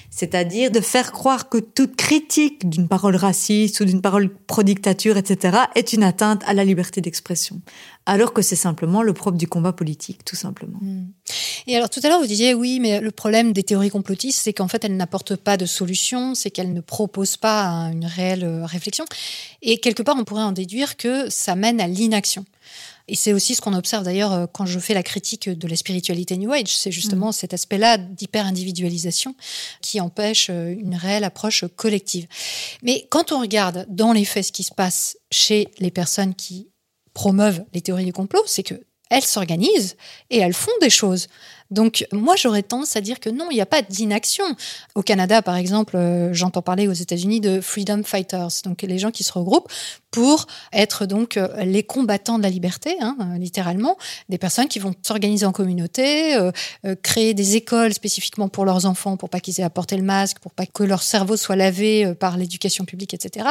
C'est-à-dire 0.09 0.71
de 0.71 0.79
faire 0.79 1.11
croire 1.11 1.49
que 1.49 1.57
toute 1.57 1.95
critique 1.95 2.69
d'une 2.69 2.87
parole 2.87 3.15
raciste 3.15 3.79
ou 3.79 3.85
d'une 3.85 4.01
parole 4.01 4.33
pro-dictature, 4.33 5.17
etc., 5.17 5.57
est 5.75 5.93
une 5.93 6.03
atteinte 6.03 6.41
à 6.45 6.53
la 6.53 6.63
liberté 6.63 7.01
d'expression. 7.01 7.61
Alors 8.05 8.33
que 8.33 8.41
c'est 8.41 8.55
simplement 8.55 9.01
le 9.01 9.13
propre 9.13 9.37
du 9.37 9.47
combat 9.47 9.73
politique, 9.73 10.23
tout 10.23 10.35
simplement. 10.35 10.79
Et 11.67 11.75
alors 11.75 11.89
tout 11.89 11.99
à 12.03 12.09
l'heure 12.09 12.19
vous 12.19 12.27
disiez 12.27 12.53
oui, 12.53 12.79
mais 12.79 13.01
le 13.01 13.11
problème 13.11 13.51
des 13.51 13.63
théories 13.63 13.89
complotistes, 13.89 14.39
c'est 14.41 14.53
qu'en 14.53 14.67
fait 14.67 14.85
elles 14.85 14.95
n'apportent 14.95 15.35
pas 15.35 15.57
de 15.57 15.65
solution, 15.65 16.35
c'est 16.35 16.51
qu'elles 16.51 16.73
ne 16.73 16.81
proposent 16.81 17.37
pas 17.37 17.89
une 17.91 18.05
réelle 18.05 18.43
euh, 18.43 18.65
réflexion. 18.65 19.05
Et 19.61 19.79
quelque 19.79 20.03
part 20.03 20.15
on 20.17 20.23
pourrait 20.23 20.43
en 20.43 20.51
déduire 20.51 20.97
que 20.97 21.29
ça 21.29 21.55
mène 21.55 21.81
à 21.81 21.87
l'inaction. 21.87 22.45
Et 23.07 23.15
c'est 23.15 23.33
aussi 23.33 23.55
ce 23.55 23.61
qu'on 23.61 23.73
observe 23.73 24.03
d'ailleurs 24.03 24.33
euh, 24.33 24.45
quand 24.51 24.65
je 24.65 24.79
fais 24.79 24.93
la 24.93 25.03
critique 25.03 25.49
de 25.49 25.67
la 25.67 25.75
spiritualité 25.75 26.37
New 26.37 26.51
Age. 26.51 26.75
C'est 26.75 26.91
justement 26.91 27.31
cet 27.31 27.53
aspect-là 27.53 27.97
d'hyper-individualisation 27.97 29.35
qui 29.81 30.01
empêche 30.01 30.49
euh, 30.49 30.71
une 30.71 30.95
réelle 30.95 31.23
approche 31.23 31.65
collective. 31.75 32.27
Mais 32.81 33.07
quand 33.09 33.31
on 33.31 33.39
regarde 33.39 33.85
dans 33.89 34.11
les 34.11 34.25
faits 34.25 34.45
ce 34.45 34.51
qui 34.51 34.63
se 34.63 34.73
passe 34.73 35.17
chez 35.31 35.67
les 35.79 35.91
personnes 35.91 36.33
qui 36.33 36.69
promeuvent 37.13 37.63
les 37.73 37.81
théories 37.81 38.05
du 38.05 38.13
complot, 38.13 38.43
c'est 38.47 38.63
que 38.63 38.75
elles 39.09 39.23
s'organisent 39.23 39.95
et 40.29 40.39
elles 40.39 40.53
font 40.53 40.71
des 40.81 40.89
choses. 40.89 41.27
Donc 41.71 42.05
moi 42.11 42.35
j'aurais 42.35 42.63
tendance 42.63 42.95
à 42.95 43.01
dire 43.01 43.19
que 43.19 43.29
non, 43.29 43.47
il 43.49 43.55
n'y 43.55 43.61
a 43.61 43.65
pas 43.65 43.81
d'inaction. 43.81 44.43
Au 44.93 45.01
Canada 45.01 45.41
par 45.41 45.55
exemple, 45.55 45.95
euh, 45.95 46.33
j'entends 46.33 46.61
parler 46.61 46.87
aux 46.87 46.93
États-Unis 46.93 47.41
de 47.41 47.61
freedom 47.61 48.03
fighters, 48.03 48.49
donc 48.63 48.81
les 48.81 48.99
gens 48.99 49.11
qui 49.11 49.23
se 49.23 49.33
regroupent 49.33 49.71
pour 50.15 50.47
être 50.71 51.05
donc 51.05 51.35
euh, 51.35 51.49
les 51.65 51.83
combattants 51.83 52.37
de 52.37 52.43
la 52.43 52.49
liberté, 52.49 52.95
hein, 53.01 53.17
euh, 53.19 53.37
littéralement, 53.37 53.97
des 54.29 54.37
personnes 54.37 54.69
qui 54.69 54.79
vont 54.79 54.93
s'organiser 55.01 55.45
en 55.45 55.51
communauté, 55.51 56.35
euh, 56.35 56.53
euh, 56.85 56.95
créer 57.03 57.33
des 57.33 57.57
écoles 57.57 57.93
spécifiquement 57.93 58.47
pour 58.47 58.63
leurs 58.63 58.85
enfants, 58.85 59.17
pour 59.17 59.29
pas 59.29 59.41
qu'ils 59.41 59.59
aient 59.59 59.65
à 59.65 59.69
porter 59.69 59.97
le 59.97 60.03
masque, 60.03 60.39
pour 60.39 60.53
pas 60.53 60.65
que 60.65 60.83
leur 60.83 61.03
cerveau 61.03 61.35
soit 61.35 61.57
lavé 61.57 62.13
par 62.15 62.37
l'éducation 62.37 62.85
publique, 62.85 63.13
etc. 63.13 63.45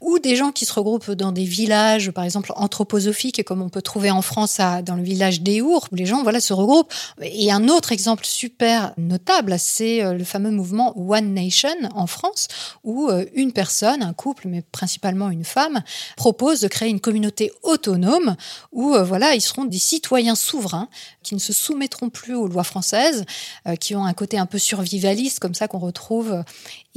Ou 0.00 0.18
des 0.18 0.34
gens 0.34 0.50
qui 0.50 0.64
se 0.64 0.72
regroupent 0.72 1.10
dans 1.10 1.30
des 1.30 1.44
villages, 1.44 2.10
par 2.10 2.24
exemple 2.24 2.54
anthroposophiques, 2.56 3.44
comme 3.44 3.60
on 3.60 3.68
peut 3.68 3.82
trouver 3.82 4.10
en 4.10 4.22
France 4.22 4.58
à, 4.60 4.80
dans 4.80 4.94
le 4.94 5.02
village 5.02 5.42
d'Eour, 5.42 5.88
où 5.92 5.94
les 5.94 6.06
gens 6.06 6.22
voilà 6.22 6.40
se 6.40 6.54
regroupent. 6.54 6.90
Et 7.20 7.52
un 7.52 7.68
autre 7.68 7.92
exemple 7.92 8.24
super 8.24 8.94
notable, 8.96 9.56
c'est 9.58 10.14
le 10.14 10.24
fameux 10.24 10.52
mouvement 10.52 10.98
One 10.98 11.34
Nation 11.34 11.68
en 11.94 12.06
France, 12.06 12.48
où 12.82 13.10
une 13.34 13.52
personne, 13.52 14.02
un 14.02 14.14
couple, 14.14 14.48
mais 14.48 14.62
principalement 14.72 15.28
une 15.28 15.44
femme, 15.44 15.82
propose 16.16 16.60
de 16.60 16.68
créer 16.68 16.88
une 16.88 17.00
communauté 17.00 17.52
autonome 17.62 18.36
où 18.72 18.94
euh, 18.94 19.04
voilà, 19.04 19.34
ils 19.34 19.40
seront 19.40 19.64
des 19.64 19.78
citoyens 19.78 20.34
souverains 20.34 20.88
qui 21.22 21.34
ne 21.34 21.40
se 21.40 21.52
soumettront 21.52 22.10
plus 22.10 22.34
aux 22.34 22.48
lois 22.48 22.64
françaises, 22.64 23.24
euh, 23.66 23.76
qui 23.76 23.94
ont 23.94 24.04
un 24.04 24.14
côté 24.14 24.38
un 24.38 24.46
peu 24.46 24.58
survivaliste 24.58 25.38
comme 25.40 25.54
ça 25.54 25.68
qu'on 25.68 25.78
retrouve 25.78 26.32
euh, 26.32 26.42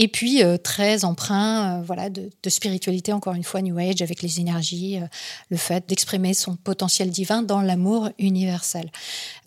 et 0.01 0.07
puis 0.07 0.43
euh, 0.43 0.57
très 0.57 1.05
emprunt 1.05 1.77
euh, 1.77 1.83
voilà 1.83 2.09
de, 2.09 2.31
spiritualité 2.47 3.13
encore 3.13 3.35
une 3.35 3.43
fois 3.43 3.61
New 3.61 3.77
Age 3.77 4.01
avec 4.01 4.23
les 4.23 4.39
énergies, 4.39 4.97
euh, 4.97 5.05
le 5.51 5.57
fait 5.57 5.87
d'exprimer 5.87 6.33
son 6.33 6.55
potentiel 6.55 7.11
divin 7.11 7.43
dans 7.43 7.61
l'amour 7.61 8.09
universel. 8.17 8.91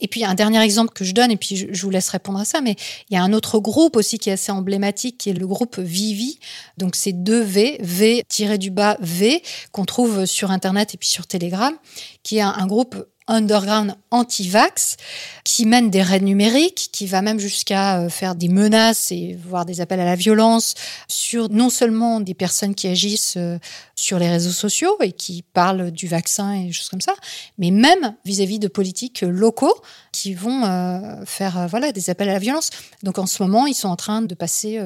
Et 0.00 0.06
puis 0.06 0.24
un 0.24 0.34
dernier 0.34 0.62
exemple 0.62 0.92
que 0.94 1.04
je 1.04 1.12
donne 1.12 1.32
et 1.32 1.36
puis 1.36 1.56
je, 1.56 1.82
vous 1.82 1.90
laisse 1.90 2.08
répondre 2.08 2.38
à 2.38 2.44
ça, 2.44 2.60
mais 2.60 2.76
il 3.10 3.14
y 3.14 3.16
a 3.16 3.22
un 3.24 3.32
autre 3.32 3.58
groupe 3.58 3.96
aussi 3.96 4.20
qui 4.20 4.30
est 4.30 4.34
assez 4.34 4.52
emblématique 4.52 5.18
qui 5.18 5.30
est 5.30 5.34
le 5.34 5.46
groupe 5.48 5.80
Vivi. 5.80 6.38
Donc 6.78 6.94
c'est 6.94 7.12
deux 7.12 7.42
V, 7.42 7.78
V 7.80 8.22
tiré 8.28 8.56
du 8.56 8.70
bas 8.70 8.96
V 9.00 9.42
qu'on 9.72 9.84
trouve 9.84 10.24
sur 10.24 10.52
internet 10.52 10.94
et 10.94 10.98
puis 10.98 11.08
sur 11.08 11.26
Telegram, 11.26 11.74
qui 12.22 12.36
est 12.36 12.42
un 12.42 12.66
groupe 12.68 12.94
underground 13.26 13.94
anti-vax 14.10 14.96
qui 15.44 15.66
mène 15.66 15.90
des 15.90 16.02
raids 16.02 16.20
numériques, 16.20 16.90
qui 16.92 17.06
va 17.06 17.22
même 17.22 17.38
jusqu'à 17.38 18.00
euh, 18.00 18.08
faire 18.08 18.34
des 18.34 18.48
menaces 18.48 19.12
et 19.12 19.38
voire 19.46 19.64
des 19.64 19.80
appels 19.80 20.00
à 20.00 20.04
la 20.04 20.14
violence 20.14 20.74
sur 21.08 21.48
non 21.48 21.70
seulement 21.70 22.20
des 22.20 22.34
personnes 22.34 22.74
qui 22.74 22.86
agissent 22.86 23.36
euh, 23.36 23.58
sur 23.94 24.18
les 24.18 24.28
réseaux 24.28 24.50
sociaux 24.50 24.96
et 25.00 25.12
qui 25.12 25.42
parlent 25.42 25.90
du 25.90 26.06
vaccin 26.06 26.52
et 26.52 26.66
des 26.66 26.72
choses 26.72 26.88
comme 26.88 27.00
ça, 27.00 27.14
mais 27.58 27.70
même 27.70 28.14
vis-à-vis 28.24 28.58
de 28.58 28.68
politiques 28.68 29.22
locaux 29.22 29.74
qui 30.12 30.34
vont 30.34 30.64
euh, 30.64 31.24
faire 31.24 31.66
voilà 31.68 31.92
des 31.92 32.10
appels 32.10 32.28
à 32.28 32.34
la 32.34 32.38
violence. 32.38 32.70
Donc 33.02 33.18
en 33.18 33.26
ce 33.26 33.42
moment, 33.42 33.66
ils 33.66 33.74
sont 33.74 33.88
en 33.88 33.96
train 33.96 34.22
de 34.22 34.34
passer 34.34 34.80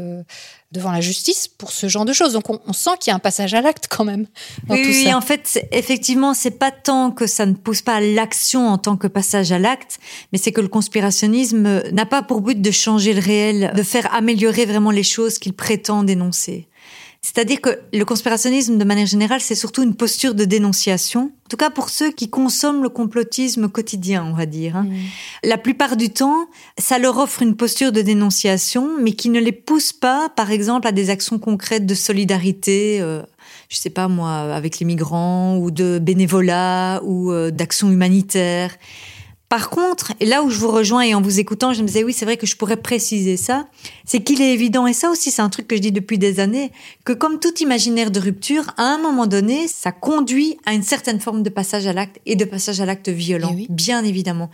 devant 0.73 0.93
la 0.93 1.01
justice 1.01 1.49
pour 1.49 1.73
ce 1.73 1.89
genre 1.89 2.05
de 2.05 2.13
choses. 2.13 2.35
Donc 2.35 2.51
on, 2.51 2.61
on 2.67 2.73
sent 2.73 2.91
qu'il 3.01 3.11
y 3.11 3.13
a 3.13 3.17
un 3.17 3.21
passage 3.21 3.55
à 3.55 3.63
l'acte 3.63 3.87
quand 3.89 4.05
même 4.05 4.27
dans 4.67 4.75
Oui, 4.75 4.83
tout 4.83 4.89
oui, 4.91 5.05
ça. 5.05 5.17
en 5.17 5.21
fait, 5.23 5.67
effectivement, 5.73 6.35
c'est 6.35 6.51
pas 6.59 6.71
tant 6.71 7.11
que 7.11 7.27
ça 7.27 7.47
ne 7.47 7.55
pousse 7.55 7.81
pas 7.83 7.95
à 7.97 8.01
l'action 8.01 8.69
en 8.69 8.77
tant 8.79 8.97
que 8.97 9.07
passage 9.07 9.51
à 9.51 9.59
l'acte, 9.59 9.99
mais 10.33 10.39
c'est 10.39 10.53
que 10.53 10.61
le 10.61 10.69
conspirationnisme 10.69 11.83
n'a 11.91 12.07
pas 12.07 12.23
pour 12.23 12.43
but 12.43 12.61
de 12.61 12.71
changer 12.71 13.15
le 13.15 13.21
réel, 13.21 13.73
de 13.75 13.83
faire 13.83 14.13
améliorer 14.15 14.67
vraiment 14.67 14.91
les 14.91 15.03
choses 15.03 15.39
qu'il 15.39 15.55
prétend 15.55 16.03
dénoncer. 16.03 16.68
C'est-à-dire 17.35 17.61
que 17.61 17.79
le 17.93 18.05
conspirationnisme, 18.07 18.79
de 18.79 18.85
manière 18.85 19.07
générale, 19.07 19.43
c'est 19.43 19.55
surtout 19.55 19.83
une 19.83 19.95
posture 19.95 20.35
de 20.35 20.47
dénonciation. 20.47 21.25
En 21.25 21.49
tout 21.51 21.59
cas, 21.59 21.69
pour 21.69 21.91
ceux 21.91 22.11
qui 22.11 22.31
consomment 22.31 22.83
le 22.83 22.89
complotisme 22.89 23.69
quotidien, 23.69 24.25
on 24.25 24.33
va 24.33 24.47
dire. 24.47 24.77
hein. 24.77 24.87
La 25.45 25.59
plupart 25.59 25.99
du 25.99 26.09
temps, 26.09 26.47
ça 26.79 26.99
leur 26.99 27.19
offre 27.19 27.43
une 27.43 27.55
posture 27.55 27.93
de 27.93 28.01
dénonciation, 28.01 28.93
mais 28.99 29.13
qui 29.13 29.29
ne 29.29 29.41
les 29.41 29.53
pousse 29.53 29.93
pas, 29.93 30.31
par 30.31 30.51
exemple, 30.51 30.89
à 30.89 30.93
des 30.93 31.11
actions 31.11 31.39
concrètes 31.39 31.85
de 31.85 31.95
solidarité. 31.95 32.99
euh, 33.03 33.23
je 33.69 33.77
sais 33.77 33.91
pas 33.91 34.09
moi, 34.09 34.55
avec 34.55 34.79
les 34.79 34.87
migrants 34.87 35.59
ou 35.59 35.71
de 35.71 35.99
bénévolat 35.99 37.03
ou 37.05 37.31
euh, 37.31 37.51
d'action 37.51 37.91
humanitaire. 37.91 38.75
Par 39.49 39.71
contre, 39.71 40.13
et 40.21 40.27
là 40.27 40.43
où 40.43 40.51
je 40.51 40.59
vous 40.59 40.71
rejoins 40.71 41.01
et 41.01 41.15
en 41.15 41.23
vous 41.23 41.41
écoutant, 41.41 41.73
je 41.73 41.81
me 41.81 41.87
disais 41.87 42.05
oui, 42.05 42.13
c'est 42.13 42.27
vrai 42.27 42.37
que 42.37 42.47
je 42.47 42.55
pourrais 42.55 42.77
préciser 42.77 43.39
ça, 43.39 43.67
c'est 44.05 44.21
qu'il 44.21 44.43
est 44.43 44.53
évident, 44.53 44.87
et 44.87 44.93
ça 44.93 45.09
aussi 45.11 45.31
c'est 45.31 45.41
un 45.41 45.49
truc 45.49 45.67
que 45.67 45.75
je 45.75 45.81
dis 45.81 45.91
depuis 45.91 46.19
des 46.19 46.39
années, 46.39 46.71
que 47.07 47.15
comme 47.15 47.41
tout 47.41 47.55
imaginaire 47.61 48.11
de 48.11 48.21
rupture, 48.21 48.65
à 48.77 48.83
un 48.83 48.99
moment 48.99 49.27
donné, 49.27 49.67
ça 49.67 49.91
conduit 49.91 50.59
à 50.67 50.75
une 50.75 50.83
certaine 50.83 51.19
forme 51.19 51.43
de 51.43 51.49
passage 51.49 51.87
à 51.87 51.95
l'acte 51.95 52.19
et 52.27 52.37
de 52.37 52.45
passage 52.45 52.83
à 52.83 52.85
l'acte 52.85 53.09
violent, 53.09 53.49
Eh 53.53 53.57
oui. 53.57 53.67
bien 53.71 54.05
évidemment. 54.05 54.51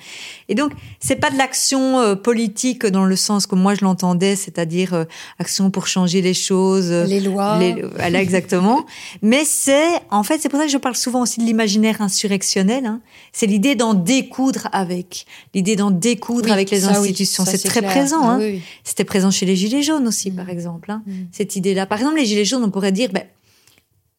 Et 0.48 0.54
donc, 0.54 0.70
c'est 1.00 1.16
pas 1.16 1.30
de 1.30 1.38
l'action 1.38 1.98
euh, 1.98 2.14
politique 2.14 2.87
dans 2.87 3.04
le 3.04 3.16
sens 3.16 3.48
que 3.48 3.57
moi 3.57 3.74
je 3.74 3.85
l'entendais, 3.85 4.37
c'est-à-dire 4.37 4.94
euh, 4.94 5.04
action 5.40 5.72
pour 5.72 5.88
changer 5.88 6.22
les 6.22 6.35
choses, 6.35 6.92
euh, 6.92 7.04
Les 7.07 7.18
lois. 7.18 7.59
les- 7.59 7.83
voilà, 7.83 8.22
exactement. 8.22 8.87
Mais 9.22 9.44
c'est, 9.44 9.88
en 10.12 10.22
fait, 10.22 10.38
c'est 10.40 10.48
pour 10.48 10.61
ça 10.61 10.66
que 10.66 10.72
je 10.72 10.78
parle 10.78 10.94
souvent 10.94 11.22
aussi 11.22 11.40
de 11.40 11.44
l'imaginaire 11.44 12.00
insurrectionnel. 12.00 12.87
hein. 12.87 13.00
C'est 13.33 13.46
l'idée 13.46 13.74
d'en 13.74 13.94
découdre 13.94 14.68
avec 14.70 14.84
avec, 14.85 15.27
l'idée 15.55 15.77
d'en 15.77 15.90
découdre 15.90 16.47
Oui, 16.47 16.53
avec 16.53 16.70
les 16.70 16.85
oui, 16.87 16.90
institutions. 16.92 17.44
c'est 17.44 17.59
très 17.59 17.81
clair. 17.81 17.90
présent. 17.90 18.20
Ah 18.23 18.33
hein. 18.35 18.38
oui. 18.40 18.62
C'était 18.85 19.05
présent 19.05 19.31
chez 19.31 19.47
les 19.47 19.57
Gilets 19.57 19.83
jaunes 19.83 20.07
aussi, 20.07 20.31
Mm. 20.31 20.37
par 20.37 20.49
exemple. 20.51 20.90
hein, 20.90 21.03
Mm. 21.07 21.12
Cette 21.33 21.57
idée-là. 21.57 21.87
Par 21.87 21.99
exemple, 21.99 22.16
les 22.18 22.27
Gilets 22.27 22.45
jaunes, 22.45 22.62
on 22.64 22.70
pourrait 22.70 22.93
dire, 22.93 23.11
ben, 23.12 23.24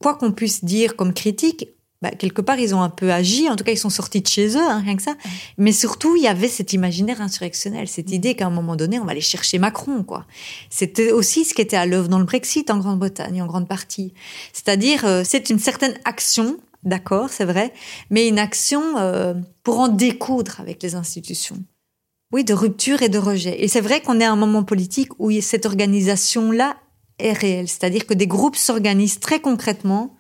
quoi 0.01 0.15
qu'on 0.15 0.31
puisse 0.31 0.63
dire 0.65 0.95
comme 0.95 1.13
critique, 1.13 1.69
ben, 2.01 2.11
quelque 2.11 2.41
part, 2.41 2.59
ils 2.59 2.75
ont 2.75 2.81
un 2.81 2.89
peu 2.89 3.11
agi. 3.11 3.49
En 3.49 3.55
tout 3.55 3.63
cas, 3.63 3.71
ils 3.71 3.77
sont 3.77 3.89
sortis 3.89 4.21
de 4.21 4.27
chez 4.27 4.49
eux, 4.57 4.61
hein, 4.61 4.81
rien 4.83 4.95
que 4.95 5.01
ça. 5.01 5.15
Mais 5.57 5.71
surtout, 5.71 6.15
il 6.17 6.23
y 6.23 6.27
avait 6.27 6.49
cet 6.49 6.73
imaginaire 6.73 7.21
insurrectionnel, 7.21 7.87
cette 7.87 8.11
idée 8.11 8.35
qu'à 8.35 8.45
un 8.47 8.49
moment 8.51 8.75
donné, 8.75 8.99
on 8.99 9.05
va 9.05 9.11
aller 9.11 9.21
chercher 9.21 9.57
Macron, 9.59 10.03
quoi. 10.03 10.25
C'était 10.69 11.11
aussi 11.11 11.45
ce 11.45 11.53
qui 11.53 11.61
était 11.61 11.77
à 11.77 11.85
l'œuvre 11.85 12.09
dans 12.09 12.19
le 12.19 12.25
Brexit 12.25 12.69
en 12.69 12.77
Grande-Bretagne, 12.79 13.41
en 13.41 13.47
grande 13.47 13.67
partie. 13.67 14.13
C'est-à-dire, 14.53 15.05
euh, 15.05 15.23
c'est 15.25 15.49
une 15.49 15.57
certaine 15.57 15.95
action, 16.03 16.57
d'accord, 16.85 17.29
c'est 17.29 17.45
vrai, 17.45 17.73
mais 18.09 18.27
une 18.27 18.39
action 18.39 18.97
euh, 18.97 19.33
pour 19.63 19.79
en 19.79 19.87
découdre 19.87 20.59
avec 20.59 20.81
les 20.81 20.95
institutions. 20.95 21.57
Oui, 22.31 22.43
de 22.43 22.53
rupture 22.53 23.01
et 23.01 23.09
de 23.09 23.17
rejet. 23.17 23.63
Et 23.63 23.67
c'est 23.67 23.81
vrai 23.81 24.01
qu'on 24.01 24.19
est 24.19 24.25
à 24.25 24.31
un 24.31 24.35
moment 24.35 24.63
politique 24.63 25.09
où 25.19 25.31
cette 25.41 25.65
organisation-là 25.65 26.75
est 27.19 27.33
réelle. 27.33 27.67
C'est-à-dire 27.67 28.05
que 28.05 28.13
des 28.13 28.27
groupes 28.27 28.55
s'organisent 28.55 29.19
très 29.19 29.39
concrètement 29.39 30.15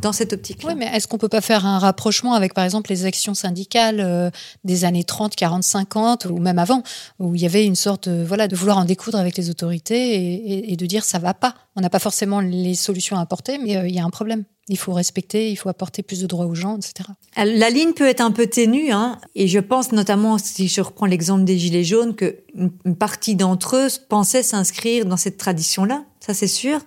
dans 0.00 0.12
cette 0.12 0.32
optique-là. 0.32 0.70
Oui, 0.70 0.74
mais 0.78 0.86
est-ce 0.86 1.06
qu'on 1.06 1.18
peut 1.18 1.28
pas 1.28 1.40
faire 1.40 1.64
un 1.64 1.78
rapprochement 1.78 2.34
avec, 2.34 2.54
par 2.54 2.64
exemple, 2.64 2.90
les 2.90 3.04
actions 3.04 3.34
syndicales 3.34 4.00
euh, 4.00 4.30
des 4.64 4.84
années 4.84 5.04
30, 5.04 5.34
40, 5.36 5.62
50, 5.62 6.26
ou 6.26 6.38
même 6.38 6.58
avant, 6.58 6.82
où 7.18 7.34
il 7.34 7.40
y 7.40 7.46
avait 7.46 7.64
une 7.64 7.76
sorte 7.76 8.08
de, 8.08 8.24
voilà, 8.24 8.48
de 8.48 8.56
vouloir 8.56 8.78
en 8.78 8.84
découdre 8.84 9.18
avec 9.18 9.36
les 9.36 9.48
autorités 9.48 10.72
et 10.72 10.76
de 10.76 10.86
dire 10.86 11.04
ça 11.04 11.18
va 11.18 11.34
pas. 11.34 11.54
On 11.76 11.80
n'a 11.80 11.90
pas 11.90 11.98
forcément 11.98 12.40
les 12.40 12.74
solutions 12.74 13.16
à 13.16 13.20
apporter, 13.20 13.58
mais 13.58 13.76
euh, 13.76 13.88
il 13.88 13.94
y 13.94 13.98
a 13.98 14.04
un 14.04 14.10
problème. 14.10 14.44
Il 14.68 14.78
faut 14.78 14.92
respecter, 14.92 15.50
il 15.50 15.56
faut 15.56 15.68
apporter 15.68 16.02
plus 16.02 16.20
de 16.20 16.26
droits 16.26 16.46
aux 16.46 16.54
gens, 16.56 16.76
etc. 16.76 17.10
La 17.36 17.70
ligne 17.70 17.92
peut 17.92 18.06
être 18.06 18.20
un 18.20 18.32
peu 18.32 18.48
ténue, 18.48 18.90
hein, 18.90 19.18
et 19.36 19.46
je 19.46 19.60
pense 19.60 19.92
notamment, 19.92 20.38
si 20.38 20.66
je 20.66 20.80
reprends 20.80 21.06
l'exemple 21.06 21.44
des 21.44 21.56
Gilets 21.56 21.84
jaunes, 21.84 22.16
que 22.16 22.36
une 22.54 22.70
une 22.84 22.96
partie 22.96 23.36
d'entre 23.36 23.76
eux 23.76 23.88
pensaient 24.08 24.42
s'inscrire 24.42 25.06
dans 25.06 25.16
cette 25.16 25.36
tradition-là, 25.36 26.04
ça 26.20 26.34
c'est 26.34 26.48
sûr. 26.48 26.80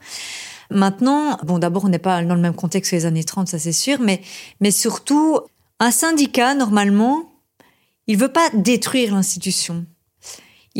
Maintenant, 0.72 1.38
bon, 1.44 1.58
d'abord, 1.58 1.86
on 1.86 1.90
n'est 1.90 2.00
pas 2.00 2.24
dans 2.24 2.36
le 2.36 2.42
même 2.42 2.54
contexte 2.54 2.92
que 2.92 2.96
les 2.96 3.06
années 3.06 3.24
30, 3.24 3.48
ça 3.48 3.60
c'est 3.60 3.72
sûr, 3.72 4.00
mais, 4.00 4.22
mais 4.60 4.72
surtout, 4.72 5.40
un 5.80 5.92
syndicat, 5.92 6.54
normalement, 6.54 7.32
il 8.08 8.18
veut 8.18 8.32
pas 8.32 8.50
détruire 8.54 9.14
l'institution. 9.14 9.86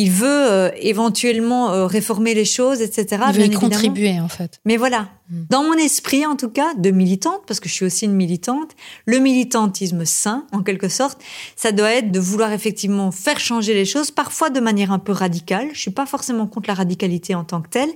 Il 0.02 0.12
veut 0.12 0.28
euh, 0.28 0.72
éventuellement 0.78 1.74
euh, 1.74 1.86
réformer 1.86 2.34
les 2.34 2.45
choses, 2.45 2.82
etc. 2.82 3.22
il 3.34 3.36
veut 3.36 3.45
y 3.47 3.52
contribuer, 3.52 4.18
en 4.22 4.30
fait. 4.30 4.62
Mais 4.64 4.78
voilà, 4.78 5.10
Mm. 5.30 5.43
dans 5.50 5.64
mon 5.64 5.74
esprit 5.74 6.26
en 6.26 6.36
tout 6.36 6.50
cas, 6.50 6.74
de 6.76 6.89
militante, 6.89 7.41
parce 7.45 7.60
que 7.60 7.70
je 7.70 7.74
suis 7.74 7.86
aussi 7.86 8.06
une 8.06 8.14
militante, 8.14 8.72
le 9.06 9.20
militantisme 9.20 10.04
sain, 10.04 10.45
en 10.52 10.64
quelque 10.64 10.89
sorte, 10.89 11.22
ça 11.56 11.72
doit 11.72 11.91
être 11.91 12.12
de 12.12 12.20
vouloir 12.20 12.52
effectivement 12.52 13.12
faire 13.12 13.39
changer 13.39 13.76
les 13.76 13.86
choses, 13.86 14.10
parfois 14.10 14.50
de 14.50 14.60
manière 14.60 14.91
un 14.91 15.00
peu 15.00 15.12
radicale. 15.12 15.70
Je 15.74 15.80
suis 15.80 15.91
pas 15.91 16.08
forcément 16.08 16.47
contre 16.47 16.68
la 16.70 16.74
radicalité 16.74 17.36
en 17.36 17.43
tant 17.43 17.62
que 17.62 17.70
telle, 17.70 17.91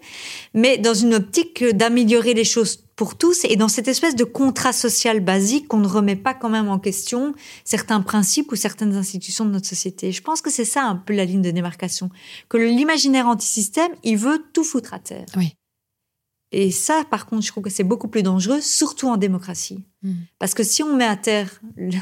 mais 0.54 0.78
dans 0.78 0.94
une 0.94 1.16
optique 1.16 1.64
d'améliorer 1.64 2.36
les 2.36 2.44
choses 2.44 2.83
pour 2.96 3.18
tous 3.18 3.44
et 3.46 3.56
dans 3.56 3.68
cette 3.68 3.88
espèce 3.88 4.16
de 4.16 4.24
contrat 4.24 4.72
social 4.74 5.20
basique 5.20 5.68
qu'on 5.68 5.80
ne 5.80 5.88
remet 5.88 6.16
pas 6.16 6.34
quand 6.34 6.50
même 6.50 6.70
en 6.70 6.78
question 6.80 7.34
certains 7.66 8.02
principes 8.02 8.52
ou 8.52 8.56
certaines 8.56 8.96
institutions 8.96 9.46
de 9.46 9.52
notre 9.52 9.68
société. 9.68 10.12
Je 10.12 10.22
pense 10.22 10.42
que 10.42 10.52
c'est 10.52 10.66
ça 10.66 10.84
un 10.84 10.96
peu 10.96 11.14
la 11.14 11.26
ligne 11.26 11.42
de 11.42 11.52
démarcation, 11.52 12.10
que 12.50 12.58
l'imaginaire 12.58 13.28
antisystème, 13.28 13.92
il 14.04 14.18
veut 14.18 14.44
tout 14.54 14.64
foutre 14.64 14.94
à 14.94 15.00
terre. 15.00 15.26
Oui. 15.36 15.56
Et 16.52 16.70
ça, 16.70 17.04
par 17.10 17.26
contre, 17.26 17.42
je 17.44 17.48
trouve 17.52 17.64
que 17.64 17.72
c'est 17.72 17.84
beaucoup 17.84 18.08
plus 18.08 18.22
dangereux, 18.22 18.62
surtout 18.62 19.10
en 19.10 19.18
démocratie. 19.18 19.84
Mm. 20.04 20.14
Parce 20.38 20.54
que 20.54 20.64
si 20.64 20.84
on 20.84 20.96
met 20.96 21.06
à 21.06 21.16
terre 21.18 21.60
le- 21.76 21.98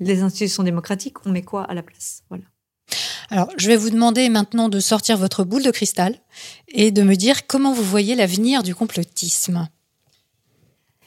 les 0.00 0.20
institutions 0.20 0.62
démocratiques, 0.62 1.24
on 1.26 1.30
met 1.30 1.42
quoi 1.42 1.62
à 1.64 1.72
la 1.72 1.82
place? 1.82 2.22
Voilà. 2.28 2.44
Alors, 3.30 3.48
je 3.56 3.68
vais 3.68 3.76
vous 3.76 3.88
demander 3.90 4.28
maintenant 4.28 4.68
de 4.68 4.80
sortir 4.80 5.16
votre 5.16 5.44
boule 5.44 5.62
de 5.62 5.70
cristal 5.70 6.18
et 6.68 6.90
de 6.90 7.02
me 7.02 7.14
dire 7.14 7.46
comment 7.46 7.72
vous 7.72 7.84
voyez 7.84 8.14
l'avenir 8.16 8.62
du 8.62 8.74
complotisme. 8.74 9.68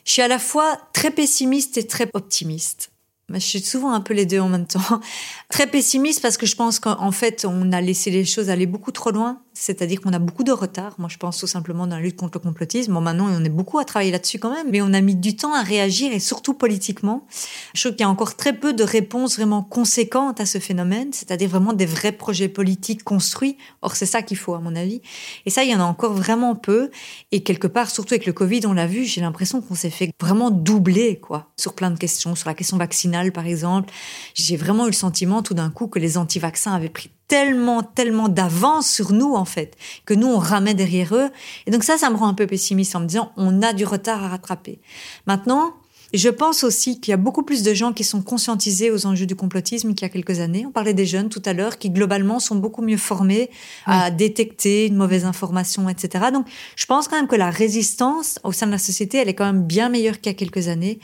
Je 0.05 0.11
suis 0.11 0.21
à 0.21 0.27
la 0.27 0.39
fois 0.39 0.77
très 0.93 1.11
pessimiste 1.11 1.77
et 1.77 1.87
très 1.87 2.09
optimiste. 2.13 2.89
Je 3.29 3.39
suis 3.39 3.61
souvent 3.61 3.93
un 3.93 4.01
peu 4.01 4.13
les 4.13 4.25
deux 4.25 4.39
en 4.39 4.49
même 4.49 4.67
temps. 4.67 5.01
Très 5.49 5.67
pessimiste 5.67 6.21
parce 6.21 6.37
que 6.37 6.45
je 6.45 6.55
pense 6.55 6.79
qu'en 6.79 7.11
fait, 7.11 7.45
on 7.45 7.71
a 7.71 7.81
laissé 7.81 8.11
les 8.11 8.25
choses 8.25 8.49
aller 8.49 8.65
beaucoup 8.65 8.91
trop 8.91 9.11
loin. 9.11 9.41
C'est-à-dire 9.53 10.01
qu'on 10.01 10.13
a 10.13 10.19
beaucoup 10.19 10.43
de 10.43 10.51
retard. 10.51 10.95
Moi, 10.97 11.09
je 11.09 11.17
pense 11.17 11.37
tout 11.37 11.47
simplement 11.47 11.85
dans 11.85 11.95
la 11.95 12.01
lutte 12.01 12.17
contre 12.17 12.39
le 12.39 12.43
complotisme. 12.43 12.93
Bon, 12.93 13.01
maintenant, 13.01 13.27
on 13.29 13.43
est 13.43 13.49
beaucoup 13.49 13.77
à 13.77 13.85
travailler 13.85 14.11
là-dessus 14.11 14.39
quand 14.39 14.51
même. 14.51 14.67
Mais 14.71 14.81
on 14.81 14.93
a 14.93 15.01
mis 15.01 15.15
du 15.15 15.35
temps 15.35 15.53
à 15.53 15.61
réagir 15.61 16.11
et 16.11 16.19
surtout 16.19 16.55
politiquement. 16.55 17.27
Je 17.75 17.81
trouve 17.81 17.91
qu'il 17.91 18.01
y 18.01 18.05
a 18.05 18.09
encore 18.09 18.35
très 18.35 18.53
peu 18.53 18.73
de 18.73 18.83
réponses 18.83 19.35
vraiment 19.35 19.61
conséquentes 19.61 20.41
à 20.41 20.45
ce 20.45 20.57
phénomène. 20.57 21.13
C'est-à-dire 21.13 21.49
vraiment 21.49 21.73
des 21.73 21.85
vrais 21.85 22.11
projets 22.11 22.47
politiques 22.47 23.03
construits. 23.03 23.57
Or, 23.83 23.95
c'est 23.95 24.07
ça 24.07 24.23
qu'il 24.23 24.37
faut, 24.37 24.55
à 24.55 24.59
mon 24.59 24.75
avis. 24.75 25.01
Et 25.45 25.51
ça, 25.51 25.63
il 25.63 25.69
y 25.69 25.75
en 25.75 25.79
a 25.79 25.85
encore 25.85 26.13
vraiment 26.13 26.55
peu. 26.55 26.89
Et 27.31 27.43
quelque 27.43 27.67
part, 27.67 27.91
surtout 27.91 28.15
avec 28.15 28.25
le 28.25 28.33
Covid, 28.33 28.61
on 28.65 28.73
l'a 28.73 28.87
vu, 28.87 29.05
j'ai 29.05 29.21
l'impression 29.21 29.61
qu'on 29.61 29.75
s'est 29.75 29.91
fait 29.91 30.11
vraiment 30.19 30.49
doubler, 30.49 31.17
quoi, 31.17 31.51
sur 31.57 31.73
plein 31.73 31.91
de 31.91 31.99
questions. 31.99 32.35
Sur 32.35 32.49
la 32.49 32.55
question 32.55 32.77
vaccinale, 32.77 33.31
par 33.31 33.45
exemple. 33.45 33.93
J'ai 34.33 34.57
vraiment 34.57 34.85
eu 34.85 34.89
le 34.89 34.93
sentiment, 34.93 35.43
tout 35.43 35.53
d'un 35.53 35.69
coup, 35.69 35.87
que 35.87 35.99
les 35.99 36.17
anti-vaccins 36.17 36.73
avaient 36.73 36.89
pris 36.89 37.11
tellement, 37.27 37.83
tellement 37.83 38.29
d'avance 38.29 38.89
sur 38.89 39.11
nous, 39.11 39.33
en 39.33 39.45
fait, 39.45 39.75
que 40.05 40.13
nous, 40.13 40.27
on 40.27 40.37
ramait 40.37 40.73
derrière 40.73 41.15
eux. 41.15 41.29
Et 41.65 41.71
donc 41.71 41.83
ça, 41.83 41.97
ça 41.97 42.09
me 42.09 42.15
rend 42.15 42.27
un 42.27 42.33
peu 42.33 42.47
pessimiste 42.47 42.95
en 42.95 42.99
me 42.99 43.05
disant, 43.05 43.31
on 43.37 43.61
a 43.61 43.73
du 43.73 43.85
retard 43.85 44.23
à 44.23 44.29
rattraper. 44.29 44.79
Maintenant, 45.25 45.73
je 46.13 46.29
pense 46.29 46.63
aussi 46.63 46.99
qu'il 46.99 47.09
y 47.09 47.13
a 47.13 47.17
beaucoup 47.17 47.41
plus 47.41 47.63
de 47.63 47.73
gens 47.73 47.91
qui 47.91 48.03
sont 48.03 48.21
conscientisés 48.21 48.91
aux 48.91 49.07
enjeux 49.07 49.25
du 49.25 49.35
complotisme 49.35 49.95
qu'il 49.95 50.05
y 50.05 50.09
a 50.09 50.13
quelques 50.13 50.41
années. 50.41 50.63
On 50.67 50.71
parlait 50.71 50.93
des 50.93 51.07
jeunes 51.07 51.27
tout 51.27 51.41
à 51.43 51.53
l'heure, 51.53 51.79
qui 51.79 51.89
globalement 51.89 52.39
sont 52.39 52.55
beaucoup 52.55 52.83
mieux 52.83 52.97
formés 52.97 53.49
à 53.87 54.11
détecter 54.11 54.85
une 54.85 54.95
mauvaise 54.95 55.25
information, 55.25 55.89
etc. 55.89 56.25
Donc, 56.31 56.45
je 56.75 56.85
pense 56.85 57.07
quand 57.07 57.15
même 57.15 57.27
que 57.27 57.35
la 57.35 57.49
résistance 57.49 58.37
au 58.43 58.51
sein 58.51 58.67
de 58.67 58.71
la 58.71 58.77
société, 58.77 59.17
elle 59.17 59.29
est 59.29 59.33
quand 59.33 59.45
même 59.51 59.63
bien 59.63 59.89
meilleure 59.89 60.21
qu'il 60.21 60.31
y 60.31 60.35
a 60.35 60.37
quelques 60.37 60.67
années. 60.67 60.99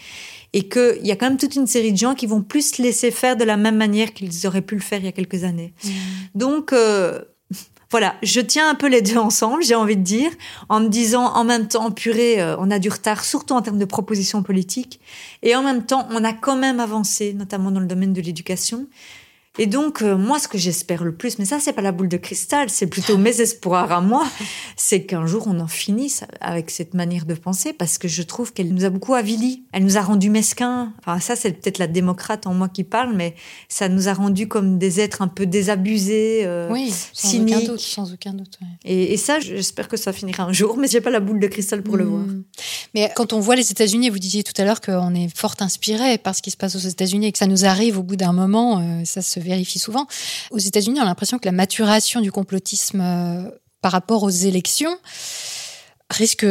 Et 0.54 0.68
qu'il 0.68 1.06
y 1.06 1.12
a 1.12 1.16
quand 1.16 1.28
même 1.28 1.38
toute 1.38 1.56
une 1.56 1.68
série 1.68 1.92
de 1.92 1.98
gens 1.98 2.16
qui 2.16 2.26
vont 2.26 2.42
plus 2.42 2.72
se 2.76 2.82
laisser 2.82 3.12
faire 3.12 3.38
de 3.38 3.44
la 3.44 3.58
même 3.58 3.78
manière 3.78 4.14
qu'ils 4.14 4.48
auraient 4.48 4.62
pu 4.62 4.76
le 4.76 4.82
faire 4.82 5.00
il 5.00 5.06
y 5.06 5.10
a 5.10 5.12
quelques 5.12 5.44
années. 5.44 5.74
Donc, 6.34 6.74
euh, 6.74 7.22
voilà, 7.92 8.16
je 8.24 8.42
tiens 8.42 8.70
un 8.70 8.76
peu 8.76 8.88
les 8.88 9.02
deux 9.02 9.18
ensemble, 9.18 9.64
j'ai 9.64 9.76
envie 9.76 9.98
de 9.98 10.04
dire, 10.04 10.32
en 10.70 10.80
me 10.80 10.88
disant 10.88 11.26
en 11.34 11.44
même 11.44 11.68
temps, 11.68 11.92
purée, 11.92 12.42
euh, 12.42 12.56
on 12.58 12.72
a 12.72 12.80
du 12.80 12.90
retard, 12.90 13.24
surtout 13.24 13.54
en 13.54 13.62
termes 13.62 13.80
de 13.80 13.86
propositions 13.86 14.42
politiques, 14.42 15.00
et 15.44 15.56
en 15.56 15.62
même 15.62 15.86
temps, 15.86 16.08
on 16.12 16.24
a 16.24 16.34
quand 16.34 16.56
même 16.56 16.80
avancé, 16.80 17.34
notamment 17.34 17.72
dans 17.72 17.80
le 17.80 17.88
domaine 17.88 18.14
de 18.14 18.22
l'éducation. 18.22 18.88
Et 19.58 19.66
donc, 19.66 20.02
euh, 20.02 20.16
moi, 20.16 20.38
ce 20.40 20.48
que 20.48 20.58
j'espère 20.58 21.04
le 21.04 21.14
plus, 21.14 21.40
mais 21.40 21.46
ça, 21.46 21.60
c'est 21.60 21.74
pas 21.74 21.82
la 21.82 21.92
boule 21.92 22.08
de 22.08 22.18
cristal, 22.18 22.70
c'est 22.70 22.88
plutôt 22.88 23.18
mes 23.18 23.42
espoirs 23.42 23.92
à 23.92 24.00
moi, 24.00 24.26
c'est 24.78 25.04
qu'un 25.06 25.26
jour, 25.26 25.46
on 25.48 25.60
en 25.60 25.68
finisse 25.68 26.24
avec 26.40 26.70
cette 26.70 26.94
manière 26.94 27.26
de 27.26 27.34
penser, 27.34 27.74
parce 27.74 27.98
que 27.98 28.08
je 28.08 28.22
trouve 28.22 28.54
qu'elle 28.54 28.74
nous 28.74 28.86
a 28.86 28.90
beaucoup 28.90 29.16
avilis. 29.16 29.64
Elle 29.74 29.84
nous 29.84 29.98
a 29.98 30.02
rendus 30.02 30.30
mesquins. 30.30 30.94
Enfin, 31.00 31.20
ça, 31.20 31.36
c'est 31.36 31.52
peut-être 31.52 31.80
la 31.80 31.88
démocrate 31.88 32.46
en 32.48 32.54
moi 32.54 32.70
qui 32.70 32.84
parle, 32.84 33.16
mais 33.16 33.36
ça 33.68 33.90
nous 33.90 34.08
a 34.08 34.14
rendus 34.14 34.48
comme 34.48 34.78
des 34.78 35.00
êtres 35.00 35.22
un 35.22 35.28
peu 35.28 35.46
désabusés, 35.46 36.42
euh, 36.46 36.70
Oui, 36.72 36.94
sans 37.14 37.30
cyniques. 37.30 37.58
aucun 37.58 37.66
doute, 37.72 37.80
sans 37.80 38.14
aucun 38.14 38.34
doute. 38.34 38.60
ouais. 38.62 38.68
Et, 38.86 39.14
et 39.14 39.18
ça, 39.18 39.40
j'espère 39.40 39.88
que 39.88 39.98
ça 39.98 40.14
finira 40.14 40.44
un 40.44 40.54
jour, 40.54 40.78
mais 40.80 40.88
j'ai 40.88 41.02
pas 41.02 41.10
la 41.10 41.20
boule 41.20 41.40
de 41.40 41.48
cristal 41.48 41.82
pour 41.82 41.98
le 41.98 42.06
voir. 42.06 42.22
Mm. 42.22 42.44
Mais 42.94 43.12
quand 43.16 43.34
on 43.34 43.40
voit 43.40 43.56
les 43.56 43.72
États-Unis, 43.72 44.10
vous 44.10 44.20
disiez 44.20 44.44
tout 44.44 44.54
à 44.62 44.64
l'heure 44.64 44.80
qu'on 44.80 45.14
est 45.16 45.36
fort 45.36 45.56
inspiré 45.60 46.18
par 46.18 46.36
ce 46.36 46.42
qui 46.42 46.52
se 46.52 46.58
passe 46.58 46.76
aux 46.76 46.88
États-Unis 46.88 47.28
et 47.28 47.32
que 47.32 47.38
ça 47.38 47.48
nous 47.48 47.66
arrive 47.66 47.98
au 47.98 48.04
bout 48.04 48.16
d'un 48.16 48.34
moment, 48.34 48.80
euh, 48.80 49.02
ça 49.06 49.22
se 49.22 49.39
vérifie 49.40 49.80
souvent. 49.80 50.08
Aux 50.52 50.60
États-Unis, 50.60 51.00
on 51.00 51.04
a 51.04 51.06
l'impression 51.06 51.40
que 51.40 51.46
la 51.46 51.52
maturation 51.52 52.22
du 52.22 52.32
complotisme 52.32 53.02
euh, 53.02 53.50
par 53.82 53.92
rapport 53.92 54.24
aux 54.24 54.30
élections 54.30 54.96
risque 56.10 56.46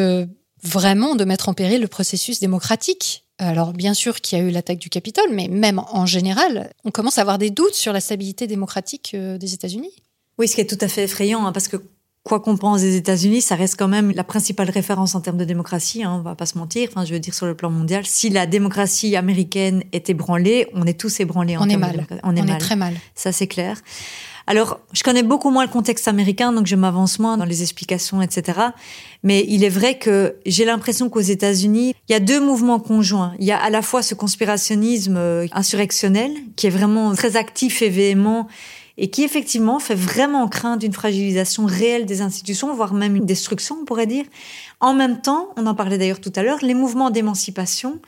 vraiment 0.63 1.15
de 1.15 1.25
mettre 1.25 1.49
en 1.49 1.55
péril 1.55 1.81
le 1.81 1.89
processus 1.89 2.41
démocratique. 2.41 3.25
Alors 3.39 3.73
bien 3.73 3.95
sûr 3.95 4.21
qu'il 4.21 4.39
y 4.39 4.41
a 4.41 4.45
eu 4.45 4.51
l'attaque 4.51 4.79
du 4.79 4.91
Capitole, 4.91 5.31
mais 5.31 5.49
même 5.49 5.81
en 5.93 6.07
général, 6.07 6.73
on 6.85 6.91
commence 6.91 7.19
à 7.19 7.21
avoir 7.21 7.39
des 7.39 7.51
doutes 7.51 7.75
sur 7.75 7.93
la 7.93 8.01
stabilité 8.01 8.47
démocratique 8.47 9.13
euh, 9.15 9.39
des 9.39 9.55
États-Unis. 9.55 9.93
Oui, 10.39 10.49
ce 10.49 10.55
qui 10.55 10.61
est 10.61 10.67
tout 10.67 10.85
à 10.85 10.89
fait 10.89 11.05
effrayant, 11.05 11.47
hein, 11.47 11.53
parce 11.53 11.69
que 11.69 11.77
quoi 12.29 12.41
qu'on 12.41 12.57
pense 12.57 12.83
des 12.83 12.97
États-Unis, 12.97 13.41
ça 13.41 13.57
reste 13.57 13.77
quand 13.79 13.89
même 13.89 14.13
la 14.13 14.25
principale 14.25 14.71
référence 14.71 15.15
en 15.15 15.21
termes 15.21 15.39
de 15.39 15.45
démocratie. 15.45 16.05
Hein, 16.05 16.15
on 16.19 16.23
va 16.23 16.35
pas 16.35 16.47
se 16.47 16.57
mentir. 16.59 16.89
Enfin, 16.93 17.05
je 17.05 17.13
veux 17.13 17.21
dire 17.21 17.35
sur 17.35 17.47
le 17.47 17.55
plan 17.55 17.71
mondial, 17.71 18.07
si 18.07 18.29
la 18.29 18.47
démocratie 18.47 19.17
américaine 19.17 19.83
est 19.93 20.11
ébranlée, 20.11 20.69
on 20.75 20.85
est 20.87 20.99
tous 20.99 21.21
ébranlés. 21.21 21.57
En 21.57 21.63
On 21.63 21.69
est 21.69 21.75
de 21.75 21.79
mal. 21.79 22.07
On 22.23 22.37
est 22.37 22.41
on 22.41 22.45
mal. 22.45 22.57
est 22.57 22.59
très 22.59 22.77
mal. 22.77 22.95
Ça, 23.15 23.33
c'est 23.33 23.49
clair. 23.49 23.79
Alors, 24.49 24.81
je 24.95 25.03
connais 25.03 25.23
beaucoup 25.23 25.51
moins 25.51 25.63
le 25.63 25.71
contexte 25.71 26.09
américain, 26.09 26.53
donc 26.53 26.67
je 26.67 26.75
m'avance 26.75 27.19
moins 27.19 27.37
dans 27.37 27.45
les 27.45 27.61
explications, 27.61 28.23
etc. 28.23 28.59
Mais 29.23 29.45
il 29.47 29.63
est 29.63 29.69
vrai 29.69 29.99
que 29.99 30.37
j'ai 30.47 30.65
l'impression 30.65 31.11
qu'aux 31.11 31.21
États-Unis, 31.21 31.95
il 32.09 32.13
y 32.13 32.15
a 32.15 32.21
deux 32.21 32.41
mouvements 32.41 32.81
conjoints. 32.81 33.35
Il 33.39 33.45
y 33.45 33.53
a 33.53 33.59
à 33.59 33.69
la 33.69 33.83
fois 33.83 34.01
ce 34.01 34.15
conspirationnisme 34.15 35.19
euh, 35.19 35.47
insurrectionnel, 35.53 36.33
qui 36.57 36.67
est 36.67 36.71
vraiment 36.71 37.15
très 37.15 37.37
actif 37.37 37.83
et 37.83 37.91
véhément, 37.91 38.49
et 38.99 39.09
qui 39.11 39.23
effectivement 39.23 39.79
fait 39.79 39.95
vraiment 39.95 40.47
craindre 40.49 40.85
une 40.85 40.93
fragilisation 40.93 41.65
réelle 41.65 42.05
des 42.05 42.21
institutions, 42.21 42.75
voire 42.75 42.93
même 42.93 43.17
une 43.17 43.25
destruction, 43.27 43.79
on 43.81 43.85
pourrait 43.85 44.07
dire. 44.09 44.25
En 44.81 44.93
même 44.93 45.21
temps, 45.23 45.49
on 45.57 45.67
en 45.67 45.75
parlait 45.75 45.97
d'ailleurs 45.99 46.21
tout 46.21 46.33
à 46.37 46.43
l'heure, 46.43 46.59
les 46.63 46.75
mouvements 46.75 47.11
d'émancipation 47.11 48.01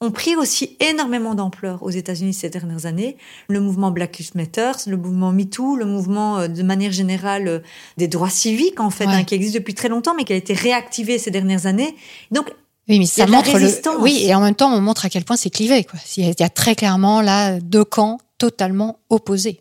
ont 0.00 0.10
pris 0.10 0.36
aussi 0.36 0.76
énormément 0.80 1.34
d'ampleur 1.34 1.82
aux 1.82 1.88
États-Unis 1.90 2.34
ces 2.34 2.50
dernières 2.50 2.84
années. 2.84 3.16
Le 3.48 3.60
mouvement 3.60 3.90
Black 3.90 4.18
Lives 4.18 4.32
Matter, 4.34 4.72
le 4.86 4.96
mouvement 4.98 5.32
MeToo, 5.32 5.76
le 5.76 5.86
mouvement 5.86 6.38
euh, 6.40 6.48
de 6.48 6.62
manière 6.62 6.92
générale 6.92 7.48
euh, 7.48 7.58
des 7.96 8.08
droits 8.08 8.28
civiques 8.28 8.80
en 8.80 8.90
fait, 8.90 9.06
Ouais. 9.06 9.12
hein, 9.14 9.24
qui 9.24 9.34
existe 9.34 9.54
depuis 9.54 9.72
très 9.72 9.88
longtemps, 9.88 10.14
mais 10.14 10.24
qui 10.24 10.32
a 10.34 10.36
été 10.36 10.52
réactivé 10.52 11.18
ces 11.18 11.30
dernières 11.30 11.64
années. 11.66 11.94
Donc 12.32 12.52
Oui, 12.88 12.98
mais 12.98 13.06
ça 13.06 13.26
montre 13.26 13.56
le. 13.58 14.00
Oui, 14.00 14.24
et 14.26 14.34
en 14.34 14.40
même 14.40 14.54
temps, 14.56 14.70
on 14.74 14.80
montre 14.80 15.06
à 15.06 15.08
quel 15.08 15.24
point 15.24 15.36
c'est 15.36 15.48
clivé. 15.48 15.84
Quoi. 15.84 15.98
Il 16.18 16.24
y 16.38 16.42
a 16.42 16.48
très 16.50 16.74
clairement 16.74 17.22
là 17.22 17.58
deux 17.60 17.84
camps 17.84 18.18
totalement 18.36 18.98
opposés. 19.08 19.58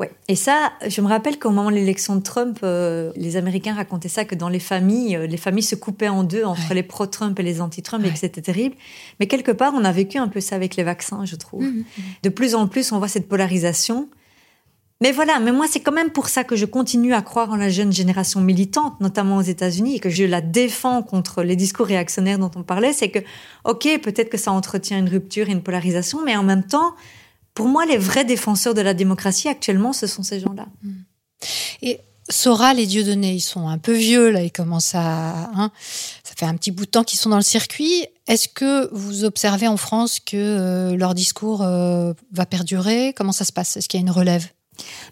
Ouais. 0.00 0.12
Et 0.28 0.36
ça, 0.36 0.72
je 0.86 1.00
me 1.00 1.08
rappelle 1.08 1.40
qu'au 1.40 1.50
moment 1.50 1.70
de 1.70 1.74
l'élection 1.74 2.14
de 2.14 2.22
Trump, 2.22 2.60
euh, 2.62 3.10
les 3.16 3.36
Américains 3.36 3.74
racontaient 3.74 4.08
ça 4.08 4.24
que 4.24 4.36
dans 4.36 4.48
les 4.48 4.60
familles, 4.60 5.16
euh, 5.16 5.26
les 5.26 5.36
familles 5.36 5.64
se 5.64 5.74
coupaient 5.74 6.08
en 6.08 6.22
deux 6.22 6.44
entre 6.44 6.68
Ouais. 6.68 6.74
les 6.76 6.82
pro-Trump 6.84 7.36
et 7.40 7.42
les 7.42 7.60
anti-Trump 7.60 8.04
et 8.06 8.10
que 8.10 8.18
c'était 8.18 8.40
terrible. 8.42 8.76
Mais 9.18 9.26
quelque 9.26 9.50
part, 9.50 9.72
on 9.74 9.84
a 9.84 9.90
vécu 9.90 10.18
un 10.18 10.28
peu 10.28 10.40
ça 10.40 10.54
avec 10.54 10.76
les 10.76 10.84
vaccins, 10.84 11.24
je 11.24 11.34
trouve. 11.34 11.64
Mhm. 11.64 11.84
De 12.22 12.28
plus 12.28 12.54
en 12.54 12.68
plus, 12.68 12.92
on 12.92 12.98
voit 12.98 13.08
cette 13.08 13.28
polarisation. 13.28 14.08
Mais 15.00 15.10
voilà, 15.12 15.38
mais 15.40 15.52
moi, 15.52 15.66
c'est 15.68 15.78
quand 15.80 15.92
même 15.92 16.10
pour 16.10 16.28
ça 16.28 16.42
que 16.44 16.54
je 16.56 16.64
continue 16.64 17.12
à 17.14 17.22
croire 17.22 17.50
en 17.50 17.56
la 17.56 17.68
jeune 17.68 17.92
génération 17.92 18.40
militante, 18.40 19.00
notamment 19.00 19.36
aux 19.36 19.42
États-Unis, 19.42 19.96
et 19.96 19.98
que 20.00 20.10
je 20.10 20.24
la 20.24 20.40
défends 20.40 21.02
contre 21.02 21.42
les 21.44 21.54
discours 21.56 21.86
réactionnaires 21.86 22.38
dont 22.38 22.50
on 22.56 22.62
parlait. 22.64 22.92
C'est 22.92 23.08
que, 23.08 23.20
OK, 23.64 23.88
peut-être 24.02 24.28
que 24.28 24.38
ça 24.38 24.50
entretient 24.52 24.98
une 24.98 25.08
rupture 25.08 25.48
et 25.48 25.52
une 25.52 25.62
polarisation, 25.62 26.18
mais 26.24 26.36
en 26.36 26.42
même 26.42 26.64
temps, 26.64 26.94
pour 27.58 27.66
moi, 27.66 27.84
les 27.86 27.96
vrais 27.96 28.24
défenseurs 28.24 28.72
de 28.72 28.80
la 28.80 28.94
démocratie 28.94 29.48
actuellement, 29.48 29.92
ce 29.92 30.06
sont 30.06 30.22
ces 30.22 30.38
gens-là. 30.38 30.68
Et 31.82 31.98
Soral 32.30 32.78
et 32.78 32.86
Dieudonné, 32.86 33.34
ils 33.34 33.40
sont 33.40 33.66
un 33.66 33.78
peu 33.78 33.94
vieux, 33.94 34.30
là, 34.30 34.44
ils 34.44 34.52
commencent 34.52 34.94
à. 34.94 35.50
hein, 35.56 35.72
ça 36.22 36.34
fait 36.36 36.46
un 36.46 36.54
petit 36.54 36.70
bout 36.70 36.84
de 36.84 36.90
temps 36.90 37.02
qu'ils 37.02 37.18
sont 37.18 37.30
dans 37.30 37.36
le 37.36 37.42
circuit. 37.42 38.06
Est-ce 38.28 38.46
que 38.46 38.88
vous 38.94 39.24
observez 39.24 39.66
en 39.66 39.76
France 39.76 40.20
que 40.20 40.36
euh, 40.36 40.96
leur 40.96 41.16
discours 41.16 41.62
euh, 41.62 42.12
va 42.30 42.46
perdurer? 42.46 43.12
Comment 43.12 43.32
ça 43.32 43.44
se 43.44 43.52
passe? 43.52 43.76
Est-ce 43.76 43.88
qu'il 43.88 43.98
y 43.98 44.02
a 44.04 44.06
une 44.06 44.12
relève? 44.12 44.46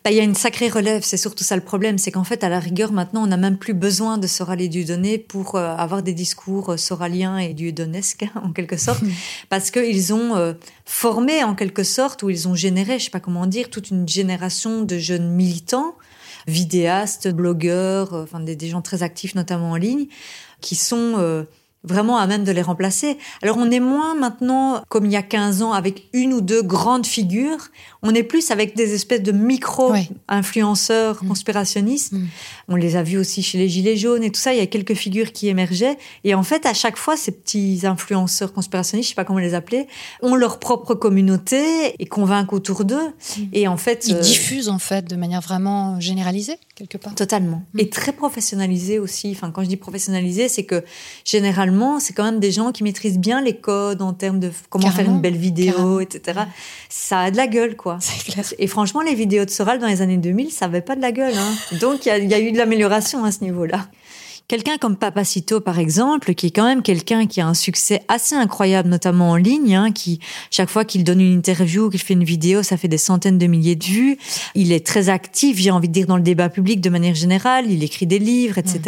Bah, 0.04 0.10
il 0.10 0.16
y 0.16 0.20
a 0.20 0.22
une 0.22 0.34
sacrée 0.34 0.68
relève, 0.68 1.02
c'est 1.02 1.16
surtout 1.16 1.44
ça 1.44 1.56
le 1.56 1.62
problème, 1.62 1.98
c'est 1.98 2.12
qu'en 2.12 2.24
fait, 2.24 2.44
à 2.44 2.48
la 2.48 2.60
rigueur, 2.60 2.92
maintenant, 2.92 3.24
on 3.24 3.26
n'a 3.26 3.36
même 3.36 3.58
plus 3.58 3.74
besoin 3.74 4.18
de 4.18 4.26
Soral 4.26 4.60
et 4.60 4.68
Dieudonné 4.68 5.18
pour 5.18 5.56
euh, 5.56 5.74
avoir 5.76 6.02
des 6.02 6.12
discours 6.12 6.72
euh, 6.72 6.76
soraliens 6.76 7.38
et 7.38 7.54
dieudonesques, 7.54 8.26
en 8.36 8.52
quelque 8.52 8.76
sorte, 8.76 9.02
parce 9.48 9.70
qu'ils 9.70 10.14
ont 10.14 10.36
euh, 10.36 10.54
formé, 10.84 11.42
en 11.44 11.54
quelque 11.54 11.82
sorte, 11.82 12.22
ou 12.22 12.30
ils 12.30 12.46
ont 12.48 12.54
généré, 12.54 12.98
je 12.98 13.04
sais 13.04 13.10
pas 13.10 13.20
comment 13.20 13.46
dire, 13.46 13.70
toute 13.70 13.90
une 13.90 14.08
génération 14.08 14.82
de 14.82 14.98
jeunes 14.98 15.30
militants, 15.30 15.96
vidéastes, 16.46 17.28
blogueurs, 17.28 18.12
enfin 18.12 18.40
des, 18.40 18.54
des 18.54 18.68
gens 18.68 18.82
très 18.82 19.02
actifs, 19.02 19.34
notamment 19.34 19.72
en 19.72 19.76
ligne, 19.76 20.06
qui 20.60 20.76
sont... 20.76 21.46
vraiment 21.82 22.18
à 22.18 22.26
même 22.26 22.42
de 22.42 22.50
les 22.50 22.62
remplacer. 22.62 23.16
Alors 23.42 23.58
on 23.58 23.70
est 23.70 23.80
moins 23.80 24.16
maintenant, 24.16 24.82
comme 24.88 25.06
il 25.06 25.12
y 25.12 25.16
a 25.16 25.22
15 25.22 25.62
ans, 25.62 25.72
avec 25.72 26.08
une 26.12 26.32
ou 26.32 26.40
deux 26.40 26.62
grandes 26.62 27.06
figures, 27.06 27.68
on 28.07 28.14
est 28.14 28.22
plus 28.22 28.50
avec 28.50 28.76
des 28.76 28.94
espèces 28.94 29.22
de 29.22 29.32
micro-influenceurs 29.32 31.22
Mm. 31.22 31.28
conspirationnistes. 31.28 32.12
Mm. 32.12 32.26
On 32.68 32.76
les 32.76 32.96
a 32.96 33.02
vus 33.02 33.18
aussi 33.18 33.42
chez 33.42 33.59
les 33.59 33.68
Gilets 33.68 33.96
jaunes 33.96 34.22
et 34.22 34.30
tout 34.30 34.40
ça, 34.40 34.52
il 34.52 34.59
y 34.59 34.62
a 34.62 34.66
quelques 34.66 34.94
figures 34.94 35.32
qui 35.32 35.48
émergeaient. 35.48 35.96
Et 36.24 36.34
en 36.34 36.42
fait, 36.42 36.66
à 36.66 36.74
chaque 36.74 36.96
fois, 36.96 37.16
ces 37.16 37.32
petits 37.32 37.80
influenceurs 37.84 38.52
conspirationnistes, 38.52 39.09
je 39.09 39.11
sais 39.11 39.14
pas 39.14 39.24
comment 39.24 39.38
les 39.38 39.54
appeler, 39.54 39.86
ont 40.22 40.34
leur 40.34 40.59
propre 40.59 40.94
communauté 40.94 41.94
et 41.98 42.07
convainquent 42.07 42.52
autour 42.52 42.84
d'eux. 42.84 43.12
Et 43.52 43.68
en 43.68 43.76
fait... 43.76 44.07
Ils 44.09 44.16
euh, 44.16 44.20
diffusent 44.20 44.68
en 44.68 44.78
fait 44.78 45.07
de 45.07 45.16
manière 45.16 45.40
vraiment 45.40 46.00
généralisée, 46.00 46.59
quelque 46.74 46.98
part. 46.98 47.14
Totalement. 47.14 47.62
Mm. 47.74 47.80
Et 47.80 47.88
très 47.90 48.12
professionnalisé 48.12 48.98
aussi. 48.98 49.30
Enfin, 49.32 49.50
quand 49.50 49.62
je 49.62 49.68
dis 49.68 49.76
professionnalisé, 49.76 50.48
c'est 50.48 50.64
que 50.64 50.84
généralement, 51.24 52.00
c'est 52.00 52.12
quand 52.12 52.24
même 52.24 52.40
des 52.40 52.52
gens 52.52 52.72
qui 52.72 52.82
maîtrisent 52.82 53.18
bien 53.18 53.40
les 53.40 53.57
codes 53.57 54.02
en 54.02 54.12
termes 54.12 54.40
de 54.40 54.50
comment 54.70 54.90
faire 54.90 55.07
une 55.09 55.20
belle 55.20 55.36
vidéo, 55.36 55.72
Carrément. 55.74 56.00
etc. 56.00 56.40
Ça 56.88 57.20
a 57.20 57.30
de 57.30 57.36
la 57.36 57.46
gueule, 57.46 57.76
quoi. 57.76 57.95
Clair. 58.26 58.44
Et 58.59 58.66
franchement, 58.66 59.01
les 59.03 59.14
vidéos 59.14 59.44
de 59.44 59.51
Soral 59.51 59.78
dans 59.78 59.86
les 59.86 60.03
années 60.03 60.16
2000, 60.16 60.51
ça 60.51 60.64
avait 60.66 60.80
pas 60.80 60.97
de 60.97 61.01
la 61.01 61.12
gueule. 61.12 61.34
Hein. 61.36 61.76
Donc, 61.80 62.07
il 62.07 62.09
y, 62.09 62.12
a- 62.12 62.18
il 62.18 62.28
y 62.30 62.34
a 62.34 62.40
eu 62.40 62.53
de 62.53 62.59
l'amélioration 62.59 63.24
à 63.24 63.32
ce 63.32 63.42
niveau-là. 63.44 63.86
Quelqu'un 64.49 64.78
comme 64.78 64.97
Papacito, 64.97 65.61
par 65.61 65.80
exemple, 65.80 66.32
qui 66.34 66.47
est 66.47 66.51
quand 66.51 66.64
même 66.64 66.82
quelqu'un 66.82 67.26
qui 67.26 67.40
a 67.40 67.49
un 67.49 67.55
succès 67.55 68.03
assez 68.07 68.36
incroyable, 68.36 68.88
notamment 68.88 69.30
en 69.30 69.36
ligne, 69.36 69.74
hein, 69.74 69.90
qui, 69.90 70.20
chaque 70.53 70.70
fois 70.70 70.84
qu'il 70.84 71.03
donne 71.03 71.20
une 71.20 71.32
interview, 71.32 71.90
qu'il 71.90 72.01
fait 72.01 72.14
une 72.14 72.22
vidéo, 72.22 72.62
ça 72.62 72.76
fait 72.76 72.86
des 72.86 72.97
centaines 72.97 73.38
de 73.38 73.47
milliers 73.49 73.74
de 73.74 73.84
vues. 73.84 74.18
Il 74.55 74.70
est 74.70 74.86
très 74.86 75.09
actif, 75.09 75.59
j'ai 75.59 75.72
envie 75.72 75.88
de 75.88 75.92
dire, 75.92 76.07
dans 76.07 76.16
le 76.16 76.22
débat 76.22 76.49
public 76.49 76.80
de 76.80 76.90
manière 76.90 77.16
générale. 77.16 77.68
Il 77.68 77.82
écrit 77.82 78.07
des 78.07 78.20
livres, 78.20 78.57
etc. 78.59 78.80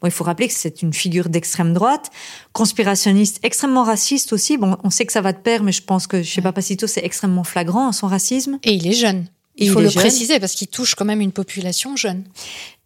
Bon, 0.00 0.06
il 0.06 0.10
faut 0.10 0.24
rappeler 0.24 0.48
que 0.48 0.54
c'est 0.54 0.80
une 0.80 0.94
figure 0.94 1.28
d'extrême 1.28 1.74
droite, 1.74 2.10
conspirationniste, 2.54 3.40
extrêmement 3.42 3.84
raciste 3.84 4.32
aussi. 4.32 4.56
Bon, 4.56 4.78
on 4.84 4.88
sait 4.88 5.04
que 5.04 5.12
ça 5.12 5.20
va 5.20 5.32
de 5.32 5.38
pair, 5.38 5.62
mais 5.62 5.72
je 5.72 5.82
pense 5.82 6.06
que 6.06 6.22
chez 6.22 6.40
Papacito, 6.40 6.86
c'est 6.86 7.04
extrêmement 7.04 7.44
flagrant, 7.44 7.92
son 7.92 8.06
racisme. 8.06 8.58
Et 8.62 8.72
il 8.72 8.86
est 8.86 8.92
jeune. 8.92 9.26
Et 9.56 9.66
Il 9.66 9.70
faut 9.70 9.80
il 9.80 9.84
le 9.84 9.88
jeune. 9.90 10.02
préciser 10.02 10.40
parce 10.40 10.54
qu'il 10.54 10.66
touche 10.68 10.94
quand 10.94 11.04
même 11.04 11.20
une 11.20 11.30
population 11.30 11.94
jeune. 11.94 12.24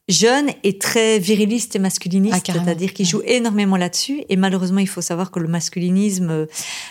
Jeune 0.09 0.51
et 0.65 0.79
très 0.79 1.19
viriliste 1.19 1.77
et 1.77 1.79
Ah, 1.79 1.83
masculiniste, 1.83 2.43
carrément. 2.43 2.65
c'est-à-dire 2.65 2.93
qu'il 2.95 3.07
joue 3.07 3.21
énormément 3.25 3.77
là-dessus. 3.77 4.23
Et 4.29 4.37
malheureusement, 4.37 4.79
il 4.81 4.89
faut 4.89 5.01
savoir 5.03 5.31
que 5.31 5.39
le 5.39 5.49
masculinisme, 5.49 6.31
euh, 6.31 6.47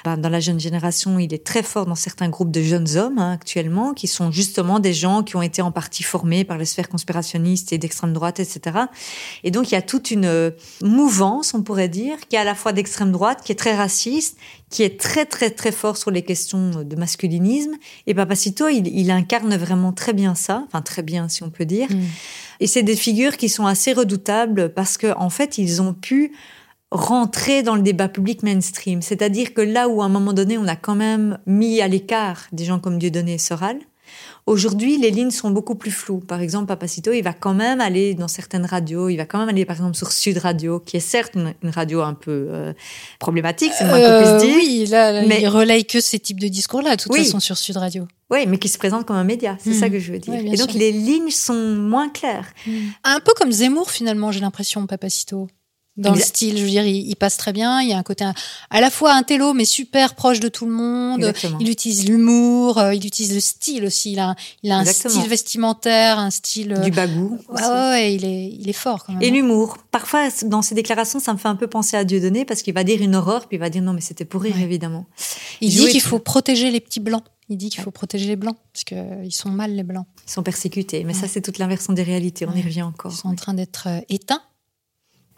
ben, 0.05 0.17
dans 0.17 0.29
la 0.29 0.39
jeune 0.39 0.59
génération, 0.59 1.17
il 1.19 1.33
est 1.33 1.43
très 1.43 1.63
fort 1.63 1.85
dans 1.85 1.95
certains 1.95 2.29
groupes 2.29 2.51
de 2.51 2.61
jeunes 2.61 2.95
hommes 2.97 3.17
hein, 3.17 3.31
actuellement, 3.33 3.93
qui 3.93 4.07
sont 4.07 4.31
justement 4.31 4.79
des 4.79 4.93
gens 4.93 5.23
qui 5.23 5.35
ont 5.35 5.41
été 5.41 5.61
en 5.61 5.71
partie 5.71 6.03
formés 6.03 6.43
par 6.43 6.57
les 6.57 6.65
sphères 6.65 6.89
conspirationnistes 6.89 7.73
et 7.73 7.77
d'extrême 7.77 8.13
droite, 8.13 8.39
etc. 8.39 8.77
Et 9.43 9.51
donc, 9.51 9.71
il 9.71 9.73
y 9.73 9.77
a 9.77 9.81
toute 9.81 10.11
une 10.11 10.25
euh, 10.25 10.51
mouvance, 10.83 11.53
on 11.53 11.63
pourrait 11.63 11.89
dire, 11.89 12.17
qui 12.29 12.35
est 12.35 12.39
à 12.39 12.43
la 12.43 12.55
fois 12.55 12.71
d'extrême 12.71 13.11
droite, 13.11 13.39
qui 13.43 13.51
est 13.51 13.55
très 13.55 13.75
raciste, 13.75 14.37
qui 14.69 14.83
est 14.83 14.99
très 14.99 15.25
très 15.25 15.49
très 15.49 15.71
fort 15.71 15.97
sur 15.97 16.11
les 16.11 16.23
questions 16.23 16.83
de 16.83 16.95
masculinisme. 16.95 17.73
Et 18.05 18.13
Papacito, 18.13 18.67
il, 18.67 18.87
il 18.87 19.11
incarne 19.11 19.55
vraiment 19.55 19.93
très 19.93 20.13
bien 20.13 20.35
ça, 20.35 20.63
enfin 20.67 20.81
très 20.81 21.03
bien 21.03 21.29
si 21.29 21.43
on 21.43 21.49
peut 21.49 21.65
dire. 21.65 21.89
Mm. 21.89 22.01
Et 22.59 22.67
c'est 22.67 22.83
des 22.83 22.95
figures 22.95 23.37
qui 23.37 23.49
sont 23.49 23.65
assez 23.65 23.93
redoutables 23.93 24.73
parce 24.73 24.97
que 24.97 25.15
en 25.17 25.29
fait, 25.29 25.57
ils 25.57 25.81
ont 25.81 25.93
pu 25.93 26.33
rentrer 26.91 27.63
dans 27.63 27.75
le 27.75 27.81
débat 27.81 28.07
public 28.07 28.43
mainstream. 28.43 29.01
C'est-à-dire 29.01 29.53
que 29.53 29.61
là 29.61 29.89
où 29.89 30.01
à 30.01 30.05
un 30.05 30.09
moment 30.09 30.33
donné, 30.33 30.57
on 30.57 30.67
a 30.67 30.75
quand 30.75 30.95
même 30.95 31.37
mis 31.45 31.81
à 31.81 31.87
l'écart 31.87 32.47
des 32.51 32.65
gens 32.65 32.79
comme 32.79 32.97
Dieudonné 32.97 33.33
et 33.35 33.37
Soral, 33.37 33.79
aujourd'hui, 34.47 34.97
les 34.97 35.11
lignes 35.11 35.29
sont 35.31 35.51
beaucoup 35.51 35.75
plus 35.75 35.91
floues. 35.91 36.19
Par 36.19 36.41
exemple, 36.41 36.65
Papacito, 36.67 37.11
il 37.11 37.21
va 37.21 37.33
quand 37.33 37.53
même 37.53 37.79
aller 37.81 38.15
dans 38.15 38.27
certaines 38.27 38.65
radios, 38.65 39.09
il 39.09 39.17
va 39.17 39.25
quand 39.25 39.37
même 39.39 39.49
aller 39.49 39.65
par 39.65 39.75
exemple 39.75 39.95
sur 39.95 40.11
Sud 40.11 40.39
Radio, 40.39 40.79
qui 40.79 40.97
est 40.97 41.01
certes 41.01 41.33
une, 41.35 41.53
une 41.61 41.69
radio 41.69 42.01
un 42.01 42.13
peu 42.15 42.47
euh, 42.49 42.73
problématique, 43.19 43.71
c'est 43.77 43.85
moins 43.85 43.99
qu'on 43.99 44.05
Euh, 44.05 44.39
puisse 44.39 44.47
dire. 44.49 44.55
oui, 44.57 44.85
là, 44.89 45.11
là, 45.11 45.23
Mais- 45.27 45.41
il 45.41 45.47
relaye 45.47 45.85
que 45.85 45.99
ces 45.99 46.17
types 46.19 46.39
de 46.39 46.47
discours-là, 46.47 46.95
de 46.95 47.01
toute 47.03 47.11
Oui. 47.11 47.23
façon, 47.25 47.39
sur 47.39 47.57
Sud 47.57 47.77
Radio. 47.77 48.07
Oui, 48.29 48.45
mais 48.47 48.57
qui 48.57 48.67
se 48.67 48.77
présente 48.77 49.05
comme 49.05 49.15
un 49.15 49.23
média, 49.23 49.55
c'est 49.63 49.73
ça 49.73 49.89
que 49.89 49.99
je 49.99 50.11
veux 50.11 50.19
dire. 50.19 50.33
Et 50.33 50.57
donc 50.57 50.71
sûr. 50.71 50.79
les 50.79 50.91
lignes 50.91 51.29
sont 51.29 51.53
moins 51.75 52.09
claires. 52.09 52.47
Un 53.05 53.19
peu 53.21 53.31
comme 53.37 53.51
Zemmour, 53.51 53.89
finalement, 53.91 54.31
j'ai 54.33 54.41
l'impression, 54.41 54.85
Papacito. 54.85 55.47
Dans 55.97 56.13
le 56.13 56.19
style, 56.21 56.57
je 56.57 56.63
veux 56.63 56.69
dire, 56.69 56.85
il, 56.85 57.09
il 57.09 57.15
passe 57.15 57.37
très 57.37 57.53
bien. 57.53 57.81
Il 57.81 57.89
y 57.89 57.93
a 57.93 57.97
un 57.97 58.03
côté 58.03 58.23
à, 58.23 58.33
à 58.69 58.81
la 58.81 58.91
fois 58.91 59.13
intello, 59.13 59.53
mais 59.53 59.65
super 59.65 60.13
proche 60.13 60.39
de 60.39 60.47
tout 60.47 60.65
le 60.67 60.71
monde. 60.71 61.19
Exactement. 61.19 61.57
Il 61.59 61.69
utilise 61.69 62.07
l'humour, 62.07 62.77
euh, 62.77 62.93
il 62.93 63.03
utilise 63.05 63.33
le 63.33 63.39
style 63.39 63.83
aussi. 63.85 64.11
Il 64.11 64.19
a, 64.19 64.29
un- 64.29 64.35
il 64.61 64.71
a 64.71 64.77
un 64.77 64.81
Exactement. 64.81 65.15
style 65.15 65.29
vestimentaire, 65.29 66.19
un 66.19 66.29
style. 66.29 66.73
euh, 66.73 66.79
Du 66.83 66.91
bagou. 66.91 67.39
ouais, 67.49 67.61
ouais, 67.63 67.67
ouais, 67.69 68.13
il 68.15 68.25
est, 68.25 68.47
il 68.59 68.69
est 68.69 68.73
fort 68.73 69.05
quand 69.05 69.13
même. 69.13 69.21
Et 69.23 69.31
l'humour. 69.31 69.77
Parfois, 69.91 70.27
dans 70.45 70.61
ses 70.61 70.75
déclarations, 70.75 71.19
ça 71.19 71.33
me 71.33 71.37
fait 71.39 71.47
un 71.47 71.55
peu 71.55 71.67
penser 71.67 71.97
à 71.97 72.03
Dieudonné 72.03 72.45
parce 72.45 72.61
qu'il 72.61 72.73
va 72.75 72.83
dire 72.83 73.01
une 73.01 73.15
horreur, 73.15 73.47
puis 73.47 73.57
il 73.57 73.59
va 73.59 73.69
dire 73.71 73.81
non, 73.81 73.93
mais 73.93 74.01
c'était 74.01 74.25
pour 74.25 74.41
rire, 74.43 74.55
Ouais. 74.55 74.61
évidemment. 74.63 75.07
il 75.61 75.69
dit 75.71 75.87
qu'il 75.87 76.01
faut 76.01 76.19
protéger 76.19 76.69
les 76.69 76.79
petits 76.79 76.99
blancs. 76.99 77.23
Il 77.49 77.57
dit 77.57 77.69
qu'il 77.69 77.81
faut 77.81 77.91
protéger 77.91 78.27
les 78.27 78.35
blancs 78.35 78.57
parce 78.73 78.83
que 78.83 78.93
euh, 78.95 79.23
ils 79.23 79.31
sont 79.31 79.49
mal 79.49 79.71
les 79.73 79.83
blancs. 79.83 80.05
Ils 80.27 80.31
sont 80.31 80.43
persécutés. 80.43 81.03
Mais 81.05 81.13
ça, 81.13 81.27
c'est 81.29 81.41
toute 81.41 81.57
l'inversion 81.59 81.93
des 81.93 82.03
réalités. 82.03 82.45
On 82.45 82.53
y 82.53 82.61
revient 82.61 82.79
Ils 82.79 82.83
encore. 82.83 83.11
sont 83.13 83.29
en 83.29 83.35
train 83.35 83.53
d'être 83.53 83.87
éteints. 84.09 84.41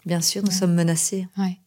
Bien 0.06 0.20
sûr, 0.20 0.42
nous 0.42 0.48
Ouais. 0.48 0.54
sommes 0.54 0.74
menacés. 0.74 1.26
Ouais. 1.36 1.58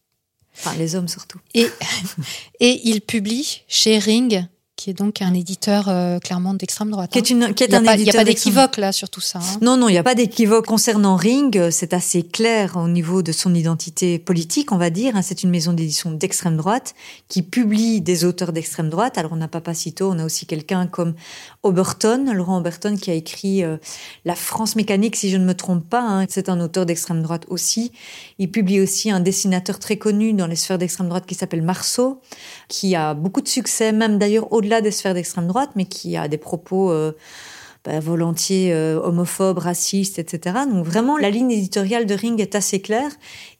Enfin, 0.56 0.74
les 0.76 0.94
hommes 0.94 1.08
surtout. 1.08 1.40
Et, 1.54 1.68
et 2.60 2.80
il 2.88 3.00
publie 3.00 3.62
chez 3.68 3.98
Ring, 3.98 4.46
qui 4.84 4.90
est 4.90 4.92
donc 4.92 5.22
un 5.22 5.32
éditeur 5.32 5.88
euh, 5.88 6.18
clairement 6.18 6.52
d'extrême 6.52 6.90
droite. 6.90 7.10
Qui 7.10 7.18
hein. 7.18 7.22
est, 7.22 7.30
une, 7.30 7.54
qui 7.54 7.64
est 7.64 7.68
Il 7.68 7.70
n'y 7.70 7.76
a, 7.76 7.78
un 7.78 7.84
pas- 7.84 7.94
il 7.94 8.00
y 8.00 8.00
a 8.00 8.02
éditeur 8.02 8.20
pas 8.20 8.24
d'équivoque 8.26 8.76
là 8.76 8.92
sur 8.92 9.08
tout 9.08 9.22
ça. 9.22 9.38
hein. 9.38 9.58
Non, 9.62 9.78
non, 9.78 9.88
il 9.88 9.92
n'y 9.92 9.98
a 9.98 10.02
pas 10.02 10.14
d'équivoque 10.14 10.66
concernant 10.66 11.16
Ring. 11.16 11.70
C'est 11.70 11.94
assez 11.94 12.22
clair 12.22 12.76
au 12.76 12.86
niveau 12.86 13.22
de 13.22 13.32
son 13.32 13.54
identité 13.54 14.18
politique, 14.18 14.72
on 14.72 14.76
va 14.76 14.90
dire. 14.90 15.16
hein. 15.16 15.22
C'est 15.22 15.42
une 15.42 15.48
maison 15.48 15.72
d'édition 15.72 16.10
d'extrême 16.10 16.58
droite 16.58 16.94
qui 17.28 17.40
publie 17.40 18.02
des 18.02 18.26
auteurs 18.26 18.52
d'extrême 18.52 18.90
droite. 18.90 19.16
Alors, 19.16 19.32
on 19.32 19.36
n'a 19.36 19.48
pas 19.48 19.62
Papacito, 19.62 20.10
on 20.12 20.18
a 20.18 20.24
aussi 20.26 20.44
quelqu'un 20.44 20.86
comme 20.86 21.14
Oberton, 21.62 22.30
Laurent 22.34 22.58
Oberton, 22.58 22.96
qui 23.00 23.10
a 23.10 23.14
écrit 23.14 23.64
euh, 23.64 23.78
La 24.26 24.34
France 24.34 24.76
mécanique, 24.76 25.16
si 25.16 25.30
je 25.30 25.38
ne 25.38 25.46
me 25.46 25.54
trompe 25.54 25.88
pas. 25.88 26.02
hein. 26.02 26.26
C'est 26.28 26.50
un 26.50 26.60
auteur 26.60 26.84
d'extrême 26.84 27.22
droite 27.22 27.46
aussi. 27.48 27.90
Il 28.38 28.50
publie 28.50 28.80
aussi 28.82 29.10
un 29.10 29.20
dessinateur 29.20 29.78
très 29.78 29.96
connu 29.96 30.34
dans 30.34 30.46
les 30.46 30.56
sphères 30.56 30.76
d'extrême 30.76 31.08
droite 31.08 31.24
qui 31.24 31.34
s'appelle 31.34 31.62
Marceau, 31.62 32.20
qui 32.68 32.94
a 32.94 33.14
beaucoup 33.14 33.40
de 33.40 33.48
succès, 33.48 33.92
même 33.92 34.18
d'ailleurs 34.18 34.52
au-delà 34.52 34.73
des 34.80 34.90
sphères 34.90 35.14
d'extrême 35.14 35.46
droite, 35.46 35.70
mais 35.76 35.84
qui 35.86 36.16
a 36.16 36.28
des 36.28 36.38
propos... 36.38 36.90
euh, 36.90 37.12
bah, 37.84 38.00
volontiers 38.00 38.72
euh, 38.72 38.98
homophobes, 38.98 39.58
racistes, 39.58 40.18
etc. 40.18 40.60
Donc 40.72 40.86
vraiment, 40.86 41.18
la 41.18 41.28
ligne 41.28 41.50
éditoriale 41.50 42.06
de 42.06 42.14
Ring 42.14 42.40
est 42.40 42.54
assez 42.54 42.80
claire. 42.80 43.10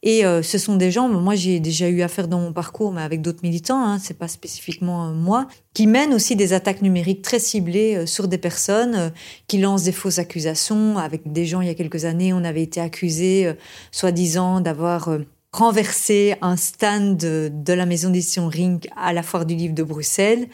Et 0.03 0.25
euh, 0.25 0.41
ce 0.43 0.57
sont 0.57 0.77
des 0.77 0.91
gens, 0.91 1.11
moi 1.11 1.35
j'ai 1.35 1.61
déjà 1.61 1.91
eu 1.91 2.01
affaire 2.01 2.27
dans 2.27 2.41
mon 2.41 2.55
parcours, 2.55 2.91
mais 2.91 3.03
avec 3.03 3.21
d'autres 3.21 3.41
militants, 3.43 3.85
hein, 3.85 3.99
c'est 4.03 4.17
pas 4.17 4.29
spécifiquement 4.29 5.12
moi, 5.12 5.47
qui 5.75 5.87
mènent 5.87 6.15
aussi 6.15 6.37
des 6.37 6.55
attaques 6.55 6.81
numériques 6.81 7.21
très 7.21 7.39
ciblées 7.39 8.07
sur 8.07 8.27
des 8.27 8.39
personnes, 8.39 9.12
qui 9.47 9.59
lancent 9.59 9.83
des 9.83 9.93
fausses 9.93 10.19
accusations. 10.19 10.97
Avec 10.97 11.31
des 11.31 11.45
gens, 11.45 11.61
il 11.61 11.67
y 11.67 11.71
a 11.71 11.75
quelques 11.75 12.07
années, 12.07 12.33
on 12.33 12.45
avait 12.45 12.62
été 12.62 12.81
accusés, 12.81 13.53
soi-disant, 13.93 14.62
d'avoir 14.62 15.11
renverser 15.55 16.35
un 16.43 16.57
stand 16.57 17.17
de, 17.17 17.49
de 17.53 17.73
la 17.73 17.87
maison 17.87 18.11
d'édition 18.11 18.49
Ring 18.49 18.89
à 18.97 19.13
la 19.13 19.23
foire 19.23 19.47
du 19.47 19.55
livre 19.55 19.75
de 19.75 19.85
Bruxelles. 19.85 20.49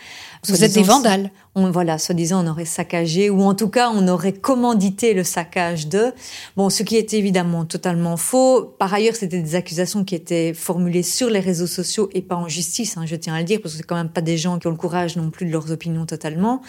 Vous 0.47 0.63
êtes 0.63 0.75
des 0.75 0.83
vandales 0.83 1.31
voilà, 1.69 1.99
soi-disant, 1.99 2.45
on 2.45 2.49
aurait 2.49 2.65
saccagé, 2.65 3.29
ou 3.29 3.43
en 3.43 3.55
tout 3.55 3.69
cas, 3.69 3.91
on 3.95 4.09
aurait 4.09 4.33
commandité 4.33 5.13
le 5.13 5.25
saccage 5.25 5.89
de. 5.89 6.13
Bon, 6.57 6.71
ce 6.71 6.83
qui 6.83 6.97
est 6.97 7.13
évidemment 7.13 7.65
totalement 7.65 8.17
faux. 8.17 8.63
Par 8.79 8.95
ailleurs, 8.95 9.17
c'était 9.17 9.43
des 9.43 9.55
accusations 9.55 10.05
qui 10.05 10.15
étaient 10.15 10.55
formulées 10.55 11.03
sur 11.03 11.29
les 11.29 11.41
réseaux 11.41 11.67
sociaux 11.67 12.09
et 12.13 12.23
pas 12.23 12.37
en 12.37 12.49
justice, 12.49 12.97
hein, 12.97 13.05
je 13.05 13.17
tiens 13.17 13.35
à 13.35 13.39
le 13.41 13.45
dire, 13.45 13.61
parce 13.61 13.75
que 13.75 13.79
c'est 13.79 13.87
quand 13.87 13.97
même 13.97 14.09
pas 14.09 14.21
des 14.23 14.39
gens 14.39 14.59
qui 14.59 14.67
ont 14.67 14.71
le 14.71 14.77
courage 14.77 15.17
non 15.17 15.31
plus 15.31 15.47
de 15.47 15.51
leurs 15.51 15.71
opinions 15.71 16.07
totalement. 16.07 16.63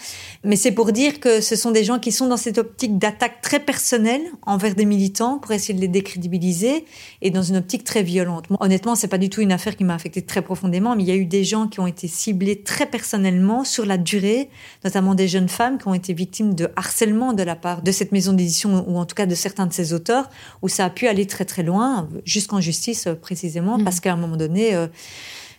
Mais 0.44 0.56
c'est 0.56 0.72
pour 0.72 0.92
dire 0.92 1.20
que 1.20 1.40
ce 1.40 1.56
sont 1.56 1.70
des 1.70 1.84
gens 1.84 1.98
qui 1.98 2.12
sont 2.12 2.26
dans 2.26 2.36
cette 2.36 2.58
optique 2.58 2.98
d'attaque 2.98 3.40
très 3.40 3.60
personnelle 3.60 4.22
envers 4.46 4.74
des 4.74 4.84
militants 4.84 5.38
pour 5.38 5.52
essayer 5.52 5.74
de 5.74 5.80
les 5.80 5.88
décrédibiliser 5.88 6.84
et 7.20 7.30
dans 7.30 7.42
une 7.42 7.56
optique 7.56 7.84
très 7.84 8.02
violente. 8.02 8.50
Moi, 8.50 8.58
honnêtement, 8.60 8.94
c'est 8.94 9.08
pas 9.08 9.18
du 9.18 9.30
tout 9.30 9.40
une 9.40 9.52
affaire 9.52 9.76
qui 9.76 9.84
m'a 9.84 9.94
affecté 9.94 10.22
très 10.22 10.42
profondément, 10.42 10.96
mais 10.96 11.02
il 11.02 11.08
y 11.08 11.12
a 11.12 11.16
eu 11.16 11.26
des 11.26 11.44
gens 11.44 11.68
qui 11.68 11.80
ont 11.80 11.86
été 11.86 12.08
ciblés 12.08 12.62
très 12.62 12.86
personnellement 12.86 13.64
sur 13.64 13.86
la 13.86 13.98
durée 13.98 14.48
notamment 14.84 15.14
des 15.14 15.28
jeunes 15.28 15.48
femmes 15.48 15.78
qui 15.78 15.88
ont 15.88 15.94
été 15.94 16.12
victimes 16.12 16.54
de 16.54 16.68
harcèlement 16.76 17.32
de 17.32 17.42
la 17.42 17.56
part 17.56 17.82
de 17.82 17.92
cette 17.92 18.12
maison 18.12 18.32
d'édition 18.32 18.84
ou 18.88 18.98
en 18.98 19.04
tout 19.04 19.14
cas 19.14 19.26
de 19.26 19.34
certains 19.34 19.66
de 19.66 19.72
ses 19.72 19.92
auteurs, 19.92 20.28
où 20.62 20.68
ça 20.68 20.84
a 20.84 20.90
pu 20.90 21.06
aller 21.06 21.26
très 21.26 21.44
très 21.44 21.62
loin, 21.62 22.08
jusqu'en 22.24 22.60
justice 22.60 23.06
euh, 23.06 23.14
précisément, 23.14 23.78
mm. 23.78 23.84
parce 23.84 24.00
qu'à 24.00 24.12
un 24.12 24.16
moment 24.16 24.36
donné, 24.36 24.74
euh, 24.74 24.86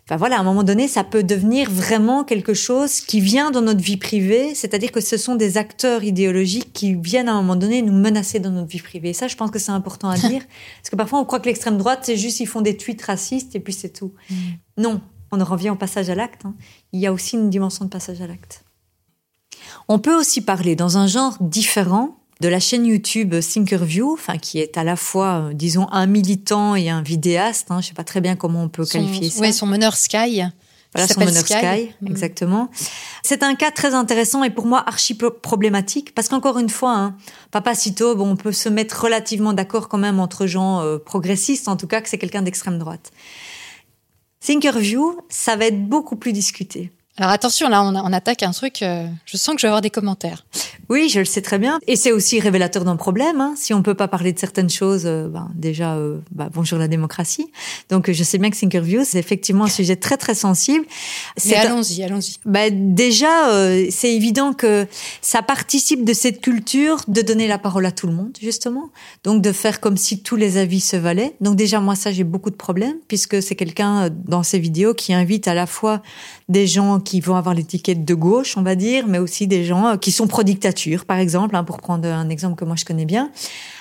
Enfin 0.06 0.18
voilà, 0.18 0.36
à 0.36 0.40
un 0.42 0.44
moment 0.44 0.64
donné, 0.64 0.90
ça 0.90 1.06
peut 1.06 1.24
devenir 1.24 1.72
vraiment 1.72 2.26
quelque 2.26 2.54
chose 2.54 3.00
qui 3.00 3.22
vient 3.22 3.52
dans 3.52 3.62
notre 3.62 3.80
vie 3.80 3.96
privée, 3.96 4.54
c'est-à-dire 4.54 4.92
que 4.92 5.00
ce 5.00 5.16
sont 5.16 5.36
des 5.36 5.58
acteurs 5.58 6.04
idéologiques 6.04 6.74
qui 6.74 6.94
viennent 6.96 7.30
à 7.30 7.34
un 7.34 7.42
moment 7.42 7.56
donné 7.56 7.82
nous 7.82 7.94
menacer 7.94 8.40
dans 8.40 8.50
notre 8.50 8.68
vie 8.68 8.82
privée. 8.82 9.12
Et 9.12 9.14
ça, 9.14 9.30
je 9.30 9.38
pense 9.38 9.50
que 9.50 9.60
c'est 9.60 9.72
important 9.72 10.10
à 10.10 10.18
dire, 10.30 10.42
parce 10.82 10.90
que 10.90 10.98
parfois 10.98 11.20
on 11.20 11.26
croit 11.26 11.40
que 11.40 11.46
l'extrême 11.46 11.78
droite, 11.78 12.00
c'est 12.04 12.18
juste 12.18 12.42
ils 12.42 12.48
font 12.48 12.60
des 12.60 12.76
tweets 12.76 13.02
racistes 13.02 13.56
et 13.56 13.62
puis 13.62 13.72
c'est 13.72 13.94
tout. 13.94 14.12
Mm. 14.30 14.36
Non, 14.80 15.02
on 15.32 15.40
en 15.40 15.46
revient 15.46 15.70
au 15.70 15.76
passage 15.76 16.10
à 16.10 16.16
l'acte. 16.16 16.44
Hein. 16.46 16.54
Il 16.92 17.00
y 17.00 17.08
a 17.08 17.14
aussi 17.14 17.38
une 17.38 17.50
dimension 17.50 17.86
de 17.86 17.90
passage 17.90 18.20
à 18.20 18.28
l'acte. 18.28 18.63
On 19.88 20.00
peut 20.00 20.16
aussi 20.16 20.42
parler 20.42 20.76
dans 20.76 20.98
un 20.98 21.08
genre 21.08 21.38
différent 21.40 22.18
de 22.42 22.48
la 22.48 22.60
chaîne 22.60 22.86
YouTube 22.86 23.36
Thinkerview, 23.40 24.12
enfin 24.12 24.38
qui 24.38 24.60
est 24.60 24.78
à 24.78 24.84
la 24.84 24.96
fois, 24.96 25.50
euh, 25.50 25.54
disons, 25.54 25.88
un 25.92 26.08
militant 26.08 26.76
et 26.76 26.90
un 26.90 27.02
vidéaste. 27.02 27.72
Hein, 27.72 27.80
je 27.82 27.88
sais 27.88 27.94
pas 27.94 28.04
très 28.04 28.22
bien 28.22 28.36
comment 28.36 28.64
on 28.64 28.70
peut 28.70 28.86
qualifier 28.86 29.30
ça. 29.30 29.42
Oui, 29.42 29.54
son 29.54 29.66
meneur 29.66 29.96
Sky. 29.96 30.44
Voilà, 30.94 31.08
son 31.08 31.22
meneur 31.22 31.46
Sky, 31.48 31.92
mm. 32.02 32.08
exactement. 32.08 32.70
C'est 33.24 33.44
un 33.44 33.56
cas 33.56 33.72
très 33.72 33.94
intéressant 33.94 34.44
et 34.44 34.50
pour 34.50 34.66
moi 34.66 34.84
archi 34.86 35.16
problématique 35.16 36.14
parce 36.14 36.28
qu'encore 36.28 36.60
une 36.60 36.70
fois, 36.70 36.96
hein, 36.96 37.16
Papa 37.52 37.74
Cito, 37.76 38.16
bon, 38.16 38.32
on 38.32 38.36
peut 38.36 38.52
se 38.52 38.70
mettre 38.70 39.04
relativement 39.04 39.54
d'accord 39.54 39.88
quand 39.88 39.98
même 39.98 40.20
entre 40.20 40.46
gens 40.46 40.82
euh, 40.82 40.98
progressistes, 40.98 41.68
en 41.68 41.78
tout 41.78 41.88
cas 41.88 42.02
que 42.02 42.10
c'est 42.10 42.18
quelqu'un 42.18 42.42
d'extrême 42.42 42.78
droite. 42.78 43.12
Thinkerview, 44.42 45.22
ça 45.30 45.56
va 45.56 45.66
être 45.66 45.88
beaucoup 45.88 46.18
plus 46.18 46.34
discuté. 46.34 46.92
Alors 47.18 47.30
attention, 47.30 47.70
là, 47.70 47.84
on, 47.84 48.12
attaque 48.12 48.42
un 48.42 48.50
truc. 48.50 48.82
Euh, 48.82 49.06
je 49.26 49.38
sens 49.38 49.54
que 49.54 49.62
je 49.62 49.68
vais 49.68 49.70
avoir 49.70 49.82
des 49.82 49.92
commentaires. 49.92 50.48
Oui, 50.90 51.10
je 51.10 51.20
le 51.20 51.26
sais 51.26 51.44
très 51.44 51.60
bien. 51.60 51.80
Et 51.86 51.96
c'est 51.96 52.12
aussi 52.12 52.40
révélateur 52.40 52.86
d'un 52.86 52.96
problème. 52.96 53.40
Hein. 53.40 53.54
Si 53.56 53.72
on 53.72 53.84
peut 53.84 53.94
pas 53.94 54.08
parler 54.08 54.34
de 54.34 54.40
certaines 54.40 54.70
choses, 54.70 55.04
euh, 55.06 55.28
ben, 55.28 55.52
déjà, 55.54 55.94
euh, 55.94 56.18
ben, 56.32 56.50
bonjour 56.52 56.80
la 56.80 56.88
démocratie. 56.88 57.52
Donc, 57.90 58.12
je 58.12 58.24
sais 58.24 58.40
bien 58.40 58.50
que 58.50 58.56
Thinkerview, 58.56 59.04
c'est 59.06 59.20
effectivement 59.20 59.66
un 59.66 59.70
sujet 59.70 59.96
très 59.96 60.18
très 60.18 60.34
sensible. 60.34 60.86
Mais 61.46 61.54
allons-y, 61.54 62.02
allons-y. 62.02 62.38
Ben, 62.46 62.96
déjà, 62.96 63.30
c'est 63.92 64.12
évident 64.12 64.54
que 64.54 64.88
ça 65.22 65.44
participe 65.44 66.04
de 66.04 66.14
cette 66.14 66.42
culture 66.42 66.98
de 67.08 67.22
donner 67.22 67.48
la 67.48 67.60
parole 67.60 67.86
à 67.86 67.92
tout 67.92 68.08
le 68.08 68.14
monde, 68.14 68.36
justement. 68.42 68.90
Donc, 69.24 69.44
de 69.44 69.52
faire 69.52 69.80
comme 69.80 69.98
si 69.98 70.24
tous 70.24 70.36
les 70.36 70.58
avis 70.58 70.82
se 70.82 70.98
valaient. 70.98 71.36
Donc, 71.42 71.58
déjà, 71.58 71.80
moi, 71.80 71.96
ça, 71.96 72.12
j'ai 72.12 72.24
beaucoup 72.24 72.50
de 72.50 72.56
problèmes 72.56 72.98
puisque 73.08 73.40
c'est 73.44 73.56
quelqu'un 73.56 74.10
dans 74.10 74.42
ses 74.42 74.58
vidéos 74.58 74.96
qui 74.96 75.14
invite 75.14 75.48
à 75.48 75.54
la 75.54 75.68
fois 75.68 76.02
des 76.50 76.68
gens 76.68 77.00
qui 77.00 77.20
vont 77.20 77.36
avoir 77.36 77.56
l'étiquette 77.56 78.06
de 78.06 78.14
gauche, 78.14 78.58
on 78.58 78.64
va 78.64 78.76
dire, 78.76 79.08
mais 79.08 79.20
aussi 79.20 79.48
des 79.48 79.64
gens 79.64 79.88
euh, 79.88 79.98
qui 79.98 80.12
sont 80.12 80.28
pro-dictature, 80.28 81.06
par 81.06 81.18
exemple, 81.18 81.56
hein, 81.56 81.64
pour 81.64 81.78
prendre 81.78 82.08
un 82.08 82.30
exemple 82.30 82.56
que 82.56 82.66
moi 82.66 82.76
je 82.76 82.86
connais 82.86 83.06
bien, 83.06 83.32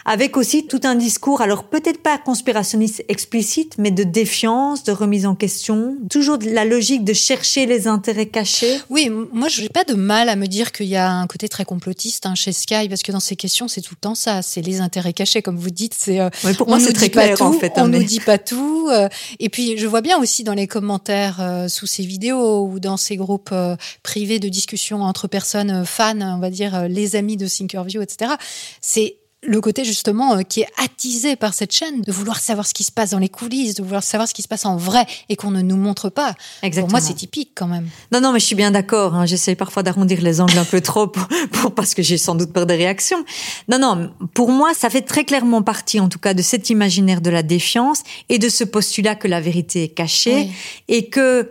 avec 0.04 0.36
aussi 0.36 0.66
tout 0.66 0.80
un 0.84 0.94
discours, 0.94 1.40
alors 1.40 1.64
peut-être 1.64 2.02
pas 2.02 2.18
conspirationniste 2.18 3.04
explicite, 3.08 3.76
mais 3.78 3.90
de 3.90 4.02
défiance, 4.02 4.84
de 4.84 4.92
remise 4.92 5.26
en 5.26 5.34
question, 5.34 5.96
toujours 6.10 6.38
de 6.38 6.50
la 6.50 6.64
logique 6.64 7.04
de 7.04 7.12
chercher 7.12 7.66
les 7.66 7.86
intérêts 7.86 8.26
cachés. 8.26 8.80
Oui, 8.90 9.10
moi 9.32 9.48
je 9.48 9.62
n'ai 9.62 9.68
pas 9.68 9.84
de 9.84 9.94
mal 9.94 10.28
à 10.28 10.36
me 10.36 10.46
dire 10.46 10.72
qu'il 10.72 10.86
y 10.86 10.96
a 10.96 11.10
un 11.10 11.26
côté 11.26 11.48
très 11.48 11.64
complotiste 11.64 12.26
hein, 12.26 12.34
chez 12.34 12.52
Sky, 12.52 12.88
parce 12.88 13.02
que 13.02 13.12
dans 13.12 13.20
ces 13.20 13.36
questions 13.36 13.68
c'est 13.68 13.80
tout 13.80 13.94
le 13.94 14.00
temps 14.00 14.14
ça, 14.14 14.42
c'est 14.42 14.62
les 14.62 14.80
intérêts 14.80 15.12
cachés, 15.12 15.42
comme 15.42 15.56
vous 15.56 15.70
dites. 15.70 15.94
C'est 15.96 16.20
euh, 16.20 16.30
pour 16.56 16.68
moi 16.68 16.80
c'est 16.80 16.92
très 16.92 17.08
clair 17.08 17.36
tout, 17.36 17.44
en 17.44 17.52
fait. 17.52 17.72
Hein, 17.76 17.84
on 17.84 17.88
ne 17.88 17.98
nous 17.98 18.04
dit 18.04 18.20
pas 18.20 18.38
tout. 18.38 18.88
Euh, 18.90 19.08
et 19.38 19.48
puis 19.48 19.78
je 19.78 19.86
vois 19.86 20.00
bien 20.00 20.18
aussi 20.18 20.44
dans 20.44 20.54
les 20.54 20.66
commentaires 20.66 21.38
euh, 21.40 21.68
sous 21.68 21.86
ces 21.86 22.04
vidéos 22.04 22.66
ou 22.66 22.80
dans 22.80 22.96
ces 22.96 23.16
groupes 23.16 23.54
privés 24.02 24.38
de 24.38 24.48
discussion 24.48 25.02
entre 25.02 25.28
personnes 25.28 25.84
fans, 25.84 26.20
on 26.20 26.38
va 26.38 26.50
dire 26.50 26.88
les 26.88 27.16
amis 27.16 27.36
de 27.36 27.46
Thinkerview, 27.46 28.02
etc. 28.02 28.32
C'est 28.80 29.16
le 29.44 29.60
côté 29.60 29.84
justement 29.84 30.36
euh, 30.36 30.42
qui 30.42 30.60
est 30.60 30.68
attisé 30.82 31.36
par 31.36 31.52
cette 31.52 31.72
chaîne, 31.72 32.00
de 32.02 32.12
vouloir 32.12 32.38
savoir 32.38 32.66
ce 32.66 32.74
qui 32.74 32.84
se 32.84 32.92
passe 32.92 33.10
dans 33.10 33.18
les 33.18 33.28
coulisses, 33.28 33.74
de 33.74 33.82
vouloir 33.82 34.02
savoir 34.02 34.28
ce 34.28 34.34
qui 34.34 34.42
se 34.42 34.48
passe 34.48 34.64
en 34.64 34.76
vrai 34.76 35.04
et 35.28 35.36
qu'on 35.36 35.50
ne 35.50 35.62
nous 35.62 35.76
montre 35.76 36.10
pas. 36.10 36.34
Exactement. 36.62 36.86
Pour 36.86 36.90
moi, 36.92 37.00
c'est 37.00 37.14
typique 37.14 37.50
quand 37.54 37.66
même. 37.66 37.88
Non, 38.12 38.20
non, 38.20 38.32
mais 38.32 38.38
je 38.38 38.46
suis 38.46 38.54
bien 38.54 38.70
d'accord. 38.70 39.14
Hein. 39.14 39.26
J'essaie 39.26 39.54
parfois 39.54 39.82
d'arrondir 39.82 40.20
les 40.20 40.40
angles 40.40 40.58
un 40.58 40.64
peu 40.64 40.80
trop 40.80 41.08
pour, 41.08 41.74
parce 41.74 41.94
que 41.94 42.02
j'ai 42.02 42.18
sans 42.18 42.34
doute 42.34 42.52
peur 42.52 42.66
des 42.66 42.76
réactions. 42.76 43.24
Non, 43.68 43.78
non, 43.78 44.10
pour 44.34 44.50
moi, 44.50 44.74
ça 44.74 44.90
fait 44.90 45.02
très 45.02 45.24
clairement 45.24 45.62
partie, 45.62 45.98
en 45.98 46.08
tout 46.08 46.20
cas, 46.20 46.34
de 46.34 46.42
cet 46.42 46.70
imaginaire 46.70 47.20
de 47.20 47.30
la 47.30 47.42
défiance 47.42 48.02
et 48.28 48.38
de 48.38 48.48
ce 48.48 48.64
postulat 48.64 49.16
que 49.16 49.28
la 49.28 49.40
vérité 49.40 49.84
est 49.84 49.88
cachée 49.88 50.50
et 50.88 51.08
que 51.08 51.50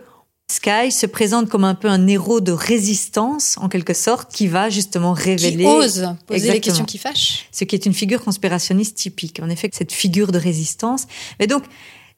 Sky 0.52 0.92
se 0.92 1.06
présente 1.06 1.48
comme 1.48 1.64
un 1.64 1.74
peu 1.74 1.88
un 1.88 2.06
héros 2.06 2.42
de 2.42 2.52
résistance, 2.52 3.56
en 3.58 3.70
quelque 3.70 3.94
sorte, 3.94 4.30
qui 4.32 4.48
va 4.48 4.68
justement 4.68 5.14
révéler... 5.14 5.64
Qui 5.64 5.64
ose 5.64 6.14
poser 6.26 6.52
les 6.52 6.60
questions 6.60 6.84
qui 6.84 6.98
fâchent. 6.98 7.46
Ce 7.50 7.64
qui 7.64 7.74
est 7.74 7.86
une 7.86 7.94
figure 7.94 8.22
conspirationniste 8.22 8.96
typique. 8.96 9.40
En 9.42 9.48
effet, 9.48 9.70
cette 9.72 9.92
figure 9.92 10.30
de 10.30 10.38
résistance. 10.38 11.06
Mais 11.40 11.46
donc, 11.46 11.64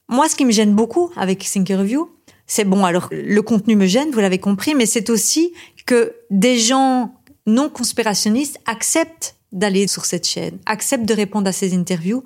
moi, 0.08 0.28
ce 0.28 0.34
qui 0.34 0.44
me 0.44 0.50
gêne 0.50 0.74
beaucoup 0.74 1.12
avec 1.16 1.44
Thinkerview, 1.44 2.10
c'est 2.46 2.64
bon, 2.64 2.84
alors 2.84 3.08
le 3.12 3.40
contenu 3.40 3.76
me 3.76 3.86
gêne, 3.86 4.10
vous 4.10 4.20
l'avez 4.20 4.38
compris, 4.38 4.74
mais 4.74 4.86
c'est 4.86 5.10
aussi 5.10 5.52
que 5.86 6.16
des 6.30 6.58
gens 6.58 7.14
non 7.46 7.68
conspirationnistes 7.68 8.58
acceptent 8.66 9.36
d'aller 9.54 9.86
sur 9.86 10.04
cette 10.04 10.26
chaîne, 10.26 10.58
accepte 10.66 11.04
de 11.06 11.14
répondre 11.14 11.48
à 11.48 11.52
ces 11.52 11.74
interviews. 11.74 12.24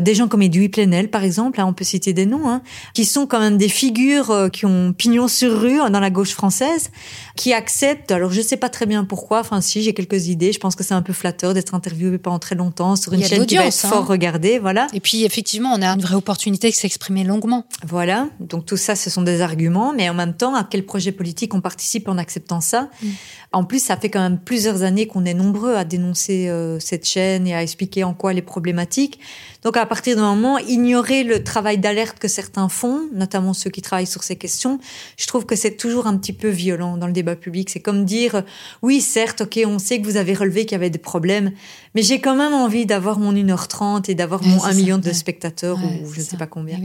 Des 0.00 0.14
gens 0.14 0.28
comme 0.28 0.42
Edoui 0.42 0.68
Plenel, 0.68 1.10
par 1.10 1.24
exemple, 1.24 1.58
là 1.58 1.66
on 1.66 1.74
peut 1.74 1.84
citer 1.84 2.12
des 2.12 2.24
noms, 2.24 2.48
hein, 2.48 2.62
qui 2.94 3.04
sont 3.04 3.26
quand 3.26 3.40
même 3.40 3.58
des 3.58 3.68
figures 3.68 4.30
euh, 4.30 4.48
qui 4.48 4.64
ont 4.64 4.92
pignon 4.92 5.28
sur 5.28 5.60
rue 5.60 5.78
dans 5.90 6.00
la 6.00 6.10
gauche 6.10 6.32
française, 6.32 6.90
qui 7.36 7.52
acceptent, 7.52 8.12
alors 8.12 8.32
je 8.32 8.40
sais 8.40 8.56
pas 8.56 8.68
très 8.68 8.86
bien 8.86 9.04
pourquoi, 9.04 9.40
enfin 9.40 9.60
si 9.60 9.82
j'ai 9.82 9.92
quelques 9.92 10.28
idées, 10.28 10.52
je 10.52 10.60
pense 10.60 10.76
que 10.76 10.84
c'est 10.84 10.94
un 10.94 11.02
peu 11.02 11.12
flatteur 11.12 11.52
d'être 11.52 11.74
interviewé 11.74 12.18
pendant 12.18 12.38
très 12.38 12.54
longtemps 12.54 12.96
sur 12.96 13.12
une 13.12 13.24
chaîne 13.24 13.44
qui 13.44 13.56
va 13.56 13.66
être 13.66 13.84
hein. 13.84 13.88
fort 13.88 14.06
regardée, 14.06 14.58
voilà. 14.58 14.86
Et 14.92 15.00
puis 15.00 15.24
effectivement, 15.24 15.72
on 15.74 15.82
a 15.82 15.88
une 15.88 16.00
vraie 16.00 16.14
opportunité 16.14 16.70
de 16.70 16.74
s'exprimer 16.74 17.24
longuement. 17.24 17.66
Voilà, 17.84 18.28
donc 18.38 18.66
tout 18.66 18.76
ça 18.76 18.94
ce 18.94 19.10
sont 19.10 19.22
des 19.22 19.40
arguments, 19.40 19.92
mais 19.92 20.08
en 20.08 20.14
même 20.14 20.34
temps, 20.34 20.54
à 20.54 20.64
quel 20.64 20.86
projet 20.86 21.10
politique 21.10 21.54
on 21.54 21.60
participe 21.60 22.08
en 22.08 22.18
acceptant 22.18 22.60
ça? 22.60 22.88
Mm. 23.02 23.06
En 23.52 23.64
plus, 23.64 23.82
ça 23.82 23.96
fait 23.96 24.10
quand 24.10 24.20
même 24.20 24.38
plusieurs 24.38 24.82
années 24.82 25.06
qu'on 25.06 25.24
est 25.24 25.34
nombreux 25.34 25.74
à 25.74 25.84
dénoncer 25.84 26.48
euh, 26.48 26.78
cette 26.80 27.06
chaîne 27.06 27.46
et 27.46 27.54
à 27.54 27.62
expliquer 27.62 28.04
en 28.04 28.12
quoi 28.12 28.32
elle 28.32 28.38
est 28.38 28.42
problématique. 28.42 29.20
Donc 29.62 29.76
à 29.76 29.86
partir 29.86 30.16
d'un 30.16 30.34
moment, 30.34 30.58
ignorer 30.58 31.24
le 31.24 31.42
travail 31.42 31.78
d'alerte 31.78 32.18
que 32.18 32.28
certains 32.28 32.68
font, 32.68 33.08
notamment 33.12 33.52
ceux 33.52 33.70
qui 33.70 33.82
travaillent 33.82 34.06
sur 34.06 34.22
ces 34.22 34.36
questions, 34.36 34.78
je 35.16 35.26
trouve 35.26 35.46
que 35.46 35.56
c'est 35.56 35.76
toujours 35.76 36.06
un 36.06 36.16
petit 36.16 36.32
peu 36.32 36.48
violent 36.48 36.96
dans 36.96 37.06
le 37.06 37.12
débat 37.12 37.36
public. 37.36 37.70
C'est 37.70 37.80
comme 37.80 38.04
dire, 38.04 38.44
oui, 38.82 39.00
certes, 39.00 39.42
ok, 39.42 39.60
on 39.66 39.78
sait 39.78 40.00
que 40.00 40.06
vous 40.06 40.16
avez 40.16 40.34
relevé 40.34 40.64
qu'il 40.64 40.72
y 40.72 40.74
avait 40.76 40.90
des 40.90 40.98
problèmes, 40.98 41.52
mais 41.94 42.02
j'ai 42.02 42.20
quand 42.20 42.36
même 42.36 42.54
envie 42.54 42.86
d'avoir 42.86 43.18
mon 43.18 43.32
1h30 43.32 44.10
et 44.10 44.14
d'avoir 44.14 44.42
mon 44.44 44.62
1 44.62 44.74
million 44.74 44.98
de 44.98 45.12
spectateurs 45.12 45.78
ou 45.78 46.12
je 46.12 46.20
ne 46.20 46.24
sais 46.24 46.36
pas 46.36 46.46
combien. 46.46 46.78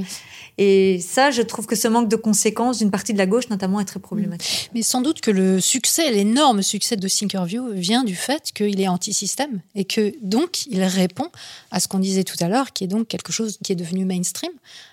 Et 0.58 1.00
ça, 1.00 1.32
je 1.32 1.42
trouve 1.42 1.66
que 1.66 1.76
ce 1.76 1.88
manque 1.88 2.10
de 2.10 2.16
conséquences 2.16 2.78
d'une 2.80 2.92
partie 2.92 3.14
de 3.14 3.18
la 3.18 3.26
gauche, 3.26 3.50
notamment, 3.50 3.80
est 3.80 3.86
très 3.86 4.00
problématique. 4.00 4.70
Mais 4.74 4.82
sans 4.82 5.02
doute 5.02 5.22
que 5.22 5.32
le 5.32 5.60
succès, 5.60 6.12
l'énorme 6.12 6.62
succès 6.62 6.96
de 6.96 7.08
Thinkerview 7.08 7.72
vient 7.74 8.04
du 8.04 8.16
fait 8.16 8.52
qu'il 8.54 8.80
est 8.80 8.88
anti-système 8.88 9.62
et 9.76 9.86
que 9.86 10.14
donc 10.22 10.66
il 10.68 10.84
répond 10.84 11.30
à 11.72 11.80
ce 11.80 11.88
qu'on 11.88 12.00
disait 12.00 12.24
tout 12.24 12.38
à 12.40 12.48
l'heure, 12.48 12.63
qui 12.72 12.86
est 12.86 12.88
donc 12.88 13.08
quelque 13.08 13.34
chose 13.34 13.58
qui 13.64 13.74
est 13.74 13.76
devenu 13.76 14.06
mainstream 14.06 14.52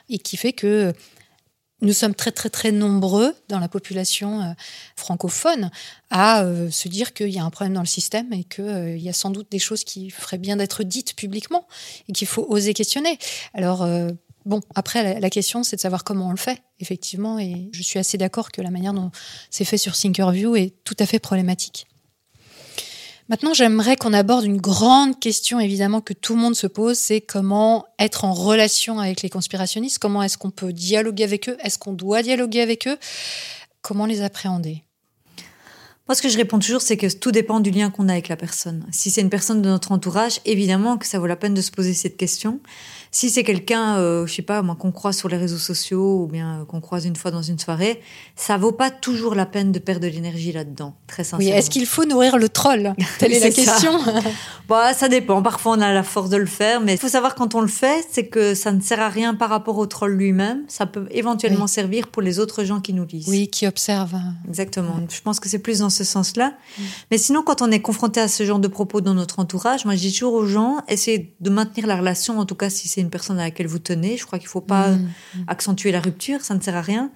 et 0.08 0.18
qui 0.18 0.36
fait 0.36 0.52
que 0.52 0.92
nous 1.82 1.92
sommes 1.92 2.14
très 2.14 2.32
très 2.32 2.50
très 2.50 2.72
nombreux 2.72 3.34
dans 3.48 3.58
la 3.58 3.68
population 3.68 4.40
euh, 4.40 4.52
francophone 4.96 5.70
à 6.10 6.42
euh, 6.42 6.70
se 6.70 6.88
dire 6.88 7.14
qu'il 7.14 7.30
y 7.30 7.38
a 7.38 7.44
un 7.44 7.50
problème 7.50 7.74
dans 7.74 7.80
le 7.80 7.86
système 7.86 8.32
et 8.32 8.44
qu'il 8.44 8.64
euh, 8.64 8.96
y 8.96 9.08
a 9.08 9.12
sans 9.12 9.30
doute 9.30 9.50
des 9.50 9.58
choses 9.58 9.84
qui 9.84 10.10
feraient 10.10 10.38
bien 10.38 10.56
d'être 10.56 10.84
dites 10.84 11.14
publiquement 11.14 11.66
et 12.08 12.12
qu'il 12.12 12.26
faut 12.26 12.46
oser 12.48 12.74
questionner. 12.74 13.18
Alors 13.54 13.86
bon, 14.44 14.60
après 14.74 15.20
la 15.20 15.30
question 15.30 15.62
c'est 15.62 15.76
de 15.76 15.80
savoir 15.80 16.04
comment 16.04 16.28
on 16.28 16.32
le 16.32 16.36
fait 16.36 16.62
effectivement 16.80 17.38
et 17.38 17.68
je 17.72 17.82
suis 17.82 17.98
assez 17.98 18.18
d'accord 18.18 18.52
que 18.52 18.62
la 18.62 18.70
manière 18.70 18.92
dont 18.92 19.10
c'est 19.50 19.64
fait 19.64 19.78
sur 19.78 19.96
Thinkerview 19.96 20.56
est 20.56 20.74
tout 20.84 20.96
à 20.98 21.06
fait 21.06 21.18
problématique. 21.18 21.86
Maintenant, 23.30 23.54
j'aimerais 23.54 23.94
qu'on 23.94 24.12
aborde 24.12 24.44
une 24.44 24.60
grande 24.60 25.20
question, 25.20 25.60
évidemment, 25.60 26.00
que 26.00 26.12
tout 26.12 26.34
le 26.34 26.40
monde 26.40 26.56
se 26.56 26.66
pose, 26.66 26.98
c'est 26.98 27.20
comment 27.20 27.86
être 28.00 28.24
en 28.24 28.32
relation 28.32 28.98
avec 28.98 29.22
les 29.22 29.28
conspirationnistes, 29.28 30.00
comment 30.00 30.24
est-ce 30.24 30.36
qu'on 30.36 30.50
peut 30.50 30.72
dialoguer 30.72 31.22
avec 31.22 31.48
eux, 31.48 31.56
est-ce 31.62 31.78
qu'on 31.78 31.92
doit 31.92 32.22
dialoguer 32.24 32.60
avec 32.60 32.88
eux, 32.88 32.98
comment 33.82 34.06
les 34.06 34.22
appréhender? 34.22 34.82
Moi, 36.08 36.16
ce 36.16 36.22
que 36.22 36.28
je 36.28 36.36
réponds 36.38 36.58
toujours, 36.58 36.82
c'est 36.82 36.96
que 36.96 37.06
tout 37.06 37.30
dépend 37.30 37.60
du 37.60 37.70
lien 37.70 37.88
qu'on 37.88 38.08
a 38.08 38.12
avec 38.14 38.26
la 38.26 38.36
personne. 38.36 38.84
Si 38.90 39.12
c'est 39.12 39.20
une 39.20 39.30
personne 39.30 39.62
de 39.62 39.68
notre 39.68 39.92
entourage, 39.92 40.40
évidemment 40.44 40.98
que 40.98 41.06
ça 41.06 41.20
vaut 41.20 41.28
la 41.28 41.36
peine 41.36 41.54
de 41.54 41.62
se 41.62 41.70
poser 41.70 41.94
cette 41.94 42.16
question. 42.16 42.58
Si 43.12 43.28
c'est 43.28 43.42
quelqu'un, 43.42 43.96
euh, 43.98 44.24
je 44.24 44.34
sais 44.34 44.42
pas, 44.42 44.62
moi 44.62 44.76
qu'on 44.76 44.92
croise 44.92 45.16
sur 45.16 45.28
les 45.28 45.36
réseaux 45.36 45.58
sociaux 45.58 46.22
ou 46.22 46.26
bien 46.28 46.60
euh, 46.60 46.64
qu'on 46.64 46.80
croise 46.80 47.06
une 47.06 47.16
fois 47.16 47.32
dans 47.32 47.42
une 47.42 47.58
soirée, 47.58 48.00
ça 48.36 48.56
vaut 48.56 48.70
pas 48.70 48.90
toujours 48.90 49.34
la 49.34 49.46
peine 49.46 49.72
de 49.72 49.80
perdre 49.80 50.02
de 50.02 50.06
l'énergie 50.06 50.52
là-dedans, 50.52 50.94
très 51.08 51.24
sincèrement. 51.24 51.44
Oui, 51.44 51.50
est-ce 51.50 51.70
qu'il 51.70 51.86
faut 51.86 52.04
nourrir 52.04 52.38
le 52.38 52.48
troll? 52.48 52.94
Telle 53.18 53.32
est 53.32 53.40
la 53.40 53.50
question. 53.50 53.98
bah, 54.68 54.94
ça 54.94 55.08
dépend. 55.08 55.42
Parfois, 55.42 55.72
on 55.76 55.80
a 55.80 55.92
la 55.92 56.04
force 56.04 56.30
de 56.30 56.36
le 56.36 56.46
faire, 56.46 56.80
mais 56.80 56.94
il 56.94 56.98
faut 56.98 57.08
savoir 57.08 57.34
quand 57.34 57.56
on 57.56 57.60
le 57.60 57.68
fait, 57.68 58.06
c'est 58.12 58.28
que 58.28 58.54
ça 58.54 58.70
ne 58.70 58.80
sert 58.80 59.00
à 59.00 59.08
rien 59.08 59.34
par 59.34 59.50
rapport 59.50 59.78
au 59.78 59.86
troll 59.86 60.12
lui-même. 60.12 60.62
Ça 60.68 60.86
peut 60.86 61.08
éventuellement 61.10 61.66
servir 61.66 62.06
pour 62.06 62.22
les 62.22 62.38
autres 62.38 62.62
gens 62.62 62.80
qui 62.80 62.92
nous 62.92 63.06
lisent. 63.06 63.28
Oui, 63.28 63.48
qui 63.48 63.66
observent. 63.66 64.20
Exactement. 64.46 65.00
Je 65.10 65.20
pense 65.20 65.40
que 65.40 65.48
c'est 65.48 65.58
plus 65.58 65.80
dans 65.80 65.90
ce 65.90 66.04
sens-là. 66.04 66.52
Mais 67.10 67.18
sinon, 67.18 67.42
quand 67.42 67.60
on 67.60 67.72
est 67.72 67.80
confronté 67.80 68.20
à 68.20 68.28
ce 68.28 68.44
genre 68.44 68.60
de 68.60 68.68
propos 68.68 69.00
dans 69.00 69.14
notre 69.14 69.40
entourage, 69.40 69.84
moi, 69.84 69.96
je 69.96 70.00
dis 70.00 70.12
toujours 70.12 70.34
aux 70.34 70.46
gens, 70.46 70.76
essayez 70.86 71.34
de 71.40 71.50
maintenir 71.50 71.88
la 71.88 71.96
relation, 71.96 72.38
en 72.38 72.44
tout 72.44 72.54
cas 72.54 72.70
si 72.70 72.86
c'est 72.86 72.99
une 73.00 73.10
personne 73.10 73.38
à 73.38 73.44
laquelle 73.44 73.66
vous 73.66 73.78
tenez. 73.78 74.16
Je 74.16 74.26
crois 74.26 74.38
qu'il 74.38 74.48
faut 74.48 74.60
pas 74.60 74.88
mmh, 74.88 74.96
mmh. 74.96 75.44
accentuer 75.48 75.92
la 75.92 76.00
rupture, 76.00 76.40
ça 76.42 76.54
ne 76.54 76.60
sert 76.60 76.76
à 76.76 76.82
rien. 76.82 77.10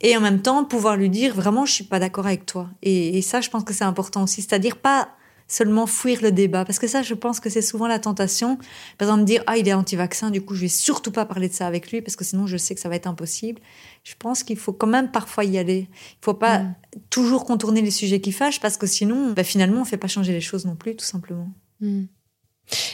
Et 0.00 0.16
en 0.16 0.20
même 0.20 0.42
temps, 0.42 0.64
pouvoir 0.64 0.96
lui 0.96 1.08
dire 1.08 1.34
vraiment, 1.34 1.64
je 1.64 1.72
suis 1.72 1.84
pas 1.84 1.98
d'accord 1.98 2.26
avec 2.26 2.44
toi. 2.46 2.68
Et, 2.82 3.22
ça, 3.22 3.40
je 3.40 3.48
pense 3.48 3.64
que 3.64 3.72
c'est 3.72 3.84
important 3.84 4.24
aussi. 4.24 4.42
C'est-à-dire 4.42 4.76
pas 4.76 5.08
seulement 5.48 5.86
fuir 5.86 6.20
le 6.22 6.32
débat. 6.32 6.64
Parce 6.64 6.78
que 6.78 6.88
ça, 6.88 7.02
je 7.02 7.14
pense 7.14 7.40
que 7.40 7.48
c'est 7.48 7.62
souvent 7.62 7.86
la 7.86 7.98
tentation. 7.98 8.58
Par 8.98 9.08
exemple, 9.08 9.24
dire, 9.24 9.42
ah, 9.46 9.56
il 9.56 9.66
est 9.68 9.72
anti-vaccin, 9.72 10.30
du 10.30 10.42
coup, 10.42 10.54
je 10.54 10.62
vais 10.62 10.68
surtout 10.68 11.12
pas 11.12 11.24
parler 11.24 11.48
de 11.48 11.54
ça 11.54 11.66
avec 11.66 11.90
lui, 11.92 12.02
parce 12.02 12.16
que 12.16 12.24
sinon, 12.24 12.46
je 12.46 12.56
sais 12.56 12.74
que 12.74 12.80
ça 12.80 12.88
va 12.88 12.96
être 12.96 13.06
impossible. 13.06 13.60
Je 14.02 14.14
pense 14.18 14.42
qu'il 14.42 14.58
faut 14.58 14.72
quand 14.72 14.88
même 14.88 15.10
parfois 15.10 15.44
y 15.44 15.56
aller. 15.56 15.88
Il 15.92 16.24
faut 16.24 16.34
pas 16.34 16.58
mmh. 16.58 16.74
toujours 17.10 17.44
contourner 17.44 17.80
les 17.80 17.92
sujets 17.92 18.20
qui 18.20 18.32
fâchent, 18.32 18.60
parce 18.60 18.76
que 18.76 18.86
sinon, 18.86 19.32
bah, 19.32 19.44
finalement, 19.44 19.82
on 19.82 19.84
fait 19.84 19.96
pas 19.96 20.08
changer 20.08 20.32
les 20.32 20.40
choses 20.40 20.66
non 20.66 20.74
plus, 20.74 20.96
tout 20.96 21.04
simplement. 21.04 21.48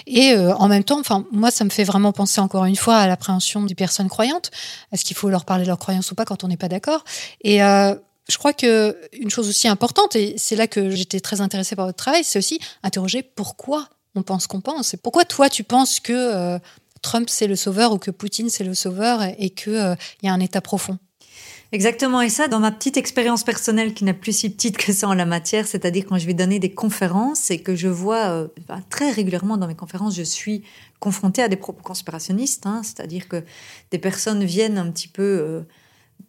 Et 0.07 0.33
euh, 0.33 0.55
en 0.55 0.69
même 0.69 0.85
temps, 0.85 1.01
enfin, 1.01 1.25
moi, 1.33 1.51
ça 1.51 1.65
me 1.65 1.71
fait 1.71 1.85
vraiment 1.85 2.13
penser 2.13 2.41
encore 2.41 2.65
une 2.65 2.77
fois 2.77 2.97
à 2.97 3.07
l'appréhension 3.07 3.63
des 3.63 3.75
personnes 3.75 4.09
croyantes. 4.09 4.51
Est-ce 4.93 5.05
qu'il 5.05 5.17
faut 5.17 5.31
leur 5.31 5.45
parler 5.45 5.65
de 5.65 5.69
leur 5.69 5.79
croyance 5.79 6.11
ou 6.11 6.15
pas 6.15 6.25
quand 6.25 6.45
on 6.45 6.49
n'est 6.49 6.57
pas 6.57 6.69
d'accord? 6.69 7.05
Et 7.43 7.63
euh, 7.63 7.95
je 8.29 8.39
crois 8.39 8.53
que 8.53 8.97
une 9.13 9.31
chose 9.31 9.49
aussi 9.49 9.69
importante, 9.69 10.17
et 10.17 10.35
c'est 10.37 10.57
là 10.57 10.67
que 10.67 10.91
j'étais 10.91 11.21
très 11.21 11.41
intéressée 11.41 11.77
par 11.77 11.87
votre 11.87 11.97
travail, 11.97 12.25
c'est 12.25 12.39
aussi 12.39 12.59
interroger 12.83 13.23
pourquoi 13.23 13.89
on 14.15 14.23
pense 14.23 14.47
qu'on 14.47 14.61
pense. 14.61 14.95
Et 14.95 14.97
pourquoi 14.97 15.25
toi, 15.25 15.49
tu 15.49 15.65
penses 15.65 16.01
que 16.01 16.13
euh, 16.13 16.59
Trump 17.01 17.29
c'est 17.29 17.47
le 17.47 17.57
sauveur 17.57 17.93
ou 17.93 17.99
que 17.99 18.11
Poutine 18.11 18.49
c'est 18.49 18.65
le 18.65 18.75
sauveur 18.75 19.23
et 19.39 19.51
qu'il 19.51 19.97
il 20.23 20.27
y 20.27 20.29
a 20.29 20.33
un 20.33 20.41
état 20.41 20.61
profond? 20.61 20.99
Exactement, 21.73 22.21
et 22.21 22.29
ça, 22.29 22.49
dans 22.49 22.61
ma 22.61 22.71
petite 22.71 22.99
expérience 22.99 23.45
personnelle 23.45 23.95
qui 23.95 24.05
n'est 24.05 24.13
plus 24.13 24.37
si 24.37 24.51
petite 24.51 24.77
que 24.77 24.93
ça 24.93 25.09
en 25.09 25.15
la 25.15 25.25
matière, 25.25 25.67
c'est-à-dire 25.67 26.05
quand 26.07 26.19
je 26.19 26.27
vais 26.27 26.35
donner 26.35 26.59
des 26.59 26.71
conférences 26.75 27.51
et 27.51 27.61
que 27.61 27.75
je 27.75 27.89
vois 27.89 28.29
euh, 28.29 28.49
bah, 28.69 28.81
très 28.91 29.11
régulièrement 29.11 29.57
dans 29.57 29.67
mes 29.67 29.75
conférences, 29.75 30.15
je 30.15 30.23
suis 30.23 30.65
confrontée 31.01 31.43
à 31.43 31.49
des 31.49 31.57
propos 31.57 31.83
conspirationnistes, 31.83 32.67
hein, 32.67 32.83
c'est-à-dire 32.85 33.27
que 33.27 33.43
des 33.91 33.97
personnes 33.97 34.45
viennent 34.45 34.77
un 34.77 34.91
petit 34.91 35.09
peu 35.09 35.23
euh, 35.23 35.61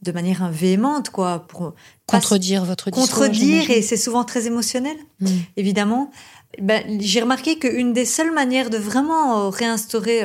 de 0.01 0.13
manière 0.13 0.49
véhémente, 0.49 1.09
quoi, 1.09 1.45
pour 1.45 1.73
contredire 2.05 2.63
votre 2.63 2.89
discours. 2.89 3.09
Contredire, 3.09 3.69
et 3.69 3.81
c'est 3.81 3.97
souvent 3.97 4.23
très 4.23 4.47
émotionnel, 4.47 4.95
mm. 5.19 5.27
évidemment. 5.57 6.09
Ben, 6.61 7.01
j'ai 7.01 7.19
remarqué 7.19 7.59
qu'une 7.59 7.91
des 7.91 8.05
seules 8.05 8.31
manières 8.31 8.69
de 8.69 8.77
vraiment 8.77 9.47
euh, 9.47 9.49
réinstaurer 9.49 10.23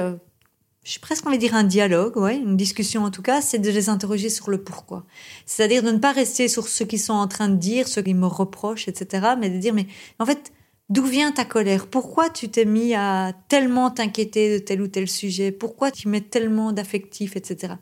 je 0.85 0.93
suis 0.93 1.01
presque 1.01 1.27
envie 1.27 1.37
de 1.37 1.41
dire 1.43 1.55
un 1.55 1.65
dialogue, 1.65 2.17
ouais, 2.17 2.37
une 2.37 2.57
discussion 2.57 3.05
en 3.05 3.11
tout 3.11 3.23
cas, 3.23 3.41
c'est 3.41 3.59
de 3.59 3.71
les 3.71 3.89
interroger 3.89 4.31
sur 4.31 4.51
le 4.51 4.59
pourquoi. 4.63 5.05
C'est-à-dire 5.45 5.83
de 5.83 5.91
ne 5.91 5.99
pas 5.99 6.13
rester 6.13 6.49
sur 6.49 6.67
ce 6.69 6.85
qu'ils 6.85 7.01
sont 7.01 7.13
en 7.13 7.29
train 7.29 7.49
de 7.49 7.57
dire, 7.57 7.89
ce 7.89 8.01
qu'ils 8.01 8.17
me 8.17 8.27
reprochent, 8.27 8.89
etc., 8.89 9.35
mais 9.39 9.51
de 9.51 9.59
dire, 9.59 9.75
mais 9.75 9.87
en 10.19 10.25
fait, 10.25 10.53
d'où 10.89 11.05
vient 11.05 11.33
ta 11.33 11.45
colère? 11.45 11.87
Pourquoi 11.87 12.31
tu 12.31 12.49
t'es 12.49 12.65
mis 12.65 12.95
à 12.95 13.33
tellement 13.49 13.91
t'inquiéter 13.91 14.55
de 14.55 14.65
tel 14.65 14.81
ou 14.81 14.89
tel 14.89 15.09
sujet? 15.09 15.53
Pourquoi 15.53 15.91
tu 15.91 16.09
mets 16.09 16.23
tellement 16.23 16.73
d'affectifs, 16.73 17.37
etc. 17.37 17.75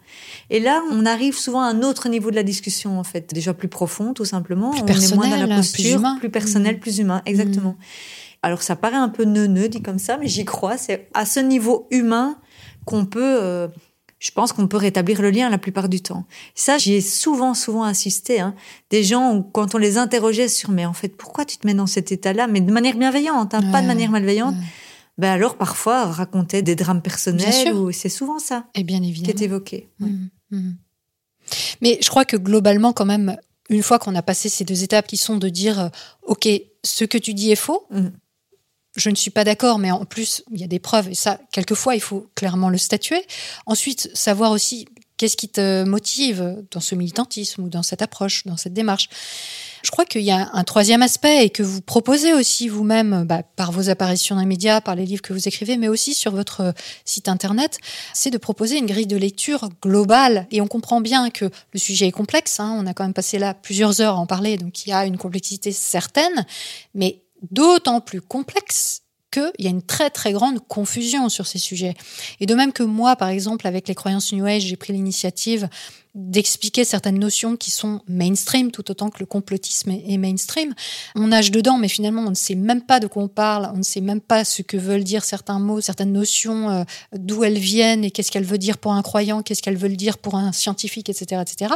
Et 0.50 0.58
là, 0.58 0.82
on 0.90 1.06
arrive 1.06 1.36
souvent 1.36 1.62
à 1.62 1.66
un 1.66 1.82
autre 1.82 2.08
niveau 2.08 2.30
de 2.30 2.36
la 2.36 2.42
discussion, 2.42 2.98
en 2.98 3.04
fait, 3.04 3.32
déjà 3.32 3.54
plus 3.54 3.68
profond, 3.68 4.14
tout 4.14 4.24
simplement. 4.24 4.70
Plus 4.70 5.12
on 5.12 5.12
est 5.12 5.14
moins 5.14 5.28
dans 5.28 5.46
la 5.46 5.56
posture, 5.56 6.02
plus, 6.18 6.30
personnel, 6.30 6.76
mmh. 6.76 6.80
plus 6.80 6.98
humain, 6.98 7.22
exactement. 7.24 7.72
Mmh. 7.72 7.84
Alors 8.42 8.62
ça 8.62 8.76
paraît 8.76 8.96
un 8.96 9.08
peu 9.08 9.24
neuneux 9.24 9.68
dit 9.68 9.82
comme 9.82 9.98
ça, 9.98 10.18
mais 10.18 10.28
j'y 10.28 10.44
crois. 10.44 10.76
C'est 10.76 11.08
à 11.14 11.26
ce 11.26 11.40
niveau 11.40 11.88
humain 11.90 12.38
qu'on 12.86 13.04
peut, 13.04 13.38
euh, 13.42 13.68
je 14.18 14.30
pense 14.30 14.54
qu'on 14.54 14.66
peut 14.66 14.78
rétablir 14.78 15.20
le 15.20 15.30
lien 15.30 15.50
la 15.50 15.58
plupart 15.58 15.90
du 15.90 16.00
temps. 16.00 16.24
Ça, 16.54 16.78
j'y 16.78 16.94
ai 16.94 17.00
souvent, 17.02 17.52
souvent 17.52 17.84
insisté. 17.84 18.40
Hein. 18.40 18.54
Des 18.88 19.04
gens, 19.04 19.42
quand 19.42 19.74
on 19.74 19.78
les 19.78 19.98
interrogeait 19.98 20.48
sur, 20.48 20.70
mais 20.70 20.86
en 20.86 20.94
fait, 20.94 21.10
pourquoi 21.10 21.44
tu 21.44 21.58
te 21.58 21.66
mets 21.66 21.74
dans 21.74 21.86
cet 21.86 22.12
état-là? 22.12 22.46
Mais 22.46 22.62
de 22.62 22.72
manière 22.72 22.96
bienveillante, 22.96 23.52
hein, 23.52 23.60
pas 23.70 23.82
de 23.82 23.86
manière 23.86 24.10
malveillante. 24.10 24.54
Ben 25.18 25.32
alors, 25.32 25.56
parfois, 25.56 26.06
raconter 26.06 26.62
des 26.62 26.76
drames 26.76 27.02
personnels, 27.02 27.72
ou 27.72 27.90
c'est 27.90 28.10
souvent 28.10 28.38
ça 28.38 28.66
Et 28.74 28.84
bien 28.84 29.02
évidemment. 29.02 29.34
qui 29.34 29.42
est 29.42 29.44
évoqué. 29.44 29.88
Mmh, 29.98 30.26
mmh. 30.50 30.70
Mais 31.80 31.98
je 32.02 32.08
crois 32.10 32.26
que 32.26 32.36
globalement, 32.36 32.92
quand 32.92 33.06
même, 33.06 33.36
une 33.70 33.82
fois 33.82 33.98
qu'on 33.98 34.14
a 34.14 34.22
passé 34.22 34.50
ces 34.50 34.64
deux 34.64 34.82
étapes 34.82 35.06
qui 35.06 35.16
sont 35.16 35.36
de 35.36 35.48
dire, 35.48 35.80
euh, 35.80 35.88
OK, 36.22 36.46
ce 36.84 37.04
que 37.04 37.16
tu 37.16 37.32
dis 37.32 37.50
est 37.50 37.56
faux, 37.56 37.86
mmh 37.90 38.08
je 38.96 39.10
ne 39.10 39.14
suis 39.14 39.30
pas 39.30 39.44
d'accord, 39.44 39.78
mais 39.78 39.90
en 39.90 40.04
plus, 40.04 40.42
il 40.52 40.60
y 40.60 40.64
a 40.64 40.68
des 40.68 40.78
preuves, 40.78 41.08
et 41.08 41.14
ça, 41.14 41.38
quelquefois, 41.52 41.94
il 41.94 42.00
faut 42.00 42.28
clairement 42.34 42.70
le 42.70 42.78
statuer. 42.78 43.24
Ensuite, 43.66 44.10
savoir 44.14 44.50
aussi 44.50 44.86
qu'est-ce 45.16 45.36
qui 45.36 45.48
te 45.48 45.84
motive 45.84 46.64
dans 46.70 46.80
ce 46.80 46.94
militantisme 46.94 47.64
ou 47.64 47.68
dans 47.68 47.82
cette 47.82 48.02
approche, 48.02 48.46
dans 48.46 48.56
cette 48.56 48.74
démarche. 48.74 49.08
Je 49.82 49.90
crois 49.90 50.04
qu'il 50.04 50.22
y 50.22 50.30
a 50.30 50.50
un 50.52 50.64
troisième 50.64 51.02
aspect 51.02 51.44
et 51.44 51.50
que 51.50 51.62
vous 51.62 51.80
proposez 51.80 52.34
aussi 52.34 52.68
vous-même 52.68 53.24
bah, 53.24 53.42
par 53.42 53.72
vos 53.72 53.88
apparitions 53.88 54.34
dans 54.34 54.40
les 54.40 54.46
médias, 54.46 54.80
par 54.80 54.94
les 54.94 55.06
livres 55.06 55.22
que 55.22 55.32
vous 55.32 55.46
écrivez, 55.46 55.76
mais 55.76 55.88
aussi 55.88 56.12
sur 56.12 56.32
votre 56.32 56.74
site 57.04 57.28
internet, 57.28 57.78
c'est 58.12 58.30
de 58.30 58.38
proposer 58.38 58.78
une 58.78 58.86
grille 58.86 59.06
de 59.06 59.16
lecture 59.16 59.68
globale. 59.82 60.46
Et 60.50 60.60
on 60.60 60.66
comprend 60.66 61.00
bien 61.00 61.30
que 61.30 61.44
le 61.72 61.78
sujet 61.78 62.08
est 62.08 62.12
complexe. 62.12 62.58
Hein. 62.60 62.76
on 62.78 62.86
a 62.86 62.94
quand 62.94 63.04
même 63.04 63.14
passé 63.14 63.38
là 63.38 63.54
plusieurs 63.54 64.00
heures 64.00 64.16
à 64.16 64.18
en 64.18 64.26
parler, 64.26 64.56
donc 64.56 64.86
il 64.86 64.90
y 64.90 64.92
a 64.92 65.06
une 65.06 65.18
complexité 65.18 65.72
certaine, 65.72 66.46
mais 66.94 67.20
d'autant 67.50 68.00
plus 68.00 68.20
complexe 68.20 69.02
qu'il 69.30 69.52
y 69.58 69.66
a 69.66 69.70
une 69.70 69.82
très 69.82 70.10
très 70.10 70.32
grande 70.32 70.60
confusion 70.66 71.28
sur 71.28 71.46
ces 71.46 71.58
sujets. 71.58 71.94
Et 72.40 72.46
de 72.46 72.54
même 72.54 72.72
que 72.72 72.82
moi, 72.82 73.16
par 73.16 73.28
exemple, 73.28 73.66
avec 73.66 73.88
les 73.88 73.94
croyances 73.94 74.32
New 74.32 74.46
Age, 74.46 74.62
j'ai 74.62 74.76
pris 74.76 74.92
l'initiative 74.92 75.68
d'expliquer 76.14 76.84
certaines 76.84 77.18
notions 77.18 77.56
qui 77.56 77.70
sont 77.70 78.00
mainstream, 78.08 78.70
tout 78.70 78.90
autant 78.90 79.10
que 79.10 79.18
le 79.20 79.26
complotisme 79.26 79.90
est 79.90 80.16
mainstream. 80.16 80.74
On 81.14 81.26
nage 81.26 81.50
dedans, 81.50 81.76
mais 81.76 81.88
finalement, 81.88 82.22
on 82.22 82.30
ne 82.30 82.34
sait 82.34 82.54
même 82.54 82.80
pas 82.80 83.00
de 83.00 83.06
quoi 83.06 83.22
on 83.24 83.28
parle, 83.28 83.70
on 83.74 83.78
ne 83.78 83.82
sait 83.82 84.00
même 84.00 84.22
pas 84.22 84.46
ce 84.46 84.62
que 84.62 84.78
veulent 84.78 85.04
dire 85.04 85.24
certains 85.24 85.58
mots, 85.58 85.82
certaines 85.82 86.12
notions, 86.12 86.70
euh, 86.70 86.84
d'où 87.12 87.44
elles 87.44 87.58
viennent 87.58 88.02
et 88.02 88.10
qu'est-ce 88.10 88.32
qu'elles 88.32 88.46
veulent 88.46 88.56
dire 88.56 88.78
pour 88.78 88.94
un 88.94 89.02
croyant, 89.02 89.42
qu'est-ce 89.42 89.60
qu'elles 89.60 89.76
veulent 89.76 89.96
dire 89.96 90.16
pour 90.16 90.36
un 90.36 90.52
scientifique, 90.52 91.10
etc., 91.10 91.42
etc 91.42 91.74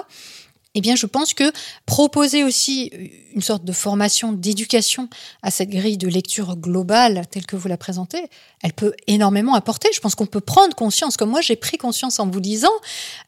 eh 0.75 0.81
bien, 0.81 0.95
je 0.95 1.07
pense 1.07 1.35
que 1.35 1.51
proposer 1.85 2.45
aussi 2.45 2.93
une 3.35 3.43
sorte 3.43 3.65
de 3.65 3.73
formation, 3.73 4.33
d'éducation 4.33 5.09
à 5.43 5.51
cette 5.51 5.71
grille 5.71 5.99
de 5.99 6.07
lecture 6.07 6.57
globale 6.57 7.23
telle 7.31 7.45
que 7.45 7.57
vous 7.57 7.67
la 7.67 7.77
présentez, 7.77 8.29
elle 8.63 8.73
peut 8.73 8.93
énormément 9.09 9.55
apporter. 9.55 9.89
Je 9.93 10.01
pense 10.01 10.15
qu'on 10.15 10.27
peut 10.27 10.41
prendre 10.41 10.75
conscience, 10.77 11.17
comme 11.17 11.31
moi 11.31 11.41
j'ai 11.41 11.57
pris 11.57 11.77
conscience 11.77 12.21
en 12.21 12.29
vous 12.29 12.39
lisant, 12.39 12.69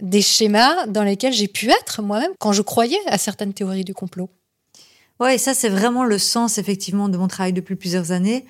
des 0.00 0.22
schémas 0.22 0.86
dans 0.86 1.02
lesquels 1.02 1.32
j'ai 1.32 1.48
pu 1.48 1.68
être 1.70 2.00
moi-même 2.00 2.30
quand 2.38 2.52
je 2.52 2.62
croyais 2.62 3.00
à 3.06 3.18
certaines 3.18 3.54
théories 3.54 3.84
du 3.84 3.94
complot. 3.94 4.30
Ouais, 5.18 5.36
ça 5.38 5.52
c'est 5.54 5.68
vraiment 5.68 6.04
le 6.04 6.18
sens 6.18 6.58
effectivement 6.58 7.08
de 7.08 7.16
mon 7.16 7.28
travail 7.28 7.52
depuis 7.52 7.76
plusieurs 7.76 8.12
années 8.12 8.44